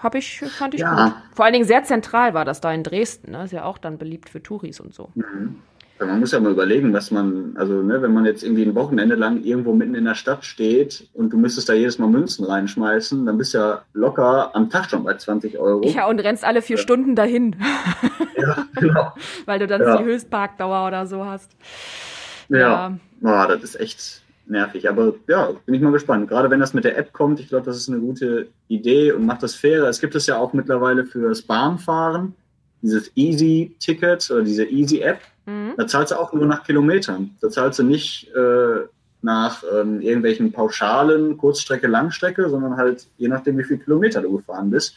habe 0.01 0.17
ich, 0.17 0.39
fand 0.39 0.73
ich 0.73 0.81
ja. 0.81 1.05
gut. 1.05 1.13
Vor 1.35 1.45
allen 1.45 1.53
Dingen 1.53 1.65
sehr 1.65 1.83
zentral 1.83 2.33
war 2.33 2.45
das 2.45 2.61
da 2.61 2.71
in 2.73 2.83
Dresden. 2.83 3.31
Ne? 3.31 3.43
Ist 3.45 3.53
ja 3.53 3.65
auch 3.65 3.77
dann 3.77 3.97
beliebt 3.97 4.29
für 4.29 4.41
Touris 4.41 4.79
und 4.79 4.93
so. 4.93 5.09
Mhm. 5.15 5.57
Man 6.05 6.19
muss 6.19 6.31
ja 6.31 6.39
mal 6.39 6.51
überlegen, 6.51 6.93
was 6.93 7.11
man, 7.11 7.55
also 7.57 7.83
ne, 7.83 8.01
wenn 8.01 8.11
man 8.11 8.25
jetzt 8.25 8.43
irgendwie 8.43 8.63
ein 8.63 8.73
Wochenende 8.73 9.13
lang 9.13 9.43
irgendwo 9.43 9.73
mitten 9.73 9.93
in 9.93 10.05
der 10.05 10.15
Stadt 10.15 10.43
steht 10.45 11.07
und 11.13 11.31
du 11.31 11.37
müsstest 11.37 11.69
da 11.69 11.73
jedes 11.73 11.99
Mal 11.99 12.07
Münzen 12.07 12.43
reinschmeißen, 12.43 13.23
dann 13.25 13.37
bist 13.37 13.53
du 13.53 13.59
ja 13.59 13.81
locker 13.93 14.55
am 14.55 14.71
Tag 14.71 14.89
schon 14.89 15.03
bei 15.03 15.15
20 15.15 15.59
Euro. 15.59 15.87
Ja, 15.87 16.07
und 16.07 16.19
rennst 16.19 16.43
alle 16.43 16.63
vier 16.63 16.77
ja. 16.77 16.81
Stunden 16.81 17.15
dahin. 17.15 17.55
Ja, 18.35 18.65
genau. 18.75 19.13
Weil 19.45 19.59
du 19.59 19.67
dann 19.67 19.81
ja. 19.81 19.97
die 19.97 20.03
Höchstparkdauer 20.03 20.87
oder 20.87 21.05
so 21.05 21.23
hast. 21.23 21.51
Ja, 22.49 22.57
ja. 22.57 22.97
Oh, 23.21 23.47
das 23.47 23.63
ist 23.63 23.79
echt, 23.79 24.23
nervig. 24.45 24.89
Aber 24.89 25.13
ja, 25.27 25.51
bin 25.65 25.75
ich 25.75 25.81
mal 25.81 25.91
gespannt. 25.91 26.27
Gerade 26.27 26.49
wenn 26.49 26.59
das 26.59 26.73
mit 26.73 26.83
der 26.83 26.97
App 26.97 27.13
kommt, 27.13 27.39
ich 27.39 27.49
glaube, 27.49 27.65
das 27.65 27.77
ist 27.77 27.89
eine 27.89 27.99
gute 27.99 28.47
Idee 28.67 29.11
und 29.11 29.25
macht 29.25 29.43
das 29.43 29.55
fairer. 29.55 29.87
Es 29.87 30.01
gibt 30.01 30.15
es 30.15 30.27
ja 30.27 30.37
auch 30.37 30.53
mittlerweile 30.53 31.05
fürs 31.05 31.41
Bahnfahren, 31.41 32.35
dieses 32.81 33.11
Easy-Ticket 33.15 34.29
oder 34.31 34.43
diese 34.43 34.65
Easy-App. 34.65 35.19
Mhm. 35.45 35.73
Da 35.77 35.87
zahlst 35.87 36.11
du 36.11 36.19
auch 36.19 36.33
nur 36.33 36.45
nach 36.45 36.63
Kilometern. 36.63 37.35
Da 37.41 37.49
zahlst 37.49 37.79
du 37.79 37.83
nicht 37.83 38.31
äh, 38.35 38.85
nach 39.21 39.63
ähm, 39.71 40.01
irgendwelchen 40.01 40.51
Pauschalen, 40.51 41.37
Kurzstrecke, 41.37 41.87
Langstrecke, 41.87 42.49
sondern 42.49 42.77
halt 42.77 43.07
je 43.17 43.27
nachdem, 43.27 43.57
wie 43.57 43.63
viele 43.63 43.79
Kilometer 43.79 44.21
du 44.21 44.37
gefahren 44.37 44.69
bist. 44.69 44.95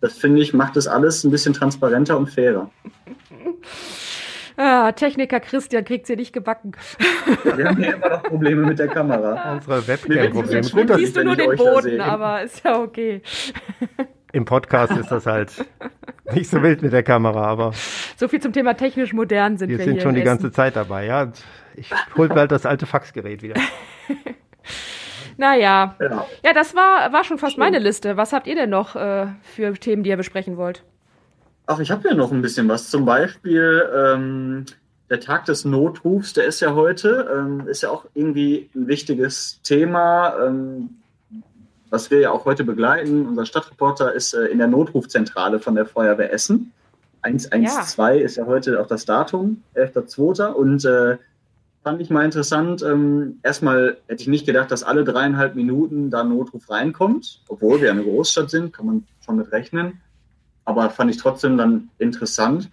Das 0.00 0.16
finde 0.16 0.40
ich, 0.40 0.54
macht 0.54 0.76
das 0.76 0.86
alles 0.86 1.24
ein 1.24 1.30
bisschen 1.30 1.54
transparenter 1.54 2.16
und 2.16 2.30
fairer. 2.30 2.70
Ah, 4.58 4.90
Techniker 4.90 5.38
Christian 5.38 5.84
kriegt 5.84 6.08
sie 6.08 6.16
nicht 6.16 6.32
gebacken. 6.32 6.72
Wir 7.44 7.68
haben 7.68 7.76
hier 7.76 7.94
immer 7.94 8.08
noch 8.08 8.22
Probleme 8.24 8.66
mit 8.66 8.80
der 8.80 8.88
Kamera. 8.88 9.52
Unsere 9.54 9.86
Webcam-Probleme. 9.86 10.68
Gut, 10.68 10.94
siehst 10.96 11.16
du 11.16 11.24
nur 11.24 11.36
den 11.36 11.54
Boden, 11.54 12.00
aber 12.00 12.42
ist 12.42 12.64
ja 12.64 12.80
okay. 12.80 13.22
Im 14.32 14.44
Podcast 14.44 14.96
ist 14.96 15.12
das 15.12 15.26
halt 15.26 15.52
nicht 16.32 16.50
so 16.50 16.60
wild 16.60 16.82
mit 16.82 16.92
der 16.92 17.04
Kamera, 17.04 17.44
aber. 17.44 17.72
So 18.16 18.26
viel 18.26 18.40
zum 18.40 18.52
Thema 18.52 18.74
technisch 18.74 19.12
modern 19.12 19.58
sind 19.58 19.68
wir, 19.70 19.78
wir 19.78 19.84
sind 19.84 19.94
hier 19.94 20.02
schon 20.02 20.16
die 20.16 20.22
ganze 20.22 20.50
Zeit 20.50 20.74
dabei, 20.74 21.06
ja. 21.06 21.30
Ich 21.76 21.92
hol 22.16 22.26
bald 22.28 22.50
das 22.50 22.66
alte 22.66 22.86
Faxgerät 22.86 23.42
wieder. 23.42 23.60
naja. 25.36 25.94
Ja. 26.00 26.26
ja, 26.44 26.52
das 26.52 26.74
war, 26.74 27.12
war 27.12 27.22
schon 27.22 27.38
fast 27.38 27.58
meine 27.58 27.78
Liste. 27.78 28.16
Was 28.16 28.32
habt 28.32 28.48
ihr 28.48 28.56
denn 28.56 28.70
noch 28.70 28.96
äh, 28.96 29.28
für 29.42 29.72
Themen, 29.74 30.02
die 30.02 30.10
ihr 30.10 30.16
besprechen 30.16 30.56
wollt? 30.56 30.82
Ach, 31.70 31.80
ich 31.80 31.90
habe 31.90 32.08
ja 32.08 32.14
noch 32.14 32.32
ein 32.32 32.40
bisschen 32.40 32.66
was. 32.66 32.88
Zum 32.88 33.04
Beispiel 33.04 33.86
ähm, 33.94 34.64
der 35.10 35.20
Tag 35.20 35.44
des 35.44 35.66
Notrufs, 35.66 36.32
der 36.32 36.46
ist 36.46 36.60
ja 36.60 36.74
heute, 36.74 37.28
ähm, 37.30 37.68
ist 37.68 37.82
ja 37.82 37.90
auch 37.90 38.06
irgendwie 38.14 38.70
ein 38.74 38.88
wichtiges 38.88 39.60
Thema, 39.62 40.46
ähm, 40.46 40.88
was 41.90 42.10
wir 42.10 42.20
ja 42.20 42.30
auch 42.30 42.46
heute 42.46 42.64
begleiten. 42.64 43.26
Unser 43.26 43.44
Stadtreporter 43.44 44.14
ist 44.14 44.32
äh, 44.32 44.46
in 44.46 44.56
der 44.56 44.66
Notrufzentrale 44.66 45.60
von 45.60 45.74
der 45.74 45.84
Feuerwehr 45.84 46.32
Essen. 46.32 46.72
112 47.20 47.98
ja. 47.98 48.24
ist 48.24 48.36
ja 48.36 48.46
heute 48.46 48.80
auch 48.80 48.86
das 48.86 49.04
Datum, 49.04 49.62
11.02. 49.74 50.46
Und 50.46 50.86
äh, 50.86 51.18
fand 51.84 52.00
ich 52.00 52.08
mal 52.08 52.24
interessant. 52.24 52.80
Ähm, 52.82 53.40
erstmal 53.42 53.98
hätte 54.06 54.22
ich 54.22 54.28
nicht 54.28 54.46
gedacht, 54.46 54.70
dass 54.70 54.84
alle 54.84 55.04
dreieinhalb 55.04 55.54
Minuten 55.54 56.08
da 56.08 56.22
ein 56.22 56.30
Notruf 56.30 56.70
reinkommt, 56.70 57.42
obwohl 57.46 57.82
wir 57.82 57.90
eine 57.90 58.04
Großstadt 58.04 58.48
sind, 58.48 58.72
kann 58.72 58.86
man 58.86 59.06
schon 59.20 59.36
mit 59.36 59.52
rechnen 59.52 60.00
aber 60.68 60.90
fand 60.90 61.10
ich 61.10 61.16
trotzdem 61.16 61.56
dann 61.56 61.88
interessant. 61.98 62.70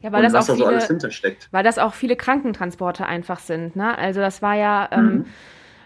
Ja, 0.00 0.12
weil 0.12 0.22
das 0.22 0.32
was 0.32 0.44
auch 0.44 0.48
da 0.48 0.54
viele, 0.54 0.64
so 0.64 0.70
alles 0.70 0.86
hintersteckt. 0.86 1.48
Weil 1.50 1.62
das 1.62 1.78
auch 1.78 1.92
viele 1.92 2.16
Krankentransporte 2.16 3.04
einfach 3.04 3.40
sind. 3.40 3.76
Ne? 3.76 3.96
Also 3.98 4.20
das 4.20 4.40
war 4.42 4.54
ja, 4.54 4.88
ähm, 4.92 5.04
mhm. 5.04 5.26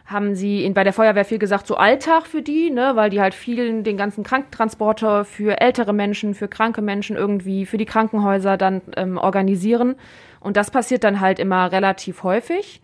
haben 0.06 0.34
sie 0.34 0.64
in, 0.64 0.74
bei 0.74 0.84
der 0.84 0.92
Feuerwehr 0.92 1.24
viel 1.24 1.38
gesagt, 1.38 1.66
so 1.66 1.76
Alltag 1.76 2.26
für 2.26 2.42
die, 2.42 2.70
ne? 2.70 2.92
weil 2.94 3.10
die 3.10 3.20
halt 3.20 3.34
vielen 3.34 3.84
den 3.84 3.96
ganzen 3.96 4.22
Krankentransporter 4.22 5.24
für 5.24 5.60
ältere 5.60 5.92
Menschen, 5.92 6.34
für 6.34 6.46
kranke 6.46 6.82
Menschen 6.82 7.16
irgendwie, 7.16 7.66
für 7.66 7.78
die 7.78 7.86
Krankenhäuser 7.86 8.56
dann 8.56 8.82
ähm, 8.96 9.18
organisieren. 9.18 9.96
Und 10.40 10.56
das 10.56 10.70
passiert 10.70 11.04
dann 11.04 11.20
halt 11.20 11.38
immer 11.38 11.72
relativ 11.72 12.22
häufig 12.22 12.82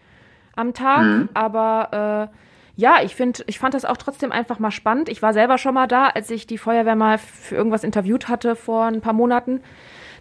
am 0.56 0.74
Tag. 0.74 1.04
Mhm. 1.04 1.28
Aber 1.34 2.30
äh, 2.32 2.34
ja, 2.78 3.02
ich 3.02 3.16
finde, 3.16 3.42
ich 3.48 3.58
fand 3.58 3.74
das 3.74 3.84
auch 3.84 3.96
trotzdem 3.96 4.30
einfach 4.30 4.60
mal 4.60 4.70
spannend. 4.70 5.08
Ich 5.08 5.20
war 5.20 5.32
selber 5.32 5.58
schon 5.58 5.74
mal 5.74 5.88
da, 5.88 6.06
als 6.06 6.30
ich 6.30 6.46
die 6.46 6.58
Feuerwehr 6.58 6.94
mal 6.94 7.18
für 7.18 7.56
irgendwas 7.56 7.82
interviewt 7.82 8.28
hatte 8.28 8.54
vor 8.54 8.84
ein 8.84 9.00
paar 9.00 9.14
Monaten. 9.14 9.62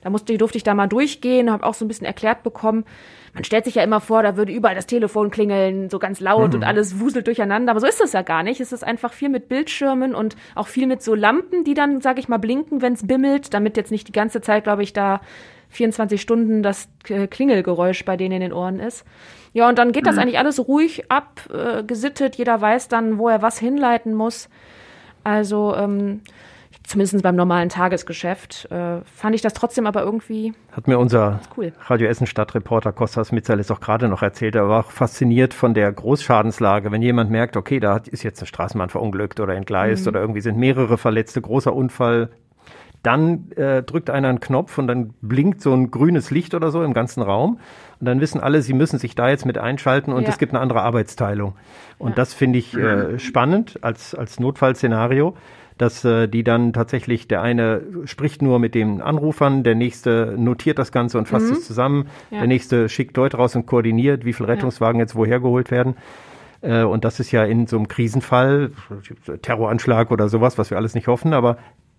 Da 0.01 0.09
musste, 0.09 0.35
durfte 0.39 0.57
ich 0.57 0.63
da 0.63 0.73
mal 0.73 0.87
durchgehen, 0.87 1.51
habe 1.51 1.63
auch 1.63 1.75
so 1.75 1.85
ein 1.85 1.87
bisschen 1.87 2.07
erklärt 2.07 2.41
bekommen. 2.41 2.85
Man 3.33 3.43
stellt 3.43 3.65
sich 3.65 3.75
ja 3.75 3.83
immer 3.83 4.01
vor, 4.01 4.23
da 4.23 4.37
würde 4.37 4.51
überall 4.51 4.75
das 4.75 4.87
Telefon 4.87 5.31
klingeln, 5.31 5.89
so 5.89 5.99
ganz 5.99 6.19
laut 6.19 6.49
mhm. 6.49 6.55
und 6.55 6.63
alles 6.63 6.99
wuselt 6.99 7.27
durcheinander. 7.27 7.71
Aber 7.71 7.79
so 7.79 7.87
ist 7.87 8.01
es 8.01 8.13
ja 8.13 8.21
gar 8.21 8.43
nicht. 8.43 8.59
Es 8.59 8.71
ist 8.71 8.83
einfach 8.83 9.13
viel 9.13 9.29
mit 9.29 9.49
Bildschirmen 9.49 10.15
und 10.15 10.35
auch 10.55 10.67
viel 10.67 10.87
mit 10.87 11.01
so 11.01 11.15
Lampen, 11.15 11.63
die 11.63 11.73
dann, 11.73 12.01
sag 12.01 12.19
ich 12.19 12.27
mal, 12.27 12.37
blinken, 12.37 12.81
wenn 12.81 12.93
es 12.93 13.05
bimmelt, 13.05 13.53
damit 13.53 13.77
jetzt 13.77 13.91
nicht 13.91 14.07
die 14.07 14.13
ganze 14.13 14.41
Zeit, 14.41 14.63
glaube 14.63 14.83
ich, 14.83 14.93
da 14.93 15.21
24 15.69 16.21
Stunden 16.21 16.63
das 16.63 16.89
Klingelgeräusch 17.03 18.05
bei 18.05 18.17
denen 18.17 18.35
in 18.35 18.41
den 18.41 18.53
Ohren 18.53 18.79
ist. 18.79 19.05
Ja, 19.53 19.67
und 19.67 19.77
dann 19.77 19.91
geht 19.91 20.05
das 20.05 20.15
mhm. 20.15 20.21
eigentlich 20.21 20.39
alles 20.39 20.67
ruhig 20.67 21.11
ab, 21.11 21.41
äh, 21.51 21.83
gesittet. 21.83 22.35
Jeder 22.35 22.59
weiß 22.59 22.87
dann, 22.87 23.17
wo 23.17 23.27
er 23.27 23.41
was 23.41 23.59
hinleiten 23.59 24.13
muss. 24.13 24.49
Also, 25.23 25.75
ähm, 25.75 26.21
zumindest 26.87 27.21
beim 27.21 27.35
normalen 27.35 27.69
Tagesgeschäft, 27.69 28.71
äh, 28.71 29.01
fand 29.03 29.35
ich 29.35 29.41
das 29.41 29.53
trotzdem 29.53 29.85
aber 29.85 30.03
irgendwie. 30.03 30.53
Hat 30.71 30.87
mir 30.87 30.97
unser 30.97 31.41
cool. 31.57 31.73
Radio 31.85 32.07
Essen 32.07 32.25
Stadtreporter 32.25 32.93
Kostas 32.93 33.31
Mitzalis 33.31 33.69
auch 33.69 33.81
gerade 33.81 34.07
noch 34.07 34.21
erzählt. 34.21 34.55
Er 34.55 34.69
war 34.69 34.85
auch 34.85 34.91
fasziniert 34.91 35.53
von 35.53 35.73
der 35.73 35.91
Großschadenslage. 35.91 36.91
Wenn 36.91 37.01
jemand 37.01 37.29
merkt, 37.29 37.57
okay, 37.57 37.79
da 37.79 37.97
ist 37.97 38.23
jetzt 38.23 38.39
eine 38.39 38.47
Straßenbahn 38.47 38.89
verunglückt 38.89 39.39
oder 39.39 39.53
entgleist 39.53 40.05
mhm. 40.05 40.09
oder 40.09 40.21
irgendwie 40.21 40.41
sind 40.41 40.57
mehrere 40.57 40.97
Verletzte, 40.97 41.41
großer 41.41 41.75
Unfall, 41.75 42.29
dann 43.03 43.51
äh, 43.51 43.83
drückt 43.83 44.09
einer 44.09 44.29
einen 44.29 44.39
Knopf 44.39 44.77
und 44.77 44.87
dann 44.87 45.13
blinkt 45.21 45.61
so 45.61 45.73
ein 45.73 45.91
grünes 45.91 46.31
Licht 46.31 46.53
oder 46.53 46.71
so 46.71 46.83
im 46.83 46.93
ganzen 46.93 47.21
Raum. 47.21 47.59
Und 47.99 48.05
dann 48.05 48.21
wissen 48.21 48.39
alle, 48.39 48.61
sie 48.61 48.73
müssen 48.73 48.97
sich 48.97 49.13
da 49.13 49.29
jetzt 49.29 49.45
mit 49.45 49.57
einschalten 49.57 50.13
und 50.13 50.23
ja. 50.23 50.29
es 50.29 50.37
gibt 50.37 50.53
eine 50.53 50.61
andere 50.61 50.81
Arbeitsteilung. 50.81 51.55
Und 51.97 52.11
ja. 52.11 52.15
das 52.15 52.33
finde 52.33 52.59
ich 52.59 52.75
äh, 52.75 53.19
spannend 53.19 53.79
als, 53.81 54.15
als 54.15 54.39
Notfallszenario, 54.39 55.35
dass 55.77 56.03
äh, 56.05 56.27
die 56.27 56.43
dann 56.43 56.73
tatsächlich, 56.73 57.27
der 57.27 57.41
eine 57.41 57.81
spricht 58.05 58.41
nur 58.41 58.59
mit 58.59 58.75
den 58.75 59.01
Anrufern, 59.01 59.63
der 59.63 59.75
nächste 59.75 60.35
notiert 60.37 60.79
das 60.79 60.91
Ganze 60.91 61.17
und 61.17 61.27
fasst 61.27 61.47
mhm. 61.47 61.53
es 61.53 61.65
zusammen, 61.65 62.07
ja. 62.31 62.39
der 62.39 62.47
nächste 62.47 62.89
schickt 62.89 63.15
Leute 63.17 63.37
raus 63.37 63.55
und 63.55 63.65
koordiniert, 63.65 64.25
wie 64.25 64.33
viele 64.33 64.49
Rettungswagen 64.49 64.99
jetzt 64.99 65.15
woher 65.15 65.39
geholt 65.39 65.71
werden. 65.71 65.95
Äh, 66.61 66.83
und 66.83 67.05
das 67.05 67.19
ist 67.19 67.31
ja 67.31 67.43
in 67.43 67.67
so 67.67 67.77
einem 67.77 67.87
Krisenfall, 67.87 68.71
Terroranschlag 69.41 70.11
oder 70.11 70.29
sowas, 70.29 70.57
was 70.57 70.69
wir 70.69 70.77
alles 70.77 70.95
nicht 70.95 71.07
hoffen, 71.07 71.33
aber 71.33 71.57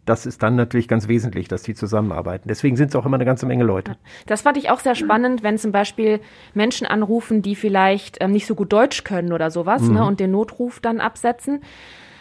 das 0.08 0.24
ist 0.24 0.42
dann 0.42 0.56
natürlich 0.56 0.88
ganz 0.88 1.06
wesentlich, 1.06 1.48
dass 1.48 1.62
die 1.62 1.74
zusammenarbeiten. 1.74 2.48
Deswegen 2.48 2.76
sind 2.76 2.88
es 2.88 2.96
auch 2.96 3.04
immer 3.04 3.16
eine 3.16 3.26
ganze 3.26 3.44
Menge 3.44 3.64
Leute. 3.64 3.96
Das 4.26 4.40
fand 4.40 4.56
ich 4.56 4.70
auch 4.70 4.80
sehr 4.80 4.94
spannend, 4.94 5.42
wenn 5.42 5.58
zum 5.58 5.70
Beispiel 5.70 6.20
Menschen 6.54 6.86
anrufen, 6.86 7.42
die 7.42 7.54
vielleicht 7.54 8.16
ähm, 8.20 8.32
nicht 8.32 8.46
so 8.46 8.54
gut 8.54 8.72
Deutsch 8.72 9.04
können 9.04 9.32
oder 9.32 9.50
sowas 9.50 9.82
Mhm. 9.82 9.94
ne, 9.94 10.06
und 10.06 10.20
den 10.20 10.30
Notruf 10.30 10.80
dann 10.80 11.00
absetzen. 11.00 11.60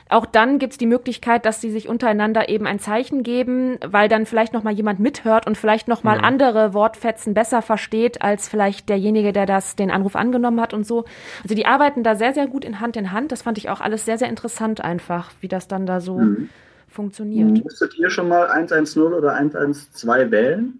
Auch 0.10 0.26
dann 0.26 0.60
gibt 0.60 0.74
es 0.74 0.78
die 0.78 0.86
Möglichkeit, 0.86 1.46
dass 1.46 1.60
sie 1.62 1.70
sich 1.72 1.88
untereinander 1.89 2.50
eben 2.50 2.65
ein 2.67 2.80
Zeichen 2.80 3.24
geben, 3.24 3.78
weil 3.86 4.08
dann 4.10 4.26
vielleicht 4.26 4.54
noch 4.54 4.63
mal 4.63 4.74
jemand 4.74 5.00
mithört 5.00 5.48
und 5.48 5.58
vielleicht 5.58 5.88
noch 5.88 6.04
mal 6.04 6.17
Mhm. 6.17 6.24
andere 6.24 6.74
Wortfetzen 6.74 7.34
besser 7.34 7.62
versteht 7.62 8.22
als 8.22 8.48
vielleicht 8.48 8.89
derjenige, 8.89 9.34
der 9.34 9.46
das 9.46 9.76
den 9.76 9.91
Anruf 9.91 10.15
angenommen 10.15 10.62
hat 10.62 10.74
und 10.74 10.86
so. 10.88 11.06
Also 11.43 11.56
die 11.56 11.65
arbeiten 11.65 12.04
da 12.04 12.15
sehr 12.15 12.34
sehr 12.34 12.48
gut 12.48 12.63
in 12.65 12.80
Hand 12.80 12.96
in 12.98 13.12
Hand. 13.12 13.32
Das 13.32 13.41
fand 13.41 13.58
ich 13.58 13.70
auch 13.70 13.82
alles 13.82 14.06
sehr 14.06 14.17
sehr 14.17 14.30
interessant 14.30 14.82
einfach, 14.82 15.32
wie 15.41 15.48
das 15.48 15.67
dann 15.67 15.86
da 15.86 16.00
so 16.00 16.17
Mhm. 16.20 16.50
funktioniert. 16.88 17.63
Musstet 17.63 17.93
ihr 17.98 18.10
schon 18.10 18.28
mal 18.30 18.48
110 18.50 19.13
oder 19.13 19.36
112 19.36 20.32
wählen? 20.32 20.80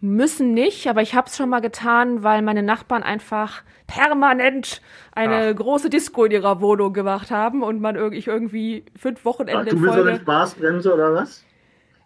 Müssen 0.00 0.52
nicht, 0.52 0.86
aber 0.88 1.00
ich 1.02 1.14
habe 1.14 1.26
es 1.28 1.36
schon 1.36 1.48
mal 1.48 1.60
getan, 1.60 2.22
weil 2.22 2.42
meine 2.42 2.62
Nachbarn 2.62 3.02
einfach 3.02 3.62
permanent 3.86 4.82
eine 5.12 5.54
große 5.54 5.88
Disco 5.88 6.24
in 6.24 6.32
ihrer 6.32 6.60
Wohnung 6.60 6.92
gemacht 6.92 7.30
haben 7.30 7.62
und 7.62 7.80
man 7.80 7.96
irg 7.96 8.14
ich 8.14 8.26
irgendwie 8.26 8.84
fünf 8.94 9.24
Ach, 9.54 9.64
Wochenende 9.64 9.70
du 9.70 9.76
in 9.76 9.82
bist 9.82 9.94
so 9.94 10.00
eine 10.02 10.10
Folge. 10.10 10.20
Spaßbremse 10.20 10.92
oder 10.92 11.14
was? 11.14 11.44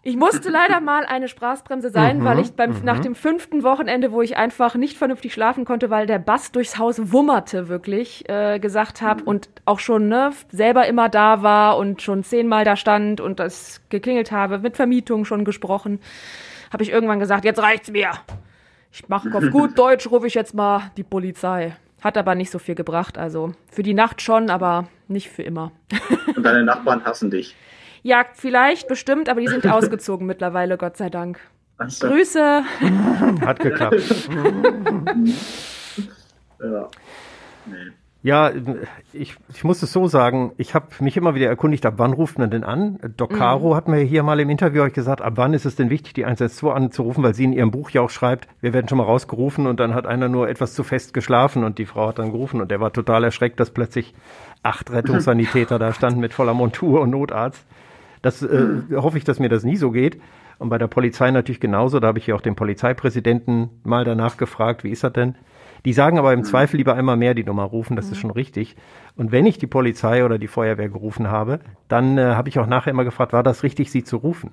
Ich 0.03 0.15
musste 0.17 0.49
leider 0.49 0.79
mal 0.79 1.05
eine 1.05 1.27
Spaßbremse 1.27 1.91
sein, 1.91 2.19
Mhm, 2.19 2.23
weil 2.23 2.39
ich 2.39 2.53
beim, 2.53 2.71
mhm. 2.71 2.83
nach 2.83 2.99
dem 2.99 3.13
fünften 3.13 3.61
Wochenende, 3.61 4.11
wo 4.11 4.23
ich 4.23 4.35
einfach 4.35 4.73
nicht 4.75 4.97
vernünftig 4.97 5.31
schlafen 5.31 5.63
konnte, 5.63 5.91
weil 5.91 6.07
der 6.07 6.17
Bass 6.17 6.51
durchs 6.51 6.79
Haus 6.79 7.11
wummerte, 7.11 7.67
wirklich, 7.67 8.27
äh, 8.27 8.57
gesagt 8.59 9.03
habe 9.03 9.23
und 9.23 9.49
auch 9.65 9.77
schon 9.79 10.07
ne, 10.07 10.31
selber 10.51 10.87
immer 10.87 11.07
da 11.07 11.43
war 11.43 11.77
und 11.77 12.01
schon 12.01 12.23
zehnmal 12.23 12.65
da 12.65 12.75
stand 12.77 13.21
und 13.21 13.39
das 13.39 13.81
geklingelt 13.89 14.31
habe, 14.31 14.57
mit 14.57 14.75
Vermietung 14.75 15.23
schon 15.23 15.45
gesprochen, 15.45 15.99
habe 16.71 16.83
ich 16.83 16.89
irgendwann 16.89 17.19
gesagt, 17.19 17.45
jetzt 17.45 17.59
reicht's 17.59 17.91
mir. 17.91 18.11
Ich 18.91 19.07
mache 19.07 19.29
auf 19.33 19.49
gut 19.51 19.77
Deutsch, 19.77 20.09
rufe 20.09 20.27
ich 20.27 20.33
jetzt 20.33 20.53
mal 20.53 20.91
die 20.97 21.03
Polizei. 21.03 21.75
Hat 22.01 22.17
aber 22.17 22.35
nicht 22.35 22.51
so 22.51 22.59
viel 22.59 22.75
gebracht, 22.75 23.17
also 23.17 23.53
für 23.71 23.83
die 23.83 23.93
Nacht 23.93 24.21
schon, 24.21 24.49
aber 24.49 24.87
nicht 25.07 25.29
für 25.29 25.43
immer. 25.43 25.71
Und 26.35 26.43
deine 26.43 26.63
Nachbarn 26.63 27.05
hassen 27.05 27.29
dich. 27.29 27.55
Ja, 28.03 28.25
vielleicht, 28.33 28.87
bestimmt, 28.87 29.29
aber 29.29 29.39
die 29.39 29.47
sind 29.47 29.67
ausgezogen 29.67 30.25
mittlerweile, 30.31 30.77
Gott 30.77 30.97
sei 30.97 31.09
Dank. 31.09 31.39
So. 31.87 32.07
Grüße. 32.07 32.63
Hat 33.41 33.59
geklappt. 33.59 34.29
ja. 36.59 36.89
Ja, 38.23 38.51
ich, 39.13 39.35
ich 39.51 39.63
muss 39.63 39.81
es 39.81 39.91
so 39.91 40.05
sagen, 40.05 40.51
ich 40.57 40.75
habe 40.75 40.87
mich 40.99 41.17
immer 41.17 41.33
wieder 41.33 41.47
erkundigt, 41.47 41.87
ab 41.87 41.95
wann 41.97 42.13
ruft 42.13 42.37
man 42.37 42.51
denn 42.51 42.63
an? 42.63 42.99
Doc 43.17 43.31
Mhm. 43.31 43.35
Caro 43.37 43.75
hat 43.75 43.87
mir 43.87 43.97
hier 44.01 44.21
mal 44.21 44.39
im 44.39 44.49
Interview 44.51 44.83
euch 44.83 44.93
gesagt, 44.93 45.23
ab 45.23 45.33
wann 45.37 45.55
ist 45.55 45.65
es 45.65 45.75
denn 45.75 45.89
wichtig, 45.89 46.13
die 46.13 46.25
112 46.25 46.71
anzurufen, 46.71 47.23
weil 47.23 47.33
sie 47.33 47.45
in 47.45 47.53
ihrem 47.53 47.71
Buch 47.71 47.89
ja 47.89 48.01
auch 48.01 48.11
schreibt, 48.11 48.47
wir 48.61 48.73
werden 48.73 48.87
schon 48.87 48.99
mal 48.99 49.05
rausgerufen 49.05 49.65
und 49.65 49.79
dann 49.79 49.95
hat 49.95 50.05
einer 50.05 50.29
nur 50.29 50.47
etwas 50.49 50.75
zu 50.75 50.83
fest 50.83 51.15
geschlafen 51.15 51.63
und 51.63 51.79
die 51.79 51.87
Frau 51.87 52.09
hat 52.09 52.19
dann 52.19 52.31
gerufen 52.31 52.61
und 52.61 52.69
der 52.69 52.79
war 52.79 52.93
total 52.93 53.23
erschreckt, 53.23 53.59
dass 53.59 53.71
plötzlich 53.71 54.13
acht 54.61 54.91
Rettungssanitäter 54.91 55.79
da 55.79 55.91
standen 55.91 56.19
mit 56.19 56.33
voller 56.33 56.53
Montur 56.53 57.01
und 57.01 57.09
Notarzt. 57.09 57.65
Das 58.21 58.43
äh, 58.43 58.67
hoffe 58.93 59.17
ich, 59.17 59.23
dass 59.23 59.39
mir 59.39 59.49
das 59.49 59.63
nie 59.63 59.77
so 59.77 59.89
geht. 59.89 60.21
Und 60.59 60.69
bei 60.69 60.77
der 60.77 60.85
Polizei 60.85 61.31
natürlich 61.31 61.59
genauso. 61.59 61.99
Da 61.99 62.09
habe 62.09 62.19
ich 62.19 62.27
ja 62.27 62.35
auch 62.35 62.41
den 62.41 62.55
Polizeipräsidenten 62.55 63.71
mal 63.83 64.05
danach 64.05 64.37
gefragt, 64.37 64.83
wie 64.83 64.91
ist 64.91 65.03
das 65.03 65.13
denn? 65.13 65.33
Die 65.85 65.93
sagen 65.93 66.19
aber 66.19 66.33
im 66.33 66.43
Zweifel 66.43 66.77
lieber 66.77 66.95
einmal 66.95 67.17
mehr 67.17 67.33
die 67.33 67.43
Nummer 67.43 67.63
rufen, 67.63 67.95
das 67.95 68.11
ist 68.11 68.19
schon 68.19 68.31
richtig. 68.31 68.75
Und 69.15 69.31
wenn 69.31 69.45
ich 69.45 69.57
die 69.57 69.67
Polizei 69.67 70.23
oder 70.23 70.37
die 70.37 70.47
Feuerwehr 70.47 70.89
gerufen 70.89 71.29
habe, 71.29 71.59
dann 71.87 72.17
äh, 72.17 72.35
habe 72.35 72.49
ich 72.49 72.59
auch 72.59 72.67
nachher 72.67 72.91
immer 72.91 73.03
gefragt, 73.03 73.33
war 73.33 73.43
das 73.43 73.63
richtig, 73.63 73.91
sie 73.91 74.03
zu 74.03 74.17
rufen? 74.17 74.51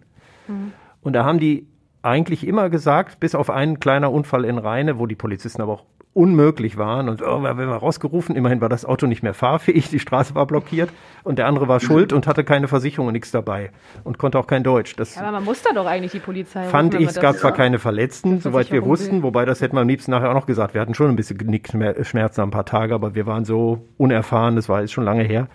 Und 1.02 1.12
da 1.12 1.24
haben 1.24 1.38
die 1.38 1.66
eigentlich 2.02 2.46
immer 2.46 2.70
gesagt, 2.70 3.20
bis 3.20 3.34
auf 3.34 3.50
einen 3.50 3.80
kleiner 3.80 4.10
Unfall 4.12 4.44
in 4.44 4.58
Rheine, 4.58 4.98
wo 4.98 5.06
die 5.06 5.16
Polizisten 5.16 5.60
aber 5.60 5.74
auch 5.74 5.84
unmöglich 6.14 6.76
waren 6.76 7.08
und 7.08 7.22
oh, 7.22 7.40
wir 7.42 7.50
haben 7.50 7.60
rausgerufen, 7.70 8.34
immerhin 8.34 8.60
war 8.60 8.68
das 8.68 8.84
Auto 8.84 9.06
nicht 9.06 9.22
mehr 9.22 9.34
fahrfähig, 9.34 9.88
die 9.90 10.00
Straße 10.00 10.34
war 10.34 10.46
blockiert 10.46 10.90
und 11.22 11.38
der 11.38 11.46
andere 11.46 11.68
war 11.68 11.78
schuld 11.78 12.12
und 12.12 12.26
hatte 12.26 12.42
keine 12.42 12.66
Versicherung 12.66 13.06
und 13.08 13.12
nichts 13.12 13.30
dabei 13.30 13.70
und 14.04 14.18
konnte 14.18 14.38
auch 14.38 14.46
kein 14.48 14.64
Deutsch. 14.64 14.96
Das 14.96 15.14
Ja, 15.14 15.22
aber 15.22 15.32
man 15.32 15.44
muss 15.44 15.62
da 15.62 15.72
doch 15.72 15.86
eigentlich 15.86 16.12
die 16.12 16.18
Polizei 16.18 16.64
fand 16.64 16.94
rufen, 16.94 17.04
ich, 17.04 17.10
es 17.10 17.20
gab 17.20 17.36
zwar 17.36 17.52
keine 17.52 17.78
Verletzten, 17.78 18.40
soweit 18.40 18.72
wir 18.72 18.84
wussten, 18.84 19.16
will. 19.16 19.22
wobei 19.24 19.44
das 19.44 19.60
hätten 19.60 19.76
wir 19.76 19.80
am 19.82 19.88
liebsten 19.88 20.10
nachher 20.10 20.30
auch 20.30 20.34
noch 20.34 20.46
gesagt. 20.46 20.74
Wir 20.74 20.80
hatten 20.80 20.94
schon 20.94 21.08
ein 21.08 21.16
bisschen 21.16 21.38
Genickschmerzen 21.38 22.42
ein 22.42 22.50
paar 22.50 22.64
Tage, 22.64 22.94
aber 22.94 23.14
wir 23.14 23.26
waren 23.26 23.44
so 23.44 23.86
unerfahren, 23.96 24.56
das 24.56 24.68
war 24.68 24.80
jetzt 24.80 24.92
schon 24.92 25.04
lange 25.04 25.22
her, 25.22 25.46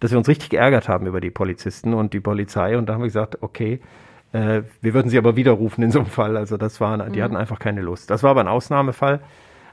dass 0.00 0.12
wir 0.12 0.18
uns 0.18 0.28
richtig 0.28 0.48
geärgert 0.50 0.88
haben 0.88 1.06
über 1.06 1.20
die 1.20 1.30
Polizisten 1.30 1.92
und 1.92 2.14
die 2.14 2.20
Polizei 2.20 2.78
und 2.78 2.86
da 2.88 2.94
haben 2.94 3.00
wir 3.02 3.06
gesagt, 3.08 3.42
okay, 3.42 3.80
äh, 4.32 4.62
wir 4.80 4.94
würden 4.94 5.08
sie 5.10 5.18
aber 5.18 5.36
widerrufen 5.36 5.84
in 5.84 5.90
so 5.90 5.98
einem 6.00 6.08
Fall. 6.08 6.36
Also 6.36 6.56
das 6.56 6.80
waren, 6.80 7.12
die 7.12 7.18
Mhm. 7.18 7.22
hatten 7.24 7.36
einfach 7.36 7.58
keine 7.58 7.80
Lust. 7.82 8.10
Das 8.10 8.22
war 8.22 8.30
aber 8.30 8.40
ein 8.40 8.48
Ausnahmefall. 8.48 9.20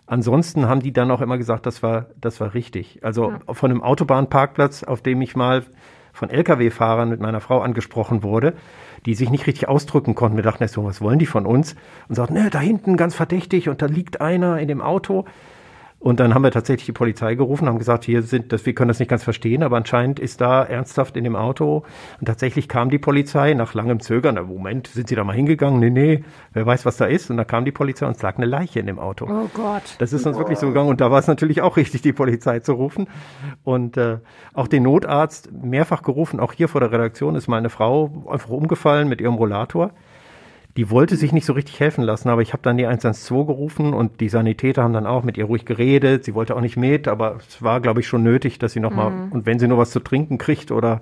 Ansonsten 0.06 0.68
haben 0.68 0.82
die 0.82 0.92
dann 0.92 1.12
auch 1.12 1.22
immer 1.22 1.38
gesagt, 1.38 1.66
das 1.66 1.82
war, 1.82 2.08
das 2.20 2.39
war 2.39 2.54
richtig. 2.54 3.00
Also 3.04 3.34
von 3.50 3.72
einem 3.72 3.82
Autobahnparkplatz, 3.82 4.84
auf 4.84 5.02
dem 5.02 5.22
ich 5.22 5.36
mal 5.36 5.63
von 6.12 6.30
Lkw-Fahrern 6.30 7.10
mit 7.10 7.20
meiner 7.20 7.42
Frau 7.42 7.62
angesprochen 7.62 8.22
wurde, 8.22 8.54
die 9.06 9.16
sich 9.16 9.30
nicht 9.30 9.48
richtig 9.48 9.68
ausdrücken 9.68 10.13
konnten. 10.13 10.38
Wir 10.38 10.44
dachten 10.44 10.63
erst 10.63 10.76
so, 10.76 10.84
was 10.86 11.02
wollen 11.02 11.20
die 11.20 11.26
von 11.26 11.46
uns? 11.46 11.76
Und 12.08 12.16
sagten, 12.16 12.36
ne, 12.36 12.50
da 12.50 12.60
hinten 12.60 12.98
ganz 12.98 13.16
verdächtig 13.16 13.70
und 13.70 13.82
da 13.82 13.88
liegt 13.88 14.22
einer 14.22 14.60
in 14.60 14.68
dem 14.68 14.82
Auto. 14.82 15.26
Und 16.04 16.20
dann 16.20 16.34
haben 16.34 16.44
wir 16.44 16.52
tatsächlich 16.52 16.86
die 16.86 16.92
Polizei 16.92 17.36
gerufen, 17.36 17.66
haben 17.66 17.80
gesagt, 17.80 18.04
hier 18.04 18.24
sind, 18.24 18.52
das, 18.52 18.66
wir 18.66 18.76
können 18.76 18.89
das 18.89 19.00
nicht 19.00 19.08
ganz 19.08 19.24
verstehen, 19.24 19.63
aber 19.63 19.78
anscheinend 19.78 20.20
ist 20.20 20.42
da 20.42 20.62
ernsthaft 20.62 21.16
in 21.16 21.24
dem 21.24 21.38
Auto. 21.38 21.84
Und 22.20 22.26
tatsächlich 22.26 22.68
kam 22.68 22.89
die 22.89 23.00
Polizei 23.00 23.54
nach 23.54 23.74
langem 23.74 24.02
Zögern. 24.02 24.36
Na, 24.36 24.44
Moment, 24.44 24.88
sind 24.88 25.08
Sie 25.08 25.16
da 25.16 25.24
mal 25.24 25.34
hingegangen? 25.34 25.80
Nee, 25.80 25.92
nee, 25.92 26.24
wer 26.52 26.66
weiß, 26.66 26.86
was 26.86 26.98
da 26.98 27.06
ist. 27.06 27.32
Und 27.32 27.38
da 27.38 27.46
kam 27.46 27.63
die 27.63 27.72
Polizei 27.72 28.06
und 28.06 28.18
es 28.18 28.22
lag 28.22 28.36
eine 28.36 28.46
Leiche 28.46 28.82
in 28.82 28.86
dem 28.88 29.00
Auto. 29.00 29.28
Oh 29.30 29.50
Gott. 29.54 29.96
Das 30.00 30.12
ist 30.12 30.28
uns 30.28 30.38
wirklich 30.38 30.60
so 30.60 30.68
gegangen 30.68 30.89
und 30.89 31.00
da 31.00 31.10
war 31.10 31.20
es 31.20 31.28
natürlich 31.28 31.62
auch 31.62 31.78
richtig, 31.78 32.02
die 32.02 32.12
Polizei 32.12 32.60
zu 32.60 32.74
rufen. 32.74 33.08
Und 33.63 33.96
äh, 33.96 34.18
auch 34.54 34.68
den 34.68 34.84
Notarzt 34.84 35.54
mehrfach 35.54 36.02
gerufen, 36.02 36.42
auch 36.42 36.52
hier 36.52 36.68
vor 36.68 36.82
der 36.82 36.92
Redaktion 36.92 37.36
ist 37.36 37.48
mal 37.48 37.60
eine 37.60 37.70
Frau 37.70 38.26
einfach 38.30 38.50
umgefallen 38.50 39.08
mit 39.08 39.22
ihrem 39.22 39.36
Rollator. 39.36 39.92
Die 40.76 40.90
wollte 40.90 41.16
sich 41.18 41.32
nicht 41.32 41.46
so 41.46 41.54
richtig 41.54 41.80
helfen 41.80 42.04
lassen, 42.04 42.30
aber 42.30 42.42
ich 42.42 42.52
habe 42.54 42.64
dann 42.64 42.78
die 42.78 42.88
112 42.88 43.46
gerufen 43.46 43.94
und 43.94 44.20
die 44.22 44.30
Sanitäter 44.30 44.82
haben 44.82 44.94
dann 44.94 45.06
auch 45.06 45.24
mit 45.24 45.38
ihr 45.38 45.46
ruhig 45.46 45.66
geredet. 45.66 46.24
Sie 46.26 46.34
wollte 46.34 46.56
auch 46.56 46.62
nicht 46.62 46.78
mit, 46.78 47.08
aber 47.08 47.36
es 47.48 47.62
war, 47.62 47.80
glaube 47.80 48.00
ich, 48.00 48.08
schon 48.08 48.24
nötig, 48.24 48.58
dass 48.58 48.74
sie 48.74 48.80
nochmal, 48.80 49.12
Mhm. 49.12 49.32
und 49.32 49.46
wenn 49.46 49.60
sie 49.60 49.68
nur 49.68 49.78
was 49.78 49.92
zu 49.92 50.00
trinken 50.00 50.38
kriegt 50.40 50.72
oder 50.72 51.00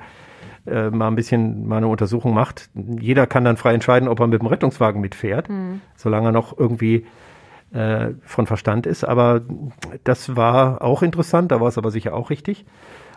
äh, 0.67 0.89
mal 0.89 1.07
ein 1.07 1.15
bisschen 1.15 1.67
mal 1.67 1.77
eine 1.77 1.87
Untersuchung 1.87 2.33
macht, 2.33 2.69
jeder 2.75 3.25
kann 3.27 3.45
dann 3.45 3.57
frei 3.57 3.73
entscheiden, 3.73 4.07
ob 4.09 4.19
er 4.19 4.27
mit 4.27 4.41
dem 4.41 4.47
Rettungswagen 4.47 4.99
mitfährt, 5.01 5.49
Mhm. 5.49 5.81
solange 5.95 6.27
er 6.29 6.31
noch 6.33 6.57
irgendwie 6.57 7.05
äh, 7.73 8.09
von 8.25 8.47
Verstand 8.47 8.85
ist. 8.85 9.05
Aber 9.05 9.41
das 10.03 10.35
war 10.35 10.81
auch 10.81 11.01
interessant, 11.01 11.53
da 11.53 11.61
war 11.61 11.69
es 11.69 11.77
aber 11.77 11.89
sicher 11.91 12.13
auch 12.13 12.29
richtig. 12.29 12.65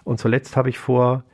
Und 0.05 0.21
zuletzt 0.21 0.57
habe 0.57 0.69
ich 0.69 0.79
vor 0.79 1.25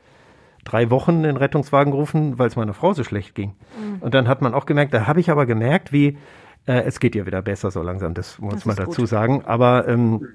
drei 0.64 0.90
Wochen 0.90 1.22
den 1.22 1.36
Rettungswagen 1.36 1.90
gerufen, 1.92 2.38
weil 2.38 2.48
es 2.48 2.56
meiner 2.56 2.74
Frau 2.74 2.92
so 2.92 3.04
schlecht 3.04 3.34
ging. 3.34 3.50
Mhm. 3.78 4.02
Und 4.02 4.14
dann 4.14 4.28
hat 4.28 4.42
man 4.42 4.54
auch 4.54 4.66
gemerkt, 4.66 4.92
da 4.94 5.06
habe 5.06 5.20
ich 5.20 5.30
aber 5.30 5.46
gemerkt, 5.46 5.92
wie 5.92 6.18
äh, 6.66 6.82
es 6.82 7.00
geht 7.00 7.14
ihr 7.14 7.26
wieder 7.26 7.42
besser 7.42 7.70
so 7.70 7.82
langsam, 7.82 8.14
das 8.14 8.38
muss 8.38 8.54
Das 8.54 8.66
man 8.66 8.76
dazu 8.76 9.02
gut. 9.02 9.08
sagen. 9.08 9.42
Aber 9.46 9.88
ähm, 9.88 10.28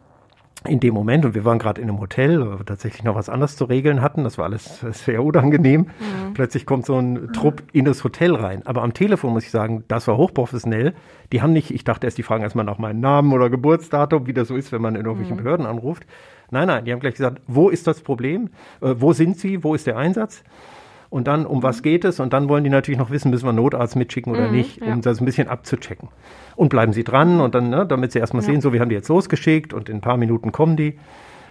in 0.67 0.79
dem 0.79 0.95
Moment, 0.95 1.23
und 1.25 1.35
wir 1.35 1.45
waren 1.45 1.59
gerade 1.59 1.79
in 1.79 1.89
einem 1.89 1.99
Hotel, 1.99 2.39
wo 2.41 2.57
wir 2.57 2.65
tatsächlich 2.65 3.03
noch 3.03 3.13
was 3.13 3.29
anderes 3.29 3.55
zu 3.55 3.65
regeln 3.65 4.01
hatten, 4.01 4.23
das 4.23 4.39
war 4.39 4.45
alles 4.45 4.79
sehr 4.91 5.23
unangenehm. 5.23 5.81
Mhm. 5.81 6.33
Plötzlich 6.33 6.65
kommt 6.65 6.87
so 6.87 6.97
ein 6.97 7.31
Trupp 7.33 7.61
in 7.71 7.85
das 7.85 8.03
Hotel 8.03 8.33
rein. 8.33 8.65
Aber 8.65 8.81
am 8.81 8.93
Telefon 8.93 9.33
muss 9.33 9.43
ich 9.43 9.51
sagen, 9.51 9.83
das 9.87 10.07
war 10.07 10.17
hochprofessionell. 10.17 10.95
Die 11.31 11.43
haben 11.43 11.53
nicht, 11.53 11.69
ich 11.69 11.83
dachte 11.83 12.07
erst, 12.07 12.17
die 12.17 12.23
fragen 12.23 12.41
erstmal 12.41 12.65
nach 12.65 12.79
meinem 12.79 12.99
Namen 12.99 13.31
oder 13.33 13.51
Geburtsdatum, 13.51 14.25
wie 14.25 14.33
das 14.33 14.47
so 14.47 14.55
ist, 14.55 14.71
wenn 14.71 14.81
man 14.81 14.95
in 14.95 15.01
irgendwelchen 15.05 15.37
Mhm. 15.37 15.43
Behörden 15.43 15.65
anruft. 15.67 16.07
Nein, 16.51 16.67
nein, 16.67 16.85
die 16.85 16.91
haben 16.91 16.99
gleich 16.99 17.15
gesagt, 17.15 17.41
wo 17.47 17.69
ist 17.69 17.87
das 17.87 18.01
Problem? 18.01 18.49
Äh, 18.81 18.95
wo 18.97 19.13
sind 19.13 19.37
Sie? 19.37 19.63
Wo 19.63 19.73
ist 19.75 19.87
der 19.87 19.97
Einsatz? 19.97 20.43
Und 21.09 21.27
dann, 21.27 21.45
um 21.45 21.63
was 21.63 21.81
geht 21.81 22.03
es? 22.03 22.19
Und 22.19 22.33
dann 22.33 22.49
wollen 22.49 22.63
die 22.63 22.69
natürlich 22.69 22.97
noch 22.99 23.09
wissen, 23.09 23.29
müssen 23.31 23.45
wir 23.45 23.49
einen 23.49 23.57
Notarzt 23.57 23.95
mitschicken 23.95 24.33
oder 24.33 24.47
Mhm, 24.47 24.51
nicht, 24.51 24.81
ja. 24.85 24.93
um 24.93 25.01
das 25.01 25.21
ein 25.21 25.25
bisschen 25.25 25.47
abzuchecken. 25.47 26.09
Und 26.55 26.69
bleiben 26.69 26.93
Sie 26.93 27.03
dran 27.03 27.39
und 27.41 27.55
dann, 27.55 27.69
ne, 27.69 27.85
damit 27.85 28.11
Sie 28.11 28.19
erstmal 28.19 28.41
Ja. 28.43 28.47
sehen, 28.47 28.61
so, 28.61 28.73
wir 28.73 28.81
haben 28.81 28.89
die 28.89 28.95
jetzt 28.95 29.07
losgeschickt 29.07 29.73
und 29.73 29.87
in 29.87 29.97
ein 29.97 30.01
paar 30.01 30.17
Minuten 30.17 30.51
kommen 30.51 30.75
die. 30.75 30.97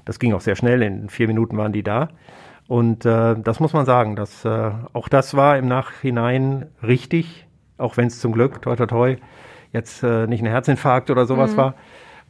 Das 0.04 0.18
ging 0.18 0.35
auch 0.35 0.40
sehr 0.42 0.57
schnell, 0.57 0.83
in 0.83 1.09
vier 1.09 1.28
Minuten 1.28 1.57
waren 1.57 1.72
die 1.72 1.83
da. 1.83 2.09
Und 2.66 3.04
äh, 3.07 3.37
das 3.42 3.61
muss 3.61 3.72
man 3.72 3.87
sagen, 3.87 4.16
dass, 4.16 4.44
äh, 4.44 4.70
auch 4.92 5.09
das 5.09 5.35
war 5.35 5.57
im 5.57 5.68
Nachhinein 5.68 6.66
richtig, 6.83 7.46
auch 7.78 7.96
wenn 7.96 8.09
es 8.09 8.20
zum 8.20 8.33
Glück, 8.33 8.61
toi 8.61 8.76
toi 8.76 8.87
toi, 8.87 9.16
jetzt 9.72 10.02
äh, 10.02 10.26
nicht 10.26 10.42
ein 10.42 10.46
Herzinfarkt 10.48 11.11
oder 11.11 11.26
sowas 11.26 11.52
Mhm. 11.52 11.61
war. 11.61 11.74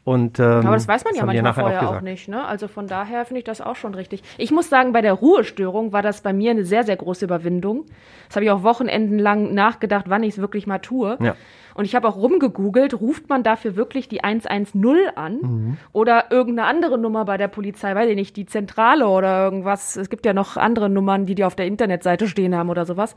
Und, 0.04 0.38
ähm, 0.38 0.44
Aber 0.66 0.74
das 0.74 0.86
weiß 0.86 1.02
man 1.04 1.14
ja 1.14 1.22
haben 1.22 1.30
die 1.30 1.40
manchmal 1.40 1.64
vorher 1.64 1.80
auch, 1.82 1.86
gesagt. 1.92 2.04
nicht. 2.04 2.28
Ne? 2.28 2.44
Also 2.44 2.68
von 2.68 2.86
daher 2.86 3.24
finde 3.24 3.38
ich 3.38 3.44
das 3.44 3.62
auch 3.62 3.74
schon 3.76 3.94
richtig. 3.94 4.22
Ich 4.36 4.50
muss 4.50 4.68
sagen, 4.68 4.92
bei 4.92 5.00
der 5.00 5.14
Ruhestörung 5.14 5.92
war 5.94 6.02
das 6.02 6.20
bei 6.20 6.34
mir 6.34 6.50
eine 6.50 6.64
sehr, 6.64 6.84
sehr 6.84 6.96
große 6.96 7.24
Überwindung. 7.24 7.86
Das 8.26 8.36
habe 8.36 8.44
ich 8.44 8.50
auch 8.50 8.62
Wochenenden 8.62 9.18
lang 9.18 9.54
nachgedacht, 9.54 10.04
wann 10.08 10.22
ich 10.22 10.34
es 10.34 10.38
wirklich 10.38 10.66
mal 10.66 10.78
tue. 10.78 11.16
Ja. 11.22 11.36
Und 11.74 11.86
ich 11.86 11.94
habe 11.94 12.06
auch 12.06 12.16
rumgegoogelt, 12.16 13.00
ruft 13.00 13.30
man 13.30 13.42
dafür 13.42 13.76
wirklich 13.76 14.06
die 14.08 14.22
110 14.22 15.08
an 15.16 15.38
Mhm. 15.40 15.76
oder 15.92 16.26
irgendeine 16.30 16.68
andere 16.68 16.98
Nummer 16.98 17.24
bei 17.24 17.38
der 17.38 17.48
Polizei, 17.48 17.94
weiß 17.94 18.08
ich 18.10 18.14
nicht, 18.14 18.36
die 18.36 18.44
Zentrale 18.46 19.08
oder 19.08 19.42
irgendwas. 19.44 19.96
Es 19.96 20.10
gibt 20.10 20.26
ja 20.26 20.34
noch 20.34 20.58
andere 20.58 20.90
Nummern, 20.90 21.24
die 21.24 21.34
die 21.34 21.44
auf 21.44 21.56
der 21.56 21.66
Internetseite 21.66 22.28
stehen 22.28 22.54
haben 22.54 22.68
oder 22.68 22.84
sowas. 22.84 23.16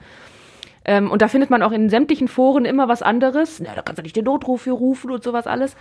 Ähm, 0.88 1.12
und 1.12 1.22
da 1.22 1.28
findet 1.28 1.50
man 1.50 1.62
auch 1.62 1.74
in 1.74 1.90
sämtlichen 1.90 2.30
Foren 2.30 2.64
immer 2.64 2.88
was 2.88 3.02
anderes. 3.02 3.60
Na, 3.60 3.76
da 3.76 3.82
kannst 3.82 4.00
du 4.00 4.04
nicht 4.04 4.16
den 4.16 4.24
Notruf 4.24 4.62
für 4.62 4.72
rufen 4.72 5.12
und 5.12 5.22
sowas 5.22 5.46
alles. 5.46 5.76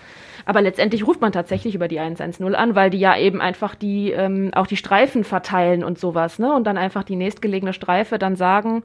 Aber 0.45 0.61
letztendlich 0.61 1.07
ruft 1.07 1.21
man 1.21 1.31
tatsächlich 1.31 1.77
über 1.77 1.87
die 1.87 2.01
110 2.01 2.55
an, 2.57 2.75
weil 2.75 2.91
die 2.91 2.99
ja 2.99 3.17
eben 3.17 3.41
einfach 3.41 3.77
die, 3.77 4.11
ähm, 4.11 4.51
auch 4.55 4.67
die 4.67 4.77
Streifen 4.77 5.23
verteilen 5.23 5.85
und 5.85 5.99
sowas, 5.99 6.41
ne? 6.41 6.53
Und 6.53 6.67
dann 6.67 6.77
einfach 6.77 7.05
die 7.05 7.17
nächstgelegene 7.17 7.73
Streife 7.73 8.19
dann 8.19 8.35
sagen, 8.35 8.83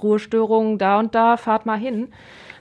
Ruhestörung 0.00 0.78
da 0.78 1.00
und 1.00 1.14
da, 1.16 1.36
fahrt 1.36 1.66
mal 1.66 1.78
hin. 1.78 2.08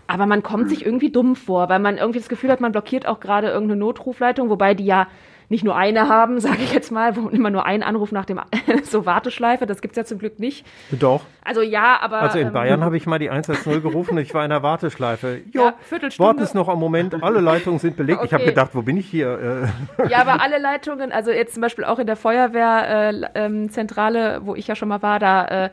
Aber 0.08 0.26
man 0.26 0.44
kommt 0.44 0.70
sich 0.70 0.86
irgendwie 0.86 1.12
dumm 1.12 1.36
vor, 1.36 1.70
weil 1.70 1.80
man 1.80 1.98
irgendwie 1.98 2.20
das 2.20 2.30
Gefühl 2.30 2.52
hat, 2.52 2.62
man 2.62 2.72
blockiert 2.72 3.08
auch 3.08 3.20
gerade 3.20 3.48
irgendeine 3.48 3.80
Notrufleitung, 3.80 4.50
wobei 4.50 4.74
die 4.74 4.86
ja 4.86 5.08
nicht 5.54 5.64
nur 5.64 5.76
eine 5.76 6.10
haben, 6.10 6.40
sage 6.40 6.64
ich 6.64 6.74
jetzt 6.74 6.92
mal, 6.92 7.16
wo 7.16 7.30
immer 7.30 7.52
nur 7.52 7.64
ein 7.66 7.84
Anruf 7.84 8.12
nach 8.12 8.26
dem 8.26 8.42
so 8.84 9.06
Warteschleife, 9.06 9.68
das 9.68 9.82
gibt's 9.82 9.96
ja 9.98 10.04
zum 10.04 10.18
Glück 10.18 10.40
nicht. 10.40 10.66
Doch. 10.92 11.22
Also 11.46 11.62
ja, 11.62 12.00
aber 12.02 12.22
Also 12.22 12.40
in 12.40 12.48
ähm, 12.48 12.54
Bayern 12.54 12.84
habe 12.84 12.98
ich 12.98 13.06
mal 13.06 13.20
die 13.20 13.30
110 13.30 13.84
gerufen, 13.84 14.18
ich 14.18 14.34
war 14.34 14.44
in 14.44 14.50
der 14.50 14.64
Warteschleife. 14.64 15.42
Jo, 15.52 15.66
Ja, 15.66 15.74
Viertelstunde. 15.82 16.28
warten 16.28 16.42
es 16.42 16.54
noch 16.56 16.70
einen 16.70 16.80
Moment, 16.80 17.22
alle 17.24 17.40
Leitungen 17.40 17.80
sind 17.80 17.96
belegt. 17.96 18.22
Ich 18.24 18.34
habe 18.34 18.44
Okay. 18.44 18.52
gedacht, 18.52 18.72
wo 18.74 18.82
bin 18.82 18.98
ich 18.98 19.08
hier? 19.08 19.70
Äh, 20.00 20.08
Ja, 20.10 20.22
aber 20.22 20.42
alle 20.42 20.58
Leitungen, 20.58 21.12
also 21.12 21.30
jetzt 21.32 21.54
zum 21.54 21.62
Beispiel 21.62 21.84
auch 21.86 22.00
in 22.00 22.08
der 22.08 22.16
Feuerwehrzentrale, 22.16 24.34
äh, 24.34 24.38
ähm, 24.38 24.46
wo 24.46 24.56
ich 24.56 24.68
ja 24.68 24.76
schon 24.76 24.90
mal 24.90 25.02
war, 25.02 25.20
da, 25.20 25.66
äh, 25.66 25.70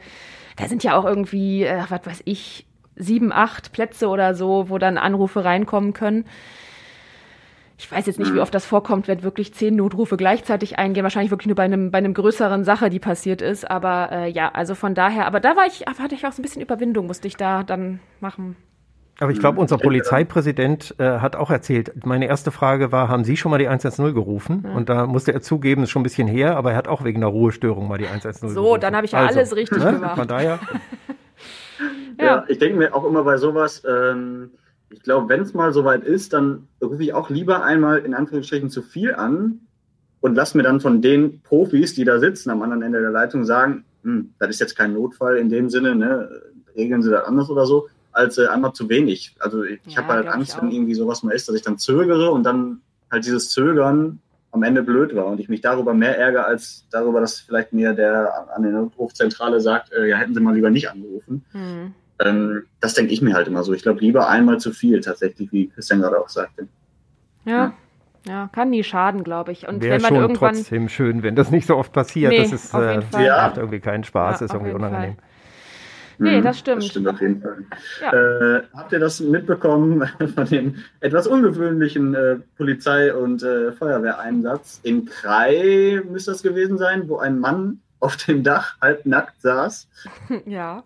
da 0.56 0.68
sind 0.68 0.84
ja 0.84 0.94
auch 0.96 1.04
irgendwie, 1.06 1.64
äh, 1.64 1.82
was 1.88 2.04
weiß 2.04 2.22
ich, 2.26 2.66
sieben, 2.96 3.32
acht 3.32 3.72
Plätze 3.72 4.08
oder 4.08 4.34
so, 4.34 4.68
wo 4.68 4.76
dann 4.78 4.98
Anrufe 4.98 5.44
reinkommen 5.44 5.94
können. 5.94 6.26
Ich 7.80 7.90
weiß 7.90 8.04
jetzt 8.04 8.18
nicht, 8.18 8.34
wie 8.34 8.40
oft 8.40 8.54
das 8.54 8.66
vorkommt, 8.66 9.08
wenn 9.08 9.22
wirklich 9.22 9.54
zehn 9.54 9.74
Notrufe 9.74 10.18
gleichzeitig 10.18 10.78
eingehen. 10.78 11.02
Wahrscheinlich 11.02 11.30
wirklich 11.30 11.46
nur 11.46 11.56
bei 11.56 11.62
einem, 11.62 11.90
bei 11.90 11.96
einem 11.96 12.12
größeren 12.12 12.62
Sache, 12.62 12.90
die 12.90 12.98
passiert 12.98 13.40
ist. 13.40 13.70
Aber 13.70 14.12
äh, 14.12 14.28
ja, 14.30 14.50
also 14.52 14.74
von 14.74 14.94
daher, 14.94 15.26
aber 15.26 15.40
da 15.40 15.56
war 15.56 15.66
ich, 15.66 15.86
hatte 15.86 16.14
ich 16.14 16.26
auch 16.26 16.32
so 16.32 16.40
ein 16.40 16.42
bisschen 16.42 16.60
Überwindung, 16.60 17.06
musste 17.06 17.26
ich 17.26 17.38
da 17.38 17.62
dann 17.62 18.00
machen. 18.20 18.56
Aber 19.18 19.32
ich 19.32 19.38
glaube, 19.40 19.60
unser 19.60 19.78
Polizeipräsident 19.78 20.94
äh, 20.98 21.20
hat 21.20 21.36
auch 21.36 21.50
erzählt, 21.50 22.04
meine 22.04 22.26
erste 22.26 22.50
Frage 22.50 22.92
war, 22.92 23.08
haben 23.08 23.24
Sie 23.24 23.38
schon 23.38 23.50
mal 23.50 23.56
die 23.56 23.68
110 23.68 24.12
gerufen? 24.12 24.64
Ja. 24.66 24.74
Und 24.74 24.90
da 24.90 25.06
musste 25.06 25.32
er 25.32 25.40
zugeben, 25.40 25.82
ist 25.82 25.90
schon 25.90 26.00
ein 26.00 26.02
bisschen 26.02 26.28
her, 26.28 26.58
aber 26.58 26.72
er 26.72 26.76
hat 26.76 26.86
auch 26.86 27.02
wegen 27.02 27.20
einer 27.20 27.28
Ruhestörung 27.28 27.88
mal 27.88 27.96
die 27.96 28.08
110 28.08 28.50
So, 28.50 28.62
gerufen. 28.62 28.80
dann 28.82 28.94
habe 28.94 29.06
ich 29.06 29.12
ja 29.12 29.24
alles 29.24 29.56
richtig 29.56 29.82
gemacht. 29.82 30.16
Von 30.18 30.28
daher, 30.28 30.58
Ja, 32.20 32.44
ich 32.48 32.58
denke 32.58 32.76
mir 32.76 32.94
auch 32.94 33.04
immer 33.04 33.24
bei 33.24 33.38
sowas, 33.38 33.82
ähm, 33.88 34.50
ich 34.90 35.02
glaube, 35.02 35.28
wenn 35.28 35.42
es 35.42 35.54
mal 35.54 35.72
soweit 35.72 36.04
ist, 36.04 36.32
dann 36.32 36.68
rufe 36.82 37.02
ich 37.02 37.14
auch 37.14 37.30
lieber 37.30 37.62
einmal 37.64 37.98
in 37.98 38.14
Anführungsstrichen 38.14 38.70
zu 38.70 38.82
viel 38.82 39.14
an 39.14 39.60
und 40.20 40.34
lass 40.34 40.54
mir 40.54 40.62
dann 40.62 40.80
von 40.80 41.00
den 41.00 41.40
Profis, 41.42 41.94
die 41.94 42.04
da 42.04 42.18
sitzen 42.18 42.50
am 42.50 42.62
anderen 42.62 42.82
Ende 42.82 43.00
der 43.00 43.10
Leitung, 43.10 43.44
sagen, 43.44 43.84
hm, 44.02 44.34
das 44.38 44.50
ist 44.50 44.60
jetzt 44.60 44.76
kein 44.76 44.94
Notfall 44.94 45.36
in 45.38 45.48
dem 45.48 45.70
Sinne, 45.70 45.94
ne, 45.94 46.28
regeln 46.76 47.02
Sie 47.02 47.10
das 47.10 47.24
anders 47.24 47.48
oder 47.50 47.66
so, 47.66 47.88
als 48.12 48.38
äh, 48.38 48.46
einmal 48.46 48.72
zu 48.72 48.88
wenig. 48.88 49.36
Also 49.38 49.62
ich, 49.62 49.80
Ja, 49.86 49.98
habe 49.98 50.08
halt 50.08 50.26
Angst, 50.26 50.60
wenn 50.60 50.70
irgendwie 50.70 50.94
sowas 50.94 51.22
mal 51.22 51.32
ist, 51.32 51.48
dass 51.48 51.54
ich 51.54 51.62
dann 51.62 51.78
zögere 51.78 52.30
und 52.32 52.42
dann 52.44 52.80
halt 53.10 53.24
dieses 53.24 53.50
Zögern 53.50 54.20
am 54.52 54.62
Ende 54.64 54.82
blöd 54.82 55.14
war 55.14 55.26
und 55.26 55.38
ich 55.38 55.48
mich 55.48 55.60
darüber 55.60 55.94
mehr 55.94 56.18
ärgere, 56.18 56.44
als 56.44 56.84
darüber, 56.90 57.20
dass 57.20 57.38
vielleicht 57.38 57.72
mir 57.72 57.92
der 57.92 58.50
an 58.54 58.62
der 58.62 58.72
Notrufzentrale 58.72 59.60
sagt, 59.60 59.92
äh, 59.92 60.08
ja, 60.08 60.16
hätten 60.16 60.34
Sie 60.34 60.40
mal 60.40 60.54
lieber 60.54 60.70
nicht 60.70 60.90
angerufen. 60.90 61.44
Hm. 61.52 61.94
Ähm, 62.24 62.64
das 62.80 62.94
denke 62.94 63.12
ich 63.12 63.22
mir 63.22 63.34
halt 63.34 63.48
immer 63.48 63.62
so. 63.62 63.72
Ich 63.72 63.82
glaube, 63.82 64.00
lieber 64.00 64.28
einmal 64.28 64.58
zu 64.58 64.72
viel 64.72 65.00
tatsächlich, 65.00 65.50
wie 65.52 65.68
Christian 65.68 66.00
gerade 66.00 66.20
auch 66.20 66.28
sagte. 66.28 66.68
Ja, 67.44 67.72
ja, 68.26 68.50
kann 68.52 68.70
nie 68.70 68.84
schaden, 68.84 69.24
glaube 69.24 69.52
ich. 69.52 69.66
Und 69.66 69.82
wäre 69.82 69.94
wenn 69.94 70.02
man 70.02 70.08
schon 70.08 70.20
irgendwann 70.20 70.54
trotzdem 70.54 70.88
schön, 70.88 71.22
wenn 71.22 71.36
das 71.36 71.50
nicht 71.50 71.66
so 71.66 71.76
oft 71.76 71.92
passiert. 71.92 72.32
Nee, 72.32 72.42
das 72.42 72.52
ist, 72.52 72.74
auf 72.74 72.82
äh, 72.82 72.90
jeden 72.94 73.02
Fall. 73.02 73.24
Ja. 73.24 73.46
macht 73.46 73.56
irgendwie 73.56 73.80
keinen 73.80 74.04
Spaß, 74.04 74.40
Ja, 74.40 74.46
ist 74.46 74.52
irgendwie 74.52 74.72
unangenehm. 74.72 75.16
Nee, 76.18 76.38
Mhm, 76.38 76.42
das 76.42 76.58
stimmt. 76.58 76.82
Das 76.82 76.90
stimmt 76.90 77.08
auf 77.08 77.20
jeden 77.22 77.40
Fall. 77.40 77.64
Ja. 78.02 78.12
Äh, 78.58 78.62
habt 78.74 78.92
ihr 78.92 78.98
das 78.98 79.20
mitbekommen 79.20 80.06
von 80.34 80.44
dem 80.44 80.74
etwas 81.00 81.26
ungewöhnlichen 81.26 82.14
äh, 82.14 82.36
Polizei- 82.58 83.14
und 83.14 83.42
äh, 83.42 83.72
Feuerwehreinsatz? 83.72 84.80
In 84.82 85.06
Krai 85.06 86.02
müsste 86.10 86.32
das 86.32 86.42
gewesen 86.42 86.76
sein, 86.76 87.08
wo 87.08 87.16
ein 87.18 87.38
Mann 87.38 87.80
auf 88.00 88.18
dem 88.18 88.42
Dach 88.42 88.76
halbnackt 88.82 89.40
saß. 89.40 89.88
Ja. 90.44 90.82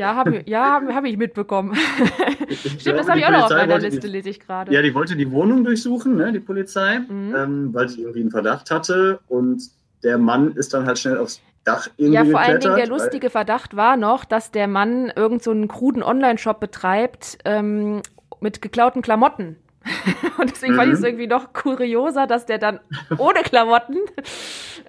Ja, 0.00 0.14
habe 0.16 0.42
ja, 0.46 0.72
hab, 0.80 0.92
hab 0.94 1.04
ich 1.04 1.16
mitbekommen. 1.18 1.74
Stimmt, 2.50 2.78
glaube, 2.80 2.98
das 2.98 3.08
habe 3.08 3.18
ich 3.18 3.26
auch 3.26 3.30
noch 3.30 3.44
auf 3.44 3.50
meiner 3.50 3.72
wollte 3.74 3.86
die- 3.88 3.94
Liste, 3.96 4.08
lese 4.08 4.30
ich 4.30 4.40
gerade. 4.40 4.72
Ja, 4.72 4.82
die 4.82 4.94
wollte 4.94 5.14
die 5.14 5.30
Wohnung 5.30 5.62
durchsuchen, 5.64 6.16
ne, 6.16 6.32
die 6.32 6.40
Polizei, 6.40 7.00
Mhm. 7.00 7.34
ähm, 7.36 7.74
weil 7.74 7.88
sie 7.88 8.00
irgendwie 8.00 8.20
einen 8.22 8.30
Verdacht 8.30 8.70
hatte. 8.70 9.20
Und 9.28 9.62
der 10.02 10.16
Mann 10.18 10.52
ist 10.52 10.72
dann 10.74 10.86
halt 10.86 10.98
schnell 10.98 11.18
aufs 11.18 11.40
Dach 11.64 11.88
irgendwie 11.98 12.14
Ja, 12.14 12.24
vor 12.24 12.40
allen. 12.40 12.58
Dingen 12.60 12.76
der 12.76 12.86
lustige 12.88 13.28
Verdacht 13.28 13.76
war 13.76 13.98
noch, 13.98 14.24
dass 14.24 14.50
der 14.50 14.66
Mann 14.66 15.12
irgend 15.14 15.42
so 15.42 15.50
einen 15.50 15.68
kruden 15.68 16.02
Online-Shop 16.02 16.58
betreibt 16.58 17.36
ähm, 17.44 18.00
mit 18.40 18.62
geklauten 18.62 19.02
Klamotten. 19.02 19.56
Und 20.38 20.50
deswegen 20.50 20.74
fand 20.74 20.88
ich 20.88 20.94
es 20.94 21.00
Mhm. 21.00 21.06
irgendwie 21.06 21.26
noch 21.26 21.52
kurioser, 21.52 22.26
dass 22.26 22.46
der 22.46 22.58
dann 22.58 22.80
ohne 23.18 23.40
Klamotten, 23.42 23.96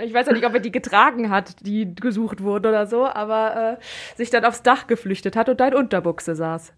ich 0.03 0.13
weiß 0.13 0.27
ja 0.27 0.33
nicht, 0.33 0.45
ob 0.45 0.53
er 0.53 0.59
die 0.59 0.71
getragen 0.71 1.29
hat, 1.29 1.65
die 1.65 1.93
gesucht 1.95 2.41
wurden 2.43 2.67
oder 2.67 2.85
so, 2.87 3.05
aber 3.07 3.77
äh, 3.79 4.15
sich 4.17 4.29
dann 4.29 4.43
aufs 4.45 4.63
Dach 4.63 4.87
geflüchtet 4.87 5.35
hat 5.35 5.47
und 5.49 5.59
da 5.59 5.67
in 5.69 5.75
Unterbuchse 5.75 6.35
saß. 6.35 6.73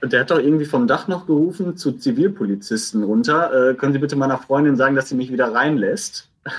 Und 0.00 0.12
der 0.12 0.20
hat 0.20 0.32
doch 0.32 0.38
irgendwie 0.40 0.64
vom 0.64 0.88
Dach 0.88 1.06
noch 1.06 1.26
gerufen 1.26 1.76
zu 1.76 1.92
Zivilpolizisten 1.92 3.04
runter. 3.04 3.70
Äh, 3.70 3.74
können 3.74 3.92
Sie 3.92 4.00
bitte 4.00 4.16
meiner 4.16 4.38
Freundin 4.38 4.74
sagen, 4.76 4.96
dass 4.96 5.08
sie 5.08 5.14
mich 5.14 5.30
wieder 5.32 5.54
reinlässt? 5.54 6.28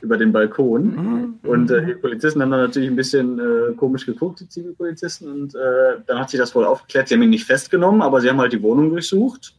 Über 0.00 0.18
den 0.18 0.32
Balkon. 0.32 1.38
Und 1.44 1.70
äh, 1.70 1.86
die 1.86 1.94
Polizisten 1.94 2.42
haben 2.42 2.50
dann 2.50 2.60
natürlich 2.60 2.90
ein 2.90 2.96
bisschen 2.96 3.38
äh, 3.38 3.72
komisch 3.74 4.04
geguckt, 4.04 4.40
die 4.40 4.48
Zivilpolizisten. 4.48 5.30
Und 5.30 5.54
äh, 5.54 6.00
dann 6.06 6.18
hat 6.18 6.28
sich 6.28 6.38
das 6.38 6.54
wohl 6.54 6.66
aufgeklärt. 6.66 7.08
Sie 7.08 7.14
haben 7.14 7.22
ihn 7.22 7.30
nicht 7.30 7.46
festgenommen, 7.46 8.02
aber 8.02 8.20
sie 8.20 8.28
haben 8.28 8.38
halt 8.40 8.52
die 8.52 8.60
Wohnung 8.62 8.90
durchsucht. 8.90 9.54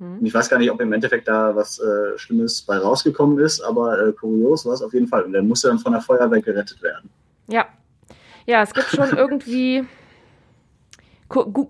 Und 0.00 0.24
ich 0.24 0.32
weiß 0.32 0.48
gar 0.48 0.58
nicht, 0.58 0.70
ob 0.70 0.80
im 0.80 0.92
Endeffekt 0.92 1.28
da 1.28 1.54
was 1.54 1.78
äh, 1.78 2.16
Schlimmes 2.16 2.62
bei 2.62 2.78
rausgekommen 2.78 3.38
ist, 3.38 3.60
aber 3.60 4.08
äh, 4.08 4.12
kurios 4.12 4.64
war 4.64 4.72
es 4.72 4.82
auf 4.82 4.94
jeden 4.94 5.06
Fall. 5.06 5.24
Und 5.24 5.32
der 5.32 5.42
musste 5.42 5.68
dann 5.68 5.78
von 5.78 5.92
der 5.92 6.00
Feuerwehr 6.00 6.40
gerettet 6.40 6.82
werden. 6.82 7.10
Ja. 7.48 7.66
Ja, 8.46 8.62
es 8.62 8.72
gibt 8.72 8.86
schon 8.88 9.10
irgendwie 9.16 9.84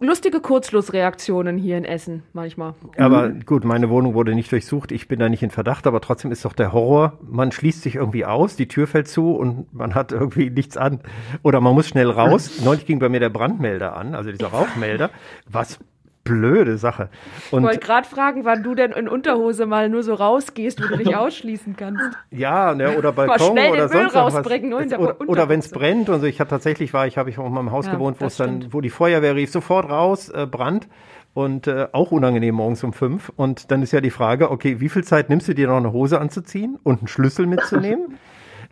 lustige 0.01 0.41
Kurzschlussreaktionen 0.41 1.59
hier 1.59 1.76
in 1.76 1.85
Essen 1.85 2.22
manchmal. 2.33 2.74
Aber 2.97 3.28
gut, 3.28 3.64
meine 3.64 3.91
Wohnung 3.91 4.14
wurde 4.14 4.35
nicht 4.35 4.51
durchsucht, 4.51 4.91
ich 4.91 5.07
bin 5.07 5.18
da 5.18 5.28
nicht 5.28 5.43
in 5.43 5.51
Verdacht, 5.51 5.87
aber 5.87 6.01
trotzdem 6.01 6.33
ist 6.33 6.45
doch 6.45 6.55
der 6.55 6.72
Horror, 6.72 7.18
man 7.22 7.53
schließt 7.53 7.83
sich 7.83 7.97
irgendwie 7.97 8.24
aus, 8.24 8.57
die 8.57 8.68
Tür 8.68 8.87
fällt 8.87 9.09
zu 9.09 9.33
und 9.33 9.72
man 9.74 9.95
hat 9.95 10.12
irgendwie 10.12 10.49
nichts 10.49 10.76
an. 10.76 11.01
Oder 11.43 11.61
man 11.61 11.74
muss 11.74 11.89
schnell 11.89 12.11
raus. 12.11 12.61
Neulich 12.64 12.87
ging 12.87 13.01
bei 13.01 13.09
mir 13.09 13.20
der 13.20 13.28
Brandmelder 13.28 13.97
an, 13.97 14.14
also 14.14 14.31
dieser 14.31 14.49
Rauchmelder. 14.49 15.11
Was 15.47 15.78
blöde 16.25 16.77
Sache. 16.79 17.09
Ich 17.47 17.53
Und 17.53 17.62
wollte 17.62 17.81
gerade 17.81 18.07
fragen, 18.07 18.45
wann 18.45 18.62
du 18.62 18.75
denn 18.75 18.93
in 18.93 19.09
Unterhose 19.09 19.66
mal 19.66 19.89
nur 19.89 20.03
so 20.03 20.14
rausgehst, 20.14 20.83
wo 20.83 20.89
du 20.89 20.97
dich 20.97 21.16
ausschließen 21.16 21.77
kannst. 21.77 22.03
Ja, 22.31 22.75
ne, 22.75 22.97
oder 22.97 23.12
Mal 23.12 23.27
Balkon 23.27 23.53
schnell 23.53 23.73
oder 23.73 23.89
sonst 23.89 24.14
was. 24.14 24.35
rausbringen, 24.35 24.89
der 24.89 25.01
Oder, 25.01 25.21
oder 25.21 25.49
wenn 25.49 25.61
es 25.61 25.71
brennt 25.71 26.09
und 26.09 26.21
so. 26.21 26.27
Ich 26.27 26.41
hatte 26.41 26.51
tatsächlich 26.51 26.93
war, 26.93 27.07
ich 27.07 27.18
habe 27.18 27.31
ich 27.31 27.39
auch 27.39 27.49
mal 27.49 27.61
im 27.61 27.73
Haus 27.73 27.87
Ja, 27.87 27.93
gewohnt, 27.95 28.21
wo 28.21 28.27
es 28.27 28.37
dann, 28.37 28.73
wo 28.73 28.81
die 28.81 28.91
Feuerwehr 28.91 29.35
rief, 29.35 29.51
sofort 29.51 29.89
raus, 29.89 30.29
äh, 30.29 30.47
Brand. 30.47 30.89
Und 31.33 31.68
äh, 31.68 31.87
auch 31.93 32.11
unangenehm 32.11 32.57
morgens 32.57 32.83
um 32.83 32.93
fünf. 32.93 33.31
Und 33.37 33.71
dann 33.71 33.83
ist 33.83 33.93
ja 33.93 34.01
die 34.01 34.11
Frage, 34.11 34.51
okay, 34.51 34.81
wie 34.81 34.89
viel 34.89 35.05
Zeit 35.05 35.31
nimmst 35.31 35.47
du 35.47 35.55
dir 35.55 35.68
noch 35.68 35.77
eine 35.77 35.93
Hose 35.93 36.21
anzuziehen 36.21 36.77
und 36.83 36.99
einen 36.99 37.09
Schlüssel 37.09 37.47
mitzunehmen? 37.47 38.18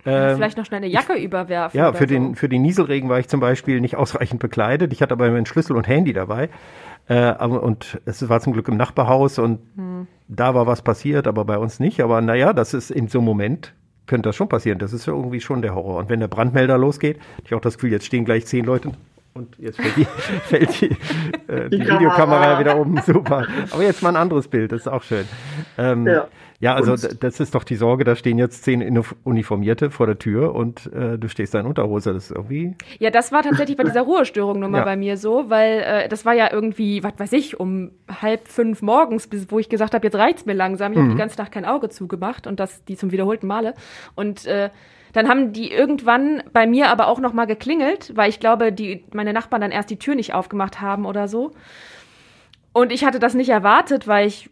Ähm, 0.06 0.36
Vielleicht 0.36 0.56
noch 0.56 0.64
schnell 0.64 0.78
eine 0.78 0.86
Jacke 0.86 1.14
überwerfen. 1.14 1.76
ja, 1.76 1.92
für 1.92 2.04
so. 2.04 2.06
den, 2.06 2.36
für 2.36 2.48
den 2.48 2.62
Nieselregen 2.62 3.08
war 3.08 3.18
ich 3.18 3.28
zum 3.28 3.40
Beispiel 3.40 3.80
nicht 3.80 3.96
ausreichend 3.96 4.40
bekleidet. 4.40 4.92
Ich 4.92 5.02
hatte 5.02 5.12
aber 5.12 5.28
meinen 5.28 5.44
Schlüssel 5.44 5.76
und 5.76 5.88
Handy 5.88 6.12
dabei. 6.12 6.50
Äh, 7.08 7.32
und 7.44 8.00
es 8.04 8.28
war 8.28 8.40
zum 8.40 8.52
Glück 8.52 8.68
im 8.68 8.76
Nachbarhaus 8.76 9.38
und 9.38 9.60
Hm. 9.76 10.06
da 10.28 10.54
war 10.54 10.66
was 10.66 10.82
passiert, 10.82 11.26
aber 11.26 11.44
bei 11.44 11.58
uns 11.58 11.80
nicht. 11.80 12.00
Aber 12.00 12.20
naja, 12.20 12.52
das 12.52 12.74
ist 12.74 12.90
in 12.90 13.08
so 13.08 13.18
einem 13.18 13.26
Moment, 13.26 13.72
könnte 14.06 14.28
das 14.28 14.36
schon 14.36 14.48
passieren. 14.48 14.78
Das 14.78 14.92
ist 14.92 15.06
ja 15.06 15.12
irgendwie 15.14 15.40
schon 15.40 15.62
der 15.62 15.74
Horror. 15.74 15.96
Und 15.98 16.08
wenn 16.10 16.20
der 16.20 16.28
Brandmelder 16.28 16.76
losgeht, 16.78 17.18
ich 17.44 17.54
auch 17.54 17.60
das 17.60 17.74
Gefühl, 17.74 17.92
jetzt 17.92 18.06
stehen 18.06 18.24
gleich 18.24 18.46
zehn 18.46 18.64
Leute 18.64 18.92
und 19.34 19.56
jetzt 19.58 19.80
fällt 19.80 19.96
die, 19.96 20.04
fällt 20.44 20.80
die, 20.80 20.86
äh, 21.50 21.68
die, 21.70 21.80
Videokamera 21.80 22.10
Kamera. 22.14 22.60
wieder 22.60 22.76
um. 22.76 22.98
Super. 23.04 23.46
Aber 23.70 23.82
jetzt 23.82 24.02
mal 24.02 24.10
ein 24.10 24.16
anderes 24.16 24.48
Bild, 24.48 24.72
das 24.72 24.80
ist 24.82 24.88
auch 24.88 25.02
schön. 25.02 25.24
Ähm, 25.78 26.06
Ja. 26.06 26.28
Ja, 26.60 26.74
also 26.74 26.92
Und- 26.92 27.22
das 27.22 27.38
ist 27.40 27.54
doch 27.54 27.64
die 27.64 27.76
Sorge, 27.76 28.04
da 28.04 28.16
stehen 28.16 28.38
jetzt 28.38 28.64
zehn 28.64 28.82
Uniformierte 29.24 29.90
vor 29.90 30.06
der 30.06 30.18
Tür 30.18 30.54
und 30.54 30.92
äh, 30.92 31.16
du 31.18 31.28
stehst 31.28 31.54
da 31.54 31.60
in 31.60 31.66
Unterhose. 31.66 32.12
Das 32.12 32.24
ist 32.30 32.36
irgendwie. 32.36 32.74
Ja, 32.98 33.10
das 33.10 33.30
war 33.32 33.42
tatsächlich 33.42 33.76
bei 33.76 33.84
dieser 33.84 34.02
Ruhestörung 34.02 34.58
nur 34.60 34.68
mal 34.68 34.78
Ja. 34.78 34.84
bei 34.84 34.96
mir 34.96 35.16
so, 35.16 35.50
weil 35.50 35.80
äh, 35.80 36.08
das 36.08 36.24
war 36.26 36.34
ja 36.34 36.52
irgendwie, 36.52 37.02
was 37.02 37.12
weiß 37.16 37.32
ich, 37.32 37.60
um 37.60 37.90
halb 38.22 38.48
fünf 38.48 38.82
morgens, 38.82 39.26
bis, 39.28 39.50
wo 39.50 39.58
ich 39.58 39.68
gesagt 39.68 39.94
habe, 39.94 40.06
jetzt 40.06 40.16
reicht's 40.16 40.46
mir 40.46 40.54
langsam. 40.54 40.92
Ich 40.92 40.98
habe 40.98 41.08
Mhm. 41.08 41.12
die 41.12 41.18
ganze 41.18 41.38
Nacht 41.38 41.52
kein 41.52 41.64
Auge 41.64 41.88
zugemacht 41.90 42.46
und 42.46 42.58
das 42.60 42.84
die 42.86 42.96
zum 42.96 43.12
wiederholten 43.12 43.46
Male. 43.46 43.74
Und 44.16 44.46
äh, 44.46 44.70
dann 45.12 45.28
haben 45.28 45.52
die 45.52 45.70
irgendwann 45.72 46.42
bei 46.52 46.66
mir 46.66 46.90
aber 46.90 47.06
auch 47.08 47.18
noch 47.18 47.32
mal 47.32 47.46
geklingelt, 47.46 48.12
weil 48.16 48.28
ich 48.28 48.40
glaube, 48.40 48.72
die 48.72 49.04
meine 49.14 49.32
Nachbarn 49.32 49.62
dann 49.62 49.70
erst 49.70 49.90
die 49.90 49.98
Tür 49.98 50.14
nicht 50.14 50.34
aufgemacht 50.34 50.80
haben 50.82 51.06
oder 51.06 51.28
so. 51.28 51.52
Und 52.72 52.92
ich 52.92 53.04
hatte 53.04 53.18
das 53.18 53.34
nicht 53.34 53.48
erwartet, 53.48 54.06
weil 54.06 54.26
ich 54.26 54.50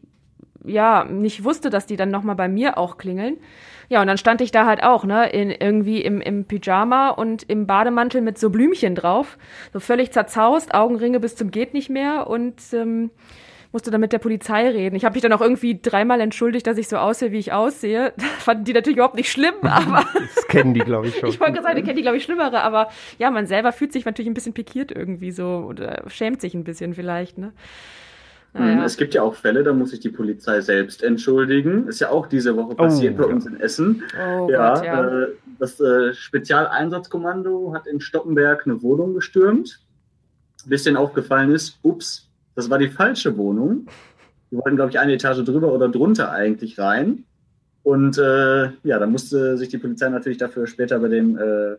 ja, 0.67 1.05
nicht 1.05 1.45
wusste, 1.45 1.71
dass 1.71 1.87
die 1.87 1.97
dann 1.97 2.11
nochmal 2.11 2.37
bei 2.37 2.49
mir 2.49 2.79
auch 2.79 2.99
klingeln. 2.99 3.39
Ja, 3.89 4.01
und 4.01 4.09
dann 4.09 4.19
stand 4.19 4.41
ich 4.41 4.51
da 4.51 4.67
halt 4.67 4.83
auch, 4.83 5.05
ne, 5.05 5.31
in, 5.31 5.51
irgendwie 5.51 6.01
im, 6.01 6.21
im 6.21 6.45
Pyjama 6.45 7.11
und 7.11 7.45
im 7.45 7.67
Bademantel 7.67 8.21
mit 8.21 8.39
so 8.39 8.51
Blümchen 8.51 8.95
drauf. 8.95 9.39
So 9.73 9.81
völlig 9.81 10.11
zerzaust, 10.11 10.75
Augenringe 10.75 11.21
bis 11.21 11.37
zum 11.37 11.51
geht 11.51 11.73
nicht 11.73 11.89
mehr 11.89 12.27
und 12.27 12.61
ähm, 12.73 13.11
musste 13.77 13.91
dann 13.91 14.01
mit 14.01 14.13
der 14.13 14.19
Polizei 14.19 14.69
reden. 14.71 14.97
Ich 14.97 15.05
habe 15.05 15.15
mich 15.15 15.23
dann 15.23 15.33
auch 15.33 15.41
irgendwie 15.41 15.79
dreimal 15.81 16.21
entschuldigt, 16.21 16.67
dass 16.67 16.79
ich 16.79 16.89
so 16.89 16.97
aussehe, 16.97 17.31
wie 17.31 17.39
ich 17.39 17.53
aussehe. 17.53 18.13
Das 18.37 18.45
fanden 18.45 18.65
die 18.65 18.73
natürlich 18.73 18.97
überhaupt 18.97 19.17
nicht 19.17 19.31
schlimm, 19.31 19.55
aber. 19.63 20.05
das 20.15 20.47
kennen 20.49 20.73
die, 20.73 20.81
glaube 20.81 21.09
ich, 21.09 21.17
schon. 21.19 21.29
ich 21.29 21.41
wollte 21.41 21.55
gerade 21.55 21.65
sagen, 21.65 21.77
die 21.77 21.83
kennen 21.83 21.97
die, 21.97 22.03
glaube 22.03 22.17
ich, 22.17 22.25
schlimmere, 22.25 22.63
aber 22.63 22.89
ja, 23.19 23.31
man 23.31 23.47
selber 23.47 23.73
fühlt 23.73 23.93
sich 23.93 24.05
natürlich 24.05 24.31
ein 24.31 24.35
bisschen 24.35 24.53
pikiert 24.55 24.93
irgendwie 24.93 25.31
so 25.31 25.67
oder 25.69 26.05
schämt 26.09 26.41
sich 26.41 26.55
ein 26.55 26.65
bisschen 26.65 26.95
vielleicht, 26.95 27.39
ne? 27.39 27.53
Naja. 28.59 28.85
Es 28.85 28.97
gibt 28.97 29.15
ja 29.15 29.23
auch 29.23 29.35
Fälle, 29.35 29.63
da 29.63 29.73
muss 29.73 29.91
sich 29.91 30.01
die 30.01 30.11
Polizei 30.11 30.61
selbst 30.61 31.03
entschuldigen. 31.03 31.89
Ist 31.89 32.01
ja 32.01 32.11
auch 32.11 32.27
diese 32.27 32.57
Woche 32.57 32.75
passiert 32.75 33.15
oh, 33.19 33.23
bei 33.23 33.29
uns 33.29 33.47
in 33.47 33.61
Essen. 33.61 34.03
Oh 34.15 34.49
ja, 34.51 34.75
Gott, 34.75 34.85
ja. 34.85 35.05
Äh, 35.05 35.27
das 35.59 35.81
äh, 35.81 36.13
Spezialeinsatzkommando 36.15 37.73
hat 37.75 37.87
in 37.87 38.01
Stoppenberg 38.01 38.67
eine 38.67 38.83
Wohnung 38.83 39.15
gestürmt. 39.15 39.81
Bis 40.67 40.85
denen 40.85 40.97
aufgefallen 40.97 41.53
ist, 41.53 41.79
ups, 41.83 42.29
das 42.55 42.71
war 42.71 42.79
die 42.79 42.89
falsche 42.89 43.37
Wohnung. 43.37 43.87
Die 44.51 44.57
wollten, 44.57 44.77
glaube 44.77 44.91
ich, 44.91 44.99
eine 44.99 45.13
Etage 45.13 45.45
drüber 45.45 45.73
oder 45.73 45.89
drunter 45.89 46.33
eigentlich 46.33 46.79
rein. 46.79 47.25
Und 47.83 48.19
äh, 48.19 48.71
ja, 48.83 48.99
da 48.99 49.07
musste 49.07 49.57
sich 49.59 49.69
die 49.69 49.79
Polizei 49.79 50.09
natürlich 50.09 50.39
dafür 50.39 50.67
später 50.67 50.99
bei 50.99 51.09
dem 51.09 51.39
äh, 51.39 51.77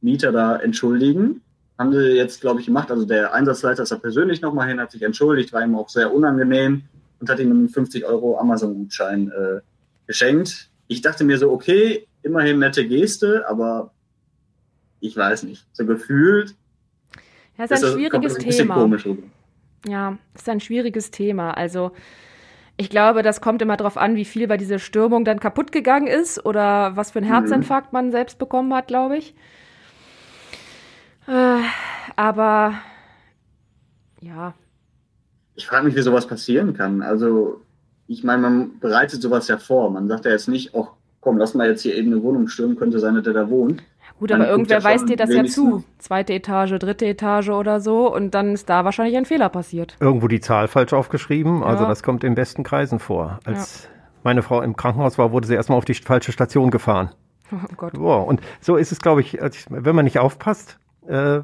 Mieter 0.00 0.32
da 0.32 0.56
entschuldigen 0.56 1.42
haben 1.78 1.92
sie 1.92 2.16
jetzt, 2.16 2.40
glaube 2.40 2.60
ich, 2.60 2.66
gemacht. 2.66 2.90
Also 2.90 3.04
der 3.04 3.34
Einsatzleiter 3.34 3.82
ist 3.82 3.92
da 3.92 3.96
persönlich 3.96 4.40
nochmal 4.40 4.68
hin, 4.68 4.80
hat 4.80 4.90
sich 4.90 5.02
entschuldigt, 5.02 5.52
war 5.52 5.62
ihm 5.62 5.74
auch 5.74 5.88
sehr 5.88 6.12
unangenehm 6.14 6.82
und 7.20 7.30
hat 7.30 7.38
ihm 7.38 7.50
einen 7.50 7.68
50 7.68 8.04
Euro 8.04 8.38
Amazon-Gutschein 8.38 9.30
äh, 9.30 9.60
geschenkt. 10.06 10.70
Ich 10.88 11.02
dachte 11.02 11.24
mir 11.24 11.38
so, 11.38 11.50
okay, 11.50 12.06
immerhin 12.22 12.58
nette 12.58 12.86
Geste, 12.86 13.44
aber 13.48 13.92
ich 15.00 15.16
weiß 15.16 15.44
nicht. 15.44 15.66
So 15.72 15.84
gefühlt. 15.84 16.54
Ja, 17.58 17.64
ist 17.64 17.72
ein 17.72 17.82
ist 17.82 17.92
schwieriges 17.92 18.34
das, 18.34 18.44
Thema. 18.44 18.74
Komisch 18.74 19.08
Ja, 19.86 20.18
ist 20.34 20.48
ein 20.48 20.60
schwieriges 20.60 21.10
Thema. 21.10 21.52
Also 21.52 21.92
ich 22.76 22.90
glaube, 22.90 23.22
das 23.22 23.40
kommt 23.40 23.62
immer 23.62 23.76
darauf 23.76 23.96
an, 23.96 24.16
wie 24.16 24.24
viel 24.24 24.46
bei 24.48 24.56
dieser 24.56 24.78
Stürmung 24.78 25.24
dann 25.24 25.40
kaputt 25.40 25.72
gegangen 25.72 26.06
ist 26.06 26.44
oder 26.44 26.96
was 26.96 27.10
für 27.10 27.20
einen 27.20 27.28
mhm. 27.28 27.32
Herzinfarkt 27.32 27.92
mhm. 27.92 27.96
man 27.96 28.10
selbst 28.10 28.38
bekommen 28.38 28.72
hat, 28.74 28.88
glaube 28.88 29.16
ich. 29.16 29.34
Äh, 31.28 31.62
aber 32.16 32.74
ja. 34.20 34.54
Ich 35.54 35.66
frage 35.66 35.86
mich, 35.86 35.96
wie 35.96 36.02
sowas 36.02 36.26
passieren 36.26 36.74
kann. 36.74 37.02
Also, 37.02 37.62
ich 38.06 38.24
meine, 38.24 38.42
man 38.42 38.78
bereitet 38.78 39.22
sowas 39.22 39.48
ja 39.48 39.58
vor. 39.58 39.90
Man 39.90 40.08
sagt 40.08 40.24
ja 40.24 40.30
jetzt 40.30 40.48
nicht, 40.48 40.74
ach 40.74 40.92
komm, 41.20 41.38
lass 41.38 41.54
mal 41.54 41.68
jetzt 41.68 41.82
hier 41.82 41.96
eben 41.96 42.12
eine 42.12 42.22
Wohnung 42.22 42.48
stürmen, 42.48 42.76
könnte 42.76 42.98
sein, 43.00 43.14
dass 43.14 43.24
der 43.24 43.32
da 43.32 43.50
wohnt. 43.50 43.82
Gut, 44.18 44.32
aber 44.32 44.48
irgendwer 44.48 44.82
weiß 44.82 45.04
dir 45.04 45.16
das 45.16 45.32
ja 45.32 45.44
zu. 45.44 45.84
Zweite 45.98 46.32
Etage, 46.32 46.78
dritte 46.78 47.04
Etage 47.04 47.50
oder 47.50 47.80
so. 47.80 48.12
Und 48.14 48.30
dann 48.34 48.54
ist 48.54 48.68
da 48.70 48.84
wahrscheinlich 48.84 49.16
ein 49.16 49.26
Fehler 49.26 49.50
passiert. 49.50 49.96
Irgendwo 50.00 50.26
die 50.28 50.40
Zahl 50.40 50.68
falsch 50.68 50.94
aufgeschrieben. 50.94 51.62
Also 51.62 51.84
das 51.84 52.02
kommt 52.02 52.24
in 52.24 52.34
besten 52.34 52.62
Kreisen 52.62 52.98
vor. 52.98 53.40
Als 53.44 53.84
ja. 53.84 53.90
meine 54.24 54.42
Frau 54.42 54.62
im 54.62 54.74
Krankenhaus 54.74 55.18
war, 55.18 55.32
wurde 55.32 55.46
sie 55.46 55.54
erstmal 55.54 55.76
auf 55.76 55.84
die 55.84 55.94
falsche 55.94 56.32
Station 56.32 56.70
gefahren. 56.70 57.10
Oh 57.52 57.74
Gott. 57.76 57.92
Wow. 57.96 58.26
Und 58.26 58.40
so 58.60 58.74
ist 58.74 58.90
es, 58.90 59.00
glaube 59.00 59.20
ich, 59.20 59.38
wenn 59.70 59.94
man 59.94 60.04
nicht 60.04 60.18
aufpasst, 60.18 60.80
äh, 61.08 61.42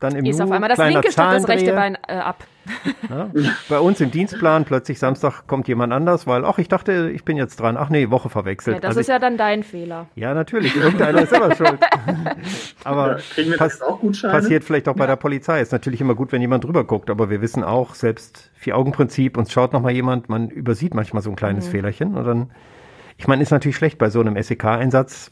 dann 0.00 0.16
im 0.16 0.24
Ist 0.26 0.40
auf 0.40 0.50
einmal 0.50 0.68
das 0.68 0.78
linke 0.78 1.10
statt 1.10 1.34
das 1.34 1.48
rechte 1.48 1.72
Bein 1.72 1.96
äh, 2.08 2.14
ab. 2.14 2.44
Ja, 3.10 3.28
bei 3.68 3.78
uns 3.78 4.00
im 4.00 4.10
Dienstplan 4.10 4.64
plötzlich 4.64 4.98
Samstag 4.98 5.46
kommt 5.46 5.68
jemand 5.68 5.92
anders, 5.92 6.26
weil, 6.26 6.46
ach, 6.46 6.56
ich 6.56 6.68
dachte, 6.68 7.10
ich 7.14 7.22
bin 7.22 7.36
jetzt 7.36 7.60
dran. 7.60 7.76
Ach 7.76 7.90
nee, 7.90 8.10
Woche 8.10 8.30
verwechselt. 8.30 8.76
Ja, 8.76 8.80
das 8.80 8.88
also 8.88 9.00
ist 9.00 9.08
ich, 9.08 9.12
ja 9.12 9.18
dann 9.18 9.36
dein 9.36 9.62
Fehler. 9.62 10.06
Ja, 10.14 10.32
natürlich. 10.32 10.74
Irgendeiner 10.74 11.22
ist 11.22 11.32
immer 11.34 11.54
schuld. 11.54 11.78
aber 12.84 13.18
ja, 13.36 13.56
pass 13.58 13.80
passiert 14.22 14.64
vielleicht 14.64 14.88
auch 14.88 14.96
bei 14.96 15.06
der 15.06 15.16
Polizei. 15.16 15.60
Ist 15.60 15.72
natürlich 15.72 16.00
immer 16.00 16.14
gut, 16.14 16.32
wenn 16.32 16.40
jemand 16.40 16.64
drüber 16.64 16.84
guckt, 16.84 17.10
aber 17.10 17.28
wir 17.28 17.42
wissen 17.42 17.62
auch, 17.62 17.94
selbst 17.94 18.50
Vier-Augen-Prinzip, 18.54 19.36
uns 19.36 19.52
schaut 19.52 19.74
nochmal 19.74 19.92
jemand, 19.92 20.30
man 20.30 20.48
übersieht 20.48 20.94
manchmal 20.94 21.22
so 21.22 21.28
ein 21.28 21.36
kleines 21.36 21.66
mhm. 21.66 21.70
Fehlerchen 21.70 22.14
und 22.14 22.24
dann, 22.24 22.50
ich 23.18 23.28
meine, 23.28 23.42
ist 23.42 23.50
natürlich 23.50 23.76
schlecht 23.76 23.98
bei 23.98 24.08
so 24.08 24.20
einem 24.20 24.42
SEK-Einsatz 24.42 25.30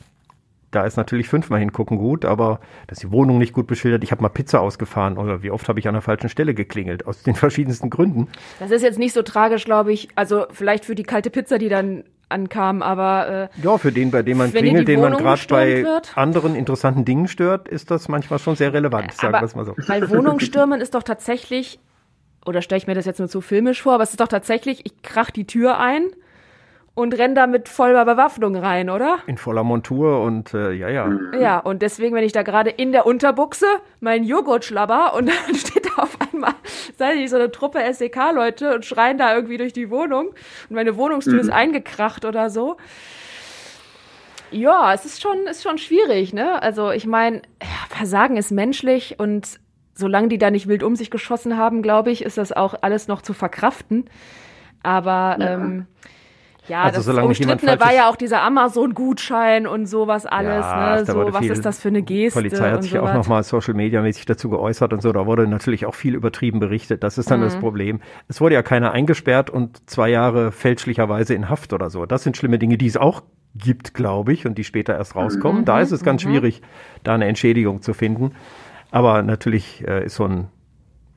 da 0.72 0.84
ist 0.84 0.96
natürlich 0.96 1.28
fünfmal 1.28 1.60
hingucken 1.60 1.98
gut, 1.98 2.24
aber 2.24 2.58
dass 2.88 2.98
die 2.98 3.12
Wohnung 3.12 3.38
nicht 3.38 3.52
gut 3.52 3.66
beschildert. 3.66 4.02
Ich 4.02 4.10
habe 4.10 4.22
mal 4.22 4.30
Pizza 4.30 4.60
ausgefahren 4.60 5.18
oder 5.18 5.42
wie 5.42 5.50
oft 5.50 5.68
habe 5.68 5.78
ich 5.78 5.86
an 5.86 5.94
der 5.94 6.02
falschen 6.02 6.28
Stelle 6.28 6.54
geklingelt, 6.54 7.06
aus 7.06 7.22
den 7.22 7.34
verschiedensten 7.36 7.90
Gründen. 7.90 8.28
Das 8.58 8.70
ist 8.70 8.82
jetzt 8.82 8.98
nicht 8.98 9.12
so 9.12 9.22
tragisch, 9.22 9.64
glaube 9.64 9.92
ich. 9.92 10.08
Also 10.16 10.46
vielleicht 10.50 10.84
für 10.84 10.94
die 10.94 11.04
kalte 11.04 11.30
Pizza, 11.30 11.58
die 11.58 11.68
dann 11.68 12.04
ankam, 12.30 12.80
aber 12.80 13.50
äh, 13.54 13.62
ja, 13.62 13.76
für 13.76 13.92
den, 13.92 14.10
bei 14.10 14.22
dem 14.22 14.38
man 14.38 14.50
klingelt, 14.50 14.88
den 14.88 15.00
man 15.00 15.12
gerade 15.12 15.42
bei 15.48 15.84
wird. 15.84 16.16
anderen 16.16 16.54
interessanten 16.54 17.04
Dingen 17.04 17.28
stört, 17.28 17.68
ist 17.68 17.90
das 17.90 18.08
manchmal 18.08 18.38
schon 18.38 18.56
sehr 18.56 18.72
relevant, 18.72 19.12
sagen 19.12 19.34
wir 19.34 19.42
es 19.42 19.54
mal 19.54 19.66
so. 19.66 19.74
Weil 19.86 20.08
Wohnungsstürmen 20.08 20.80
ist 20.80 20.94
doch 20.94 21.02
tatsächlich, 21.02 21.78
oder 22.46 22.62
stelle 22.62 22.78
ich 22.78 22.86
mir 22.86 22.94
das 22.94 23.04
jetzt 23.04 23.18
nur 23.18 23.28
zu 23.28 23.42
filmisch 23.42 23.82
vor, 23.82 23.92
aber 23.92 24.02
es 24.02 24.10
ist 24.10 24.20
doch 24.20 24.28
tatsächlich, 24.28 24.86
ich 24.86 25.02
krach 25.02 25.30
die 25.30 25.46
Tür 25.46 25.78
ein 25.78 26.04
und 26.94 27.16
renn 27.16 27.34
da 27.34 27.46
mit 27.46 27.68
voller 27.68 28.04
Bewaffnung 28.04 28.54
rein, 28.56 28.90
oder? 28.90 29.18
In 29.26 29.38
voller 29.38 29.64
Montur 29.64 30.22
und 30.22 30.52
äh, 30.52 30.72
ja, 30.72 30.88
ja. 30.90 31.10
Ja, 31.38 31.58
und 31.58 31.80
deswegen, 31.80 32.14
wenn 32.14 32.24
ich 32.24 32.32
da 32.32 32.42
gerade 32.42 32.70
in 32.70 32.92
der 32.92 33.06
Unterbuchse 33.06 33.66
meinen 34.00 34.24
Joghurt 34.24 34.64
schlabber 34.64 35.14
und 35.14 35.28
dann 35.48 35.54
steht 35.54 35.86
da 35.86 36.02
auf 36.02 36.18
einmal, 36.20 36.54
sei 36.98 37.14
nicht, 37.14 37.30
so 37.30 37.36
eine 37.36 37.50
Truppe 37.50 37.80
SEK-Leute 37.92 38.74
und 38.74 38.84
schreien 38.84 39.16
da 39.16 39.34
irgendwie 39.34 39.56
durch 39.56 39.72
die 39.72 39.90
Wohnung 39.90 40.28
und 40.28 40.76
meine 40.76 40.96
Wohnungstür 40.96 41.34
mhm. 41.34 41.40
ist 41.40 41.50
eingekracht 41.50 42.24
oder 42.24 42.50
so. 42.50 42.76
Ja, 44.50 44.92
es 44.92 45.06
ist 45.06 45.22
schon, 45.22 45.46
ist 45.46 45.62
schon 45.62 45.78
schwierig, 45.78 46.34
ne? 46.34 46.60
Also 46.62 46.90
ich 46.90 47.06
meine, 47.06 47.38
ja, 47.62 47.68
Versagen 47.88 48.36
ist 48.36 48.50
menschlich 48.50 49.18
und 49.18 49.58
solange 49.94 50.28
die 50.28 50.36
da 50.36 50.50
nicht 50.50 50.68
wild 50.68 50.82
um 50.82 50.94
sich 50.94 51.10
geschossen 51.10 51.56
haben, 51.56 51.80
glaube 51.80 52.10
ich, 52.10 52.22
ist 52.22 52.36
das 52.36 52.52
auch 52.52 52.74
alles 52.82 53.08
noch 53.08 53.22
zu 53.22 53.32
verkraften. 53.32 54.10
Aber 54.82 55.38
ja. 55.40 55.54
ähm, 55.54 55.86
ja, 56.68 56.82
also, 56.82 56.98
das 56.98 57.06
solange 57.06 57.28
Umstrittene 57.28 57.80
war 57.80 57.92
ja 57.92 58.08
auch 58.08 58.16
dieser 58.16 58.42
Amazon-Gutschein 58.42 59.66
und 59.66 59.86
sowas 59.86 60.26
alles. 60.26 60.64
Ja, 60.64 60.96
ne? 60.96 61.04
So, 61.04 61.32
was 61.32 61.44
ist 61.44 61.64
das 61.64 61.80
für 61.80 61.88
eine 61.88 62.02
Geste? 62.02 62.40
Die 62.40 62.48
Polizei 62.48 62.70
hat 62.70 62.82
sich 62.84 62.98
auch 62.98 63.12
nochmal 63.12 63.42
Social 63.42 63.74
Media 63.74 64.00
mäßig 64.00 64.26
dazu 64.26 64.48
geäußert 64.48 64.92
und 64.92 65.02
so. 65.02 65.12
Da 65.12 65.26
wurde 65.26 65.48
natürlich 65.48 65.86
auch 65.86 65.94
viel 65.94 66.14
übertrieben 66.14 66.60
berichtet. 66.60 67.02
Das 67.02 67.18
ist 67.18 67.30
dann 67.30 67.40
mhm. 67.40 67.44
das 67.44 67.56
Problem. 67.56 68.00
Es 68.28 68.40
wurde 68.40 68.54
ja 68.54 68.62
keiner 68.62 68.92
eingesperrt 68.92 69.50
und 69.50 69.88
zwei 69.90 70.08
Jahre 70.08 70.52
fälschlicherweise 70.52 71.34
in 71.34 71.48
Haft 71.48 71.72
oder 71.72 71.90
so. 71.90 72.06
Das 72.06 72.22
sind 72.22 72.36
schlimme 72.36 72.58
Dinge, 72.58 72.78
die 72.78 72.86
es 72.86 72.96
auch 72.96 73.22
gibt, 73.54 73.92
glaube 73.94 74.32
ich, 74.32 74.46
und 74.46 74.56
die 74.56 74.64
später 74.64 74.96
erst 74.96 75.16
rauskommen. 75.16 75.62
Mhm. 75.62 75.64
Da 75.66 75.80
ist 75.80 75.90
es 75.90 76.04
ganz 76.04 76.24
mhm. 76.24 76.30
schwierig, 76.30 76.62
da 77.02 77.14
eine 77.14 77.26
Entschädigung 77.26 77.82
zu 77.82 77.92
finden. 77.92 78.32
Aber 78.90 79.22
natürlich 79.22 79.86
äh, 79.86 80.04
ist 80.04 80.14
so 80.14 80.24
ein 80.24 80.48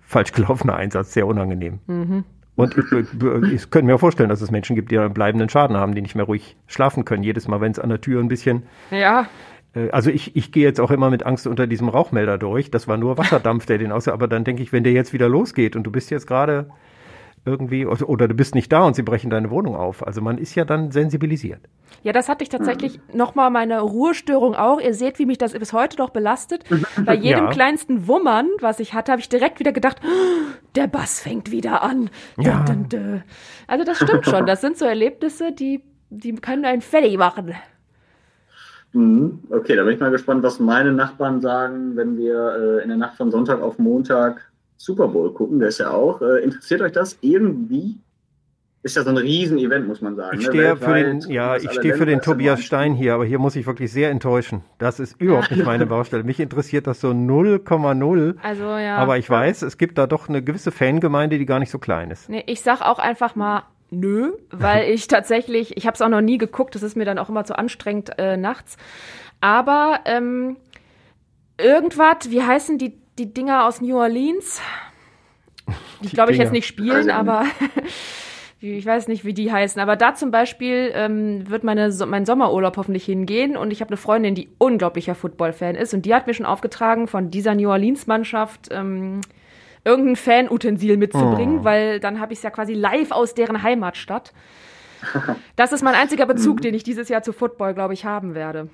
falsch 0.02 0.32
gelaufener 0.32 0.76
Einsatz 0.76 1.14
sehr 1.14 1.28
unangenehm. 1.28 1.80
Mhm. 1.88 2.24
Und 2.56 2.78
ich, 2.78 3.54
ich 3.54 3.70
könnte 3.70 3.92
mir 3.92 3.98
vorstellen, 3.98 4.30
dass 4.30 4.42
es 4.42 4.50
Menschen 4.50 4.76
gibt, 4.76 4.90
die 4.92 4.98
einen 4.98 5.14
bleibenden 5.14 5.50
Schaden 5.50 5.76
haben, 5.76 5.94
die 5.94 6.02
nicht 6.02 6.16
mehr 6.16 6.26
ruhig 6.26 6.56
schlafen 6.68 7.04
können. 7.04 7.24
Jedes 7.24 7.48
Mal, 7.48 7.60
wenn 7.60 7.72
es 7.72 7.80
an 7.80 7.90
der 7.90 8.00
Tür 8.00 8.22
ein 8.22 8.30
bisschen. 8.30 8.64
Ja. 8.92 9.28
Äh, 9.76 9.90
also 9.92 10.10
ich, 10.10 10.36
ich 10.36 10.52
gehe 10.52 10.64
jetzt 10.64 10.80
auch 10.80 10.92
immer 10.92 11.10
mit 11.10 11.26
Angst 11.26 11.48
unter 11.48 11.68
diesem 11.68 11.90
Rauchmelder 11.90 12.38
durch. 12.38 12.72
Das 12.72 12.88
war 12.88 12.98
nur 12.98 13.18
Wasserdampf, 13.18 13.66
der 13.66 13.78
den 13.78 13.92
aus. 13.92 14.08
Aber 14.08 14.28
dann 14.28 14.44
denke 14.44 14.64
ich, 14.64 14.72
wenn 14.72 14.84
der 14.84 14.94
jetzt 14.94 15.14
wieder 15.14 15.28
losgeht 15.28 15.76
und 15.76 15.84
du 15.84 15.92
bist 15.92 16.12
jetzt 16.12 16.28
gerade 16.28 16.70
irgendwie 17.46 17.86
oder, 17.86 18.10
oder, 18.10 18.28
du 18.28 18.34
bist 18.34 18.56
nicht 18.56 18.72
da 18.72 18.84
und 18.84 18.96
sie 18.96 19.04
brechen 19.04 19.30
deine 19.30 19.52
Wohnung 19.52 19.76
auf. 19.76 20.06
Also 20.06 20.22
man 20.22 20.38
ist 20.38 20.56
ja 20.56 20.66
dann 20.66 20.92
sensibilisiert. 20.92 21.62
Ja, 22.02 22.12
das 22.12 22.28
hatte 22.28 22.44
ich 22.44 22.50
tatsächlich 22.50 22.98
mhm. 22.98 23.18
nochmal 23.18 23.52
meine 23.52 23.80
Ruhestörung 23.82 24.56
auch. 24.56 24.82
Ihr 24.82 24.94
seht, 24.94 25.20
wie 25.20 25.26
mich 25.26 25.38
das 25.38 25.54
bis 25.54 25.72
heute 25.72 25.98
noch 25.98 26.10
belastet. 26.10 26.64
Bei 27.06 27.14
jedem 27.14 27.46
ja. 27.46 27.52
kleinsten 27.52 28.08
Wummern, 28.08 28.50
was 28.62 28.80
ich 28.80 28.94
hatte, 28.94 29.12
habe 29.12 29.22
ich 29.22 29.30
direkt 29.30 29.60
wieder 29.60 29.72
gedacht, 29.72 30.02
oh, 30.04 30.54
der 30.76 30.88
Bass 30.88 31.22
fängt 31.22 31.52
wieder 31.52 31.84
an. 31.84 32.10
Ja. 32.38 32.64
Dun, 32.64 32.90
dun, 32.90 33.00
dun. 33.00 33.24
Also 33.68 33.86
das 33.86 33.98
stimmt 33.98 34.26
schon. 34.26 34.46
Das 34.46 34.62
sind 34.62 34.78
so 34.78 34.86
Erlebnisse, 34.86 35.52
die, 35.52 35.84
die 36.10 36.34
können 36.36 36.66
einen 36.66 36.82
fertig 36.82 37.18
machen. 37.18 37.54
Mhm. 38.94 39.40
Okay, 39.50 39.76
da 39.76 39.84
bin 39.84 39.94
ich 39.94 40.00
mal 40.00 40.10
gespannt, 40.10 40.42
was 40.42 40.60
meine 40.60 40.94
Nachbarn 40.94 41.42
sagen, 41.42 41.96
wenn 41.96 42.18
wir 42.18 42.80
äh, 42.80 42.84
in 42.84 42.90
der 42.90 42.98
Nacht 42.98 43.18
von 43.18 43.30
Sonntag 43.30 43.62
auf 43.62 43.78
Montag 43.78 44.50
Super 44.78 45.08
Bowl 45.08 45.34
gucken, 45.34 45.60
der 45.60 45.70
ist 45.70 45.80
ja 45.80 45.92
auch. 45.92 46.22
Äh, 46.22 46.44
interessiert 46.44 46.82
euch 46.82 46.92
das 46.92 47.18
irgendwie? 47.22 47.98
Ist 48.86 48.98
ja 48.98 49.04
so 49.04 49.10
ein 49.10 49.18
Riesen-Event, 49.18 49.88
muss 49.88 50.00
man 50.02 50.16
sagen. 50.16 50.40
Ich 50.40 50.46
ne? 50.46 50.54
stehe 50.54 50.78
für 50.78 50.94
den, 50.94 51.20
ja, 51.22 51.56
ich 51.56 51.72
stehe 51.72 51.96
für 51.96 52.06
den 52.06 52.22
Tobias 52.22 52.62
Stein 52.62 52.94
hier, 52.94 53.16
aber 53.16 53.26
hier 53.26 53.40
muss 53.40 53.56
ich 53.56 53.66
wirklich 53.66 53.92
sehr 53.92 54.12
enttäuschen. 54.12 54.62
Das 54.78 55.00
ist 55.00 55.20
überhaupt 55.20 55.50
nicht 55.50 55.66
meine 55.66 55.86
Baustelle. 55.88 56.24
Mich 56.24 56.40
interessiert 56.40 56.86
das 56.86 57.02
so 57.02 57.10
0,0. 57.10 58.36
Also 58.44 58.64
ja. 58.64 58.98
Aber 58.98 59.18
ich 59.18 59.28
weiß, 59.28 59.64
es 59.64 59.80
gibt 59.80 59.98
da 59.98 60.06
doch 60.06 60.30
eine 60.30 60.44
gewisse 60.44 60.70
Fangemeinde, 60.70 61.40
die 61.40 61.48
gar 61.48 61.58
nicht 61.58 61.72
so 61.72 61.80
klein 61.80 62.12
ist. 62.12 62.30
Nee, 62.30 62.44
ich 62.46 62.62
sag 62.62 62.82
auch 62.82 63.00
einfach 63.00 63.36
mal 63.36 63.64
nö, 63.90 64.34
weil 64.52 64.88
ich 64.92 65.08
tatsächlich, 65.08 65.78
ich 65.78 65.88
habe 65.88 65.96
es 65.96 66.02
auch 66.04 66.10
noch 66.10 66.22
nie 66.22 66.38
geguckt, 66.38 66.76
das 66.76 66.84
ist 66.84 66.96
mir 66.96 67.06
dann 67.06 67.18
auch 67.18 67.30
immer 67.30 67.44
zu 67.44 67.58
anstrengend 67.58 68.12
äh, 68.20 68.38
nachts. 68.38 68.78
Aber 69.42 70.02
ähm, 70.06 70.58
irgendwas, 71.58 72.30
wie 72.30 72.44
heißen 72.44 72.78
die 72.78 73.00
die 73.18 73.34
Dinger 73.34 73.66
aus 73.66 73.82
New 73.82 73.98
Orleans. 73.98 74.62
Die 76.02 76.10
glaube 76.10 76.32
ich 76.32 76.38
jetzt 76.38 76.52
nicht 76.52 76.68
spielen, 76.68 77.10
also, 77.10 77.12
aber 77.12 77.46
ich 78.62 78.86
weiß 78.86 79.08
nicht, 79.08 79.26
wie 79.26 79.34
die 79.34 79.52
heißen, 79.52 79.82
aber 79.82 79.96
da 79.96 80.14
zum 80.14 80.30
Beispiel 80.30 80.92
ähm, 80.94 81.50
wird 81.50 81.64
meine, 81.64 81.92
so 81.92 82.06
mein 82.06 82.26
Sommerurlaub 82.26 82.78
hoffentlich 82.78 83.06
hingehen 83.06 83.58
und 83.58 83.72
ich 83.72 83.82
habe 83.82 83.90
eine 83.90 83.98
Freundin, 83.98 84.36
die 84.36 84.50
unglaublicher 84.60 85.16
Football-Fan 85.16 85.74
ist 85.76 85.94
und 85.96 86.06
die 86.06 86.14
hat 86.14 86.28
mir 86.28 86.34
schon 86.36 86.46
aufgetragen, 86.46 87.08
von 87.08 87.32
dieser 87.32 87.56
New 87.56 87.70
Orleans-Mannschaft 87.70 88.68
ähm, 88.72 89.22
irgendein 89.84 90.16
Fan-Utensil 90.16 90.98
mitzubringen, 90.98 91.60
Oh. 91.62 91.64
weil 91.64 92.00
dann 92.00 92.20
habe 92.20 92.34
ich 92.34 92.40
es 92.40 92.44
ja 92.44 92.52
quasi 92.52 92.74
live 92.74 93.12
aus 93.12 93.34
deren 93.34 93.64
Heimatstadt. 93.64 94.34
Das 95.56 95.72
ist 95.72 95.84
mein 95.84 95.96
einziger 95.96 96.26
Bezug, 96.26 96.62
den 96.62 96.74
ich 96.74 96.84
dieses 96.84 97.10
Jahr 97.10 97.24
zu 97.24 97.32
Football, 97.32 97.74
glaube 97.74 97.94
ich, 97.94 98.06
haben 98.06 98.36
werde. 98.36 98.70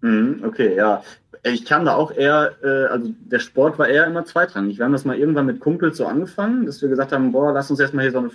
Mhm, 0.00 0.42
okay, 0.44 0.76
ja. 0.76 1.02
Ich 1.42 1.64
kam 1.64 1.84
da 1.84 1.94
auch 1.94 2.10
eher, 2.10 2.56
äh, 2.62 2.86
also 2.86 3.12
der 3.20 3.38
Sport 3.38 3.78
war 3.78 3.88
eher 3.88 4.06
immer 4.06 4.24
zweitrangig. 4.24 4.78
Wir 4.78 4.84
haben 4.84 4.92
das 4.92 5.04
mal 5.04 5.16
irgendwann 5.16 5.46
mit 5.46 5.60
Kumpels 5.60 5.96
so 5.96 6.06
angefangen, 6.06 6.66
dass 6.66 6.82
wir 6.82 6.88
gesagt 6.88 7.12
haben, 7.12 7.32
boah, 7.32 7.52
lass 7.52 7.70
uns 7.70 7.78
erstmal 7.80 8.04
hier 8.04 8.12
so 8.12 8.18
eine 8.18 8.30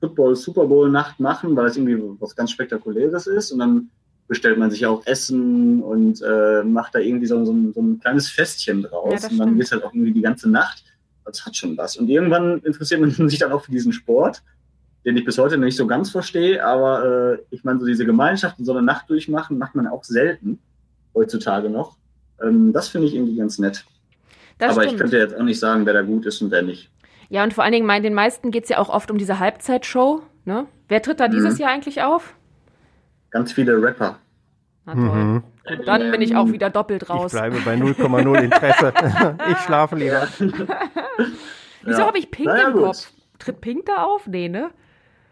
Football-Super 0.00 0.66
Bowl-Nacht 0.66 1.20
machen, 1.20 1.54
weil 1.56 1.66
das 1.66 1.76
irgendwie 1.76 2.02
was 2.20 2.34
ganz 2.34 2.50
Spektakuläres 2.50 3.26
ist. 3.26 3.52
Und 3.52 3.58
dann 3.58 3.90
bestellt 4.28 4.58
man 4.58 4.70
sich 4.70 4.80
ja 4.80 4.88
auch 4.88 5.06
Essen 5.06 5.82
und 5.82 6.22
äh, 6.22 6.62
macht 6.64 6.94
da 6.94 6.98
irgendwie 6.98 7.26
so, 7.26 7.44
so, 7.44 7.52
ein, 7.52 7.72
so 7.74 7.80
ein 7.82 8.00
kleines 8.00 8.28
Festchen 8.28 8.82
Ja, 8.82 8.88
draus. 8.88 9.22
das 9.22 9.30
und 9.32 9.38
dann 9.38 9.58
geht 9.58 9.70
halt 9.70 9.84
auch 9.84 9.92
irgendwie 9.92 10.12
die 10.12 10.22
ganze 10.22 10.48
Nacht. 10.50 10.84
Das 11.26 11.44
hat 11.44 11.56
schon 11.56 11.76
was. 11.76 11.96
Und 11.96 12.08
irgendwann 12.08 12.60
interessiert 12.60 13.00
man 13.00 13.10
sich 13.28 13.38
dann 13.38 13.52
auch 13.52 13.64
für 13.64 13.72
diesen 13.72 13.92
Sport, 13.92 14.42
den 15.04 15.16
ich 15.16 15.24
bis 15.24 15.36
heute 15.36 15.58
nicht 15.58 15.76
so 15.76 15.86
ganz 15.86 16.10
verstehe. 16.10 16.64
Aber 16.64 17.34
äh, 17.34 17.38
ich 17.50 17.64
meine, 17.64 17.78
so 17.78 17.86
diese 17.86 18.06
Gemeinschaft 18.06 18.58
und 18.58 18.64
so 18.64 18.72
eine 18.72 18.82
Nacht 18.82 19.10
durchmachen, 19.10 19.58
macht 19.58 19.74
man 19.74 19.86
auch 19.86 20.04
selten 20.04 20.60
heutzutage 21.14 21.70
noch. 21.70 21.96
Ähm, 22.42 22.72
das 22.72 22.88
finde 22.88 23.06
ich 23.08 23.14
irgendwie 23.14 23.36
ganz 23.36 23.58
nett. 23.58 23.84
Das 24.58 24.72
Aber 24.72 24.82
ich 24.82 24.88
stimmt. 24.90 25.00
könnte 25.02 25.18
jetzt 25.18 25.36
auch 25.36 25.42
nicht 25.42 25.58
sagen, 25.60 25.84
wer 25.86 25.92
da 25.94 26.02
gut 26.02 26.26
ist 26.26 26.40
und 26.42 26.50
wer 26.50 26.62
nicht. 26.62 26.90
Ja, 27.28 27.42
und 27.42 27.54
vor 27.54 27.64
allen 27.64 27.72
Dingen, 27.72 27.86
mein, 27.86 28.02
den 28.02 28.14
meisten 28.14 28.50
geht 28.50 28.64
es 28.64 28.68
ja 28.70 28.78
auch 28.78 28.88
oft 28.88 29.10
um 29.10 29.18
diese 29.18 29.38
Halbzeitshow. 29.38 30.22
Ne? 30.44 30.66
Wer 30.88 31.02
tritt 31.02 31.20
da 31.20 31.28
dieses 31.28 31.54
Mhm. 31.54 31.60
Jahr 31.60 31.70
eigentlich 31.72 32.02
auf? 32.02 32.34
Ganz 33.30 33.52
viele 33.52 33.80
Rapper. 33.82 34.18
Na 34.84 34.92
toll. 34.94 35.02
Mhm. 35.02 35.42
Und 35.78 35.88
dann 35.88 36.10
bin 36.10 36.20
ich 36.20 36.36
auch 36.36 36.52
wieder 36.52 36.68
doppelt 36.70 37.04
Ich 37.04 37.10
raus. 37.10 37.32
bleibe 37.32 37.58
bei 37.64 37.74
0,0 37.74 38.42
Interesse. 38.42 38.92
ich 39.50 39.58
schlafe 39.58 39.96
lieber. 39.96 40.28
Wieso 41.82 42.00
Ja. 42.00 42.06
habe 42.06 42.18
ich 42.18 42.30
Pink 42.30 42.46
Naja, 42.48 42.68
im 42.68 42.74
gut. 42.74 42.82
Kopf? 42.84 43.10
Tritt 43.38 43.60
Pink 43.60 43.86
da 43.86 44.04
auf? 44.04 44.26
Nee, 44.26 44.48
ne? 44.48 44.70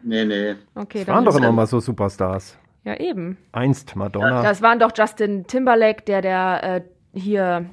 Nee, 0.02 0.24
nee. 0.24 0.54
Okay, 0.74 0.98
Das 1.00 1.06
dann 1.06 1.14
waren 1.16 1.24
doch 1.26 1.36
immer 1.36 1.52
mal 1.52 1.66
so 1.66 1.78
Superstars. 1.80 2.58
Ja, 2.84 2.98
eben. 2.98 3.38
Einst 3.52 3.94
Madonna. 3.94 4.42
Das 4.42 4.60
waren 4.60 4.78
doch 4.78 4.90
Justin 4.96 5.46
Timberlake, 5.46 6.02
der 6.04 6.20
der 6.20 6.60
äh, 6.62 6.80
hier, 7.18 7.66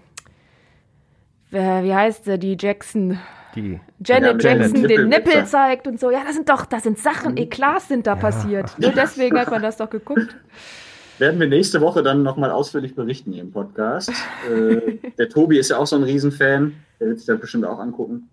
äh, 1.52 1.84
wie 1.84 1.94
heißt 1.94 2.26
sie, 2.26 2.38
die 2.38 2.56
Jackson, 2.60 3.18
die 3.56 3.80
Janet 4.06 4.44
Ja, 4.44 4.52
Jackson 4.52 4.76
Janet, 4.76 4.90
den 4.92 5.10
Nippel 5.10 5.46
zeigt 5.46 5.88
und 5.88 6.00
so. 6.00 6.12
Ja, 6.12 6.24
das 6.26 6.36
sind 6.36 6.48
doch, 6.48 6.66
das 6.66 6.84
sind 6.84 7.00
Sachen, 7.00 7.38
Eklats 7.38 7.88
sind 7.88 8.06
da 8.06 8.16
passiert. 8.16 8.78
Nur 8.80 8.92
deswegen 8.92 9.40
hat 9.40 9.50
man 9.50 9.62
das 9.64 9.78
doch 9.78 9.90
geguckt. 9.90 10.36
Werden 11.18 11.40
wir 11.40 11.48
nächste 11.48 11.82
Woche 11.82 12.02
dann 12.02 12.24
nochmal 12.24 12.52
ausführlich 12.52 12.96
berichten 12.96 13.34
hier 13.34 13.42
im 13.42 13.52
Podcast. 13.52 14.12
äh, 14.50 15.00
der 15.18 15.28
Tobi 15.28 15.58
ist 15.60 15.70
ja 15.70 15.78
auch 15.78 15.88
so 15.88 15.96
ein 15.98 16.04
Riesenfan. 16.04 16.76
Der 17.00 17.08
wird 17.08 17.18
sich 17.18 17.26
das 17.28 17.40
bestimmt 17.40 17.66
auch 17.66 17.80
angucken. 17.80 18.30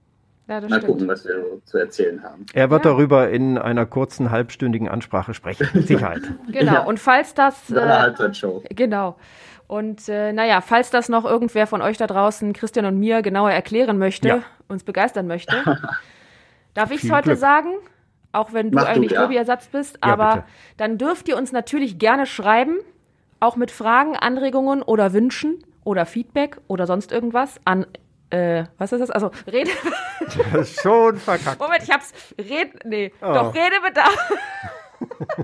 Ja, 0.48 0.60
das 0.60 0.70
Mal 0.70 0.76
stimmt. 0.78 0.92
gucken, 0.92 1.08
was 1.08 1.24
wir 1.24 1.44
zu 1.64 1.78
erzählen 1.78 2.22
haben. 2.22 2.46
Er 2.54 2.70
wird 2.70 2.84
Ja. 2.84 2.92
darüber 2.92 3.28
in 3.30 3.58
einer 3.58 3.84
kurzen 3.84 4.30
halbstündigen 4.30 4.88
Ansprache 4.88 5.34
sprechen. 5.34 5.68
Mit 5.74 5.88
Sicherheit. 5.88 6.22
Genau. 6.48 6.72
Ja. 6.72 6.80
Und 6.84 7.00
falls 7.00 7.34
das, 7.34 7.70
äh, 7.70 7.80
Halbzeitshow. 7.80 8.62
genau. 8.70 9.16
Und 9.66 10.08
äh, 10.08 10.32
naja, 10.32 10.60
falls 10.60 10.90
das 10.90 11.08
noch 11.08 11.24
irgendwer 11.24 11.66
von 11.66 11.82
euch 11.82 11.96
da 11.96 12.06
draußen, 12.06 12.52
Christian 12.52 12.86
und 12.86 12.98
mir, 13.00 13.22
genauer 13.22 13.50
erklären 13.50 13.98
möchte, 13.98 14.28
Ja. 14.28 14.42
uns 14.68 14.84
begeistern 14.84 15.26
möchte, 15.26 15.56
darf 16.74 16.92
ich 16.92 17.02
es 17.02 17.10
heute 17.10 17.30
Glück. 17.30 17.38
sagen? 17.38 17.70
Auch 18.32 18.52
wenn 18.52 18.70
du 18.70 18.76
Mach 18.76 18.84
du, 18.84 18.90
eigentlich 18.90 19.12
ja. 19.12 19.22
Tobi-Ersatz 19.22 19.66
bist. 19.68 19.98
Aber 20.02 20.44
dann 20.76 20.98
dürft 20.98 21.28
ihr 21.28 21.36
uns 21.36 21.50
natürlich 21.50 21.98
gerne 21.98 22.26
schreiben, 22.26 22.76
auch 23.40 23.56
mit 23.56 23.70
Fragen, 23.72 24.14
Anregungen 24.16 24.82
oder 24.82 25.12
Wünschen 25.12 25.64
oder 25.84 26.06
Feedback 26.06 26.58
oder 26.68 26.86
sonst 26.86 27.10
irgendwas 27.12 27.58
an, 27.64 27.86
äh, 28.30 28.64
was 28.78 28.92
ist 28.92 29.00
das? 29.00 29.10
Also, 29.10 29.30
Rede, 29.50 29.70
Das 30.52 30.70
ist 30.70 30.80
schon 30.82 31.16
verkackt. 31.16 31.60
Moment, 31.60 31.82
ich 31.82 31.90
hab's, 31.90 32.12
Red, 32.38 32.84
nee, 32.84 33.12
Oh. 33.20 33.32
doch, 33.32 33.54
Redebedarf. 33.54 34.30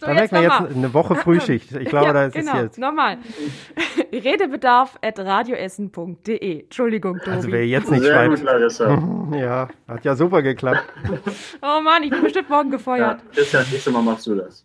so, 0.00 0.06
Da 0.06 0.14
merkt 0.14 0.32
man 0.32 0.42
jetzt 0.42 0.76
eine 0.76 0.94
Woche 0.94 1.16
Frühschicht. 1.16 1.72
Ich 1.72 1.88
glaube, 1.88 2.06
ja, 2.06 2.12
da 2.12 2.24
ist 2.26 2.34
genau, 2.34 2.56
es 2.56 2.62
jetzt. 2.62 2.78
Nochmal. 2.78 3.18
Redebedarf 4.12 4.98
at 5.02 5.18
radioessen.de. 5.18 6.60
Entschuldigung, 6.62 7.18
Tobi. 7.18 7.30
Also 7.30 7.50
wer 7.52 7.66
jetzt 7.66 7.90
nicht 7.90 8.02
Sehr 8.02 8.28
gut, 8.28 8.38
schreibt. 8.38 8.44
Larissa. 8.52 9.02
Ja, 9.32 9.68
hat 9.88 10.04
ja 10.04 10.14
super 10.14 10.42
geklappt. 10.42 10.84
oh 11.62 11.80
Mann, 11.82 12.02
ich 12.04 12.10
bin 12.10 12.22
bestimmt 12.22 12.48
morgen 12.48 12.70
Ja, 12.70 12.76
gefeuert. 12.76 13.20
Christian, 13.34 13.64
nächstes 13.70 13.92
Mal 13.92 14.02
machst 14.02 14.26
du 14.26 14.34
das. 14.36 14.64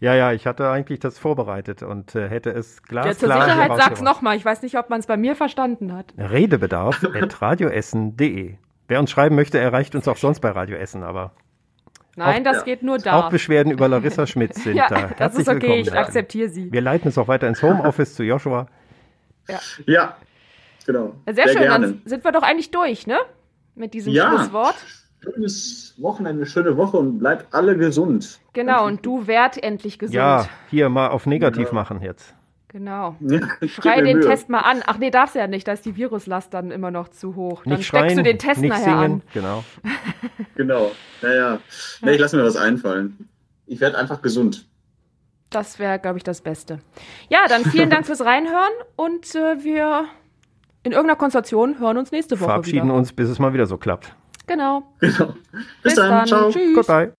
Ja, 0.00 0.14
ja, 0.14 0.32
ich 0.32 0.46
hatte 0.46 0.68
eigentlich 0.70 1.00
das 1.00 1.18
vorbereitet 1.18 1.82
und 1.82 2.14
äh, 2.14 2.28
hätte 2.28 2.50
es 2.50 2.76
Ja, 2.76 2.82
glasklar 2.88 3.14
zur 3.16 3.34
hier 3.34 3.42
Sicherheit 3.54 3.76
sag's 3.76 4.02
nochmal. 4.02 4.36
Ich 4.36 4.44
weiß 4.44 4.62
nicht, 4.62 4.78
ob 4.78 4.90
man 4.90 5.00
es 5.00 5.06
bei 5.06 5.16
mir 5.16 5.34
verstanden 5.36 5.92
hat. 5.94 6.12
Redebedarf 6.18 7.02
at 7.14 7.40
radioessen.de. 7.42 8.56
Wer 8.88 9.00
uns 9.00 9.10
schreiben 9.10 9.34
möchte, 9.34 9.58
erreicht 9.58 9.94
uns 9.94 10.06
auch 10.06 10.16
sonst 10.16 10.40
bei 10.40 10.50
Radio 10.50 10.76
Essen, 10.76 11.02
aber 11.02 11.32
Nein, 12.14 12.44
das 12.44 12.58
ja. 12.58 12.62
geht 12.62 12.82
nur 12.82 12.98
da. 12.98 13.14
auch 13.26 13.30
Beschwerden 13.30 13.72
über 13.72 13.88
Larissa 13.88 14.26
Schmitz 14.26 14.62
sind 14.62 14.76
ja, 14.76 14.88
da. 14.88 15.08
das 15.08 15.18
Herzlich 15.18 15.40
ist 15.42 15.48
okay, 15.48 15.60
willkommen. 15.62 15.80
ich 15.80 15.92
akzeptiere 15.94 16.48
sie. 16.48 16.72
Wir 16.72 16.80
leiten 16.80 17.08
es 17.08 17.18
auch 17.18 17.28
weiter 17.28 17.48
ins 17.48 17.62
Homeoffice 17.62 18.14
zu 18.14 18.22
Joshua. 18.22 18.68
Ja, 19.86 20.16
genau. 20.86 21.14
Sehr, 21.30 21.48
schön, 21.48 21.58
gerne. 21.62 21.86
dann 21.86 22.02
sind 22.04 22.24
wir 22.24 22.32
doch 22.32 22.42
eigentlich 22.42 22.70
durch, 22.70 23.06
ne? 23.06 23.18
Mit 23.74 23.92
diesem 23.94 24.12
Ja. 24.12 24.28
Schlusswort. 24.30 24.74
Schönes 25.34 25.94
Wochenende, 25.98 26.46
schöne 26.46 26.76
Woche 26.76 26.96
und 26.98 27.18
bleibt 27.18 27.52
alle 27.54 27.76
gesund. 27.76 28.38
Genau, 28.52 28.86
und 28.86 29.04
du 29.04 29.26
werd 29.26 29.62
endlich 29.62 29.98
gesund. 29.98 30.14
Ja, 30.14 30.48
hier 30.70 30.88
mal 30.88 31.08
auf 31.08 31.26
negativ 31.26 31.68
Ja. 31.68 31.74
machen 31.74 32.00
jetzt. 32.02 32.34
Genau. 32.68 33.16
Schrei 33.66 34.02
den 34.02 34.18
Mühe. 34.18 34.26
Test 34.28 34.48
mal 34.50 34.60
an. 34.60 34.82
Ach 34.86 34.98
nee, 34.98 35.10
darfst 35.10 35.34
ja 35.34 35.46
nicht, 35.46 35.66
da 35.66 35.72
ist 35.72 35.84
die 35.86 35.96
Viruslast 35.96 36.52
dann 36.52 36.70
immer 36.70 36.90
noch 36.90 37.08
zu 37.08 37.34
hoch. 37.34 37.62
Dann 37.64 37.74
Nicht 37.78 37.86
steckst 37.86 38.06
schreien, 38.12 38.16
du 38.18 38.22
den 38.22 38.38
Test 38.38 38.60
nicht 38.60 38.70
nachher 38.70 38.84
singen, 38.84 38.98
an. 39.02 39.22
genau. 39.32 39.64
Genau. 40.56 40.90
Naja. 41.22 41.58
Nee, 42.02 42.12
ich 42.12 42.18
lasse 42.20 42.36
mir 42.36 42.44
was 42.44 42.56
einfallen. 42.56 43.28
Ich 43.66 43.80
werde 43.80 43.98
einfach 43.98 44.22
gesund. 44.22 44.66
Das 45.50 45.78
wäre, 45.78 45.98
glaube 45.98 46.16
ich, 46.18 46.24
das 46.24 46.40
Beste. 46.40 46.78
Ja, 47.28 47.40
dann 47.48 47.64
vielen 47.64 47.90
Dank 47.90 48.06
fürs 48.06 48.22
Reinhören 48.24 48.72
und 48.96 49.34
äh, 49.34 49.62
wir 49.62 50.06
in 50.82 50.92
irgendeiner 50.92 51.16
Konstellation 51.18 51.78
hören 51.78 51.98
uns 51.98 52.10
nächste 52.10 52.36
Woche 52.40 52.48
Verabschieden 52.48 52.86
wieder. 52.86 52.94
uns, 52.94 53.12
bis 53.12 53.28
es 53.28 53.38
mal 53.38 53.52
wieder 53.52 53.66
so 53.66 53.76
klappt. 53.76 54.14
Genau. 54.46 54.82
Genau. 55.00 55.34
Bis, 55.82 55.94
Bis 55.94 55.94
dann. 55.94 56.10
dann. 56.10 56.26
Ciao. 56.26 56.50
Tschüss. 56.50 56.74
Goodbye. 56.74 57.12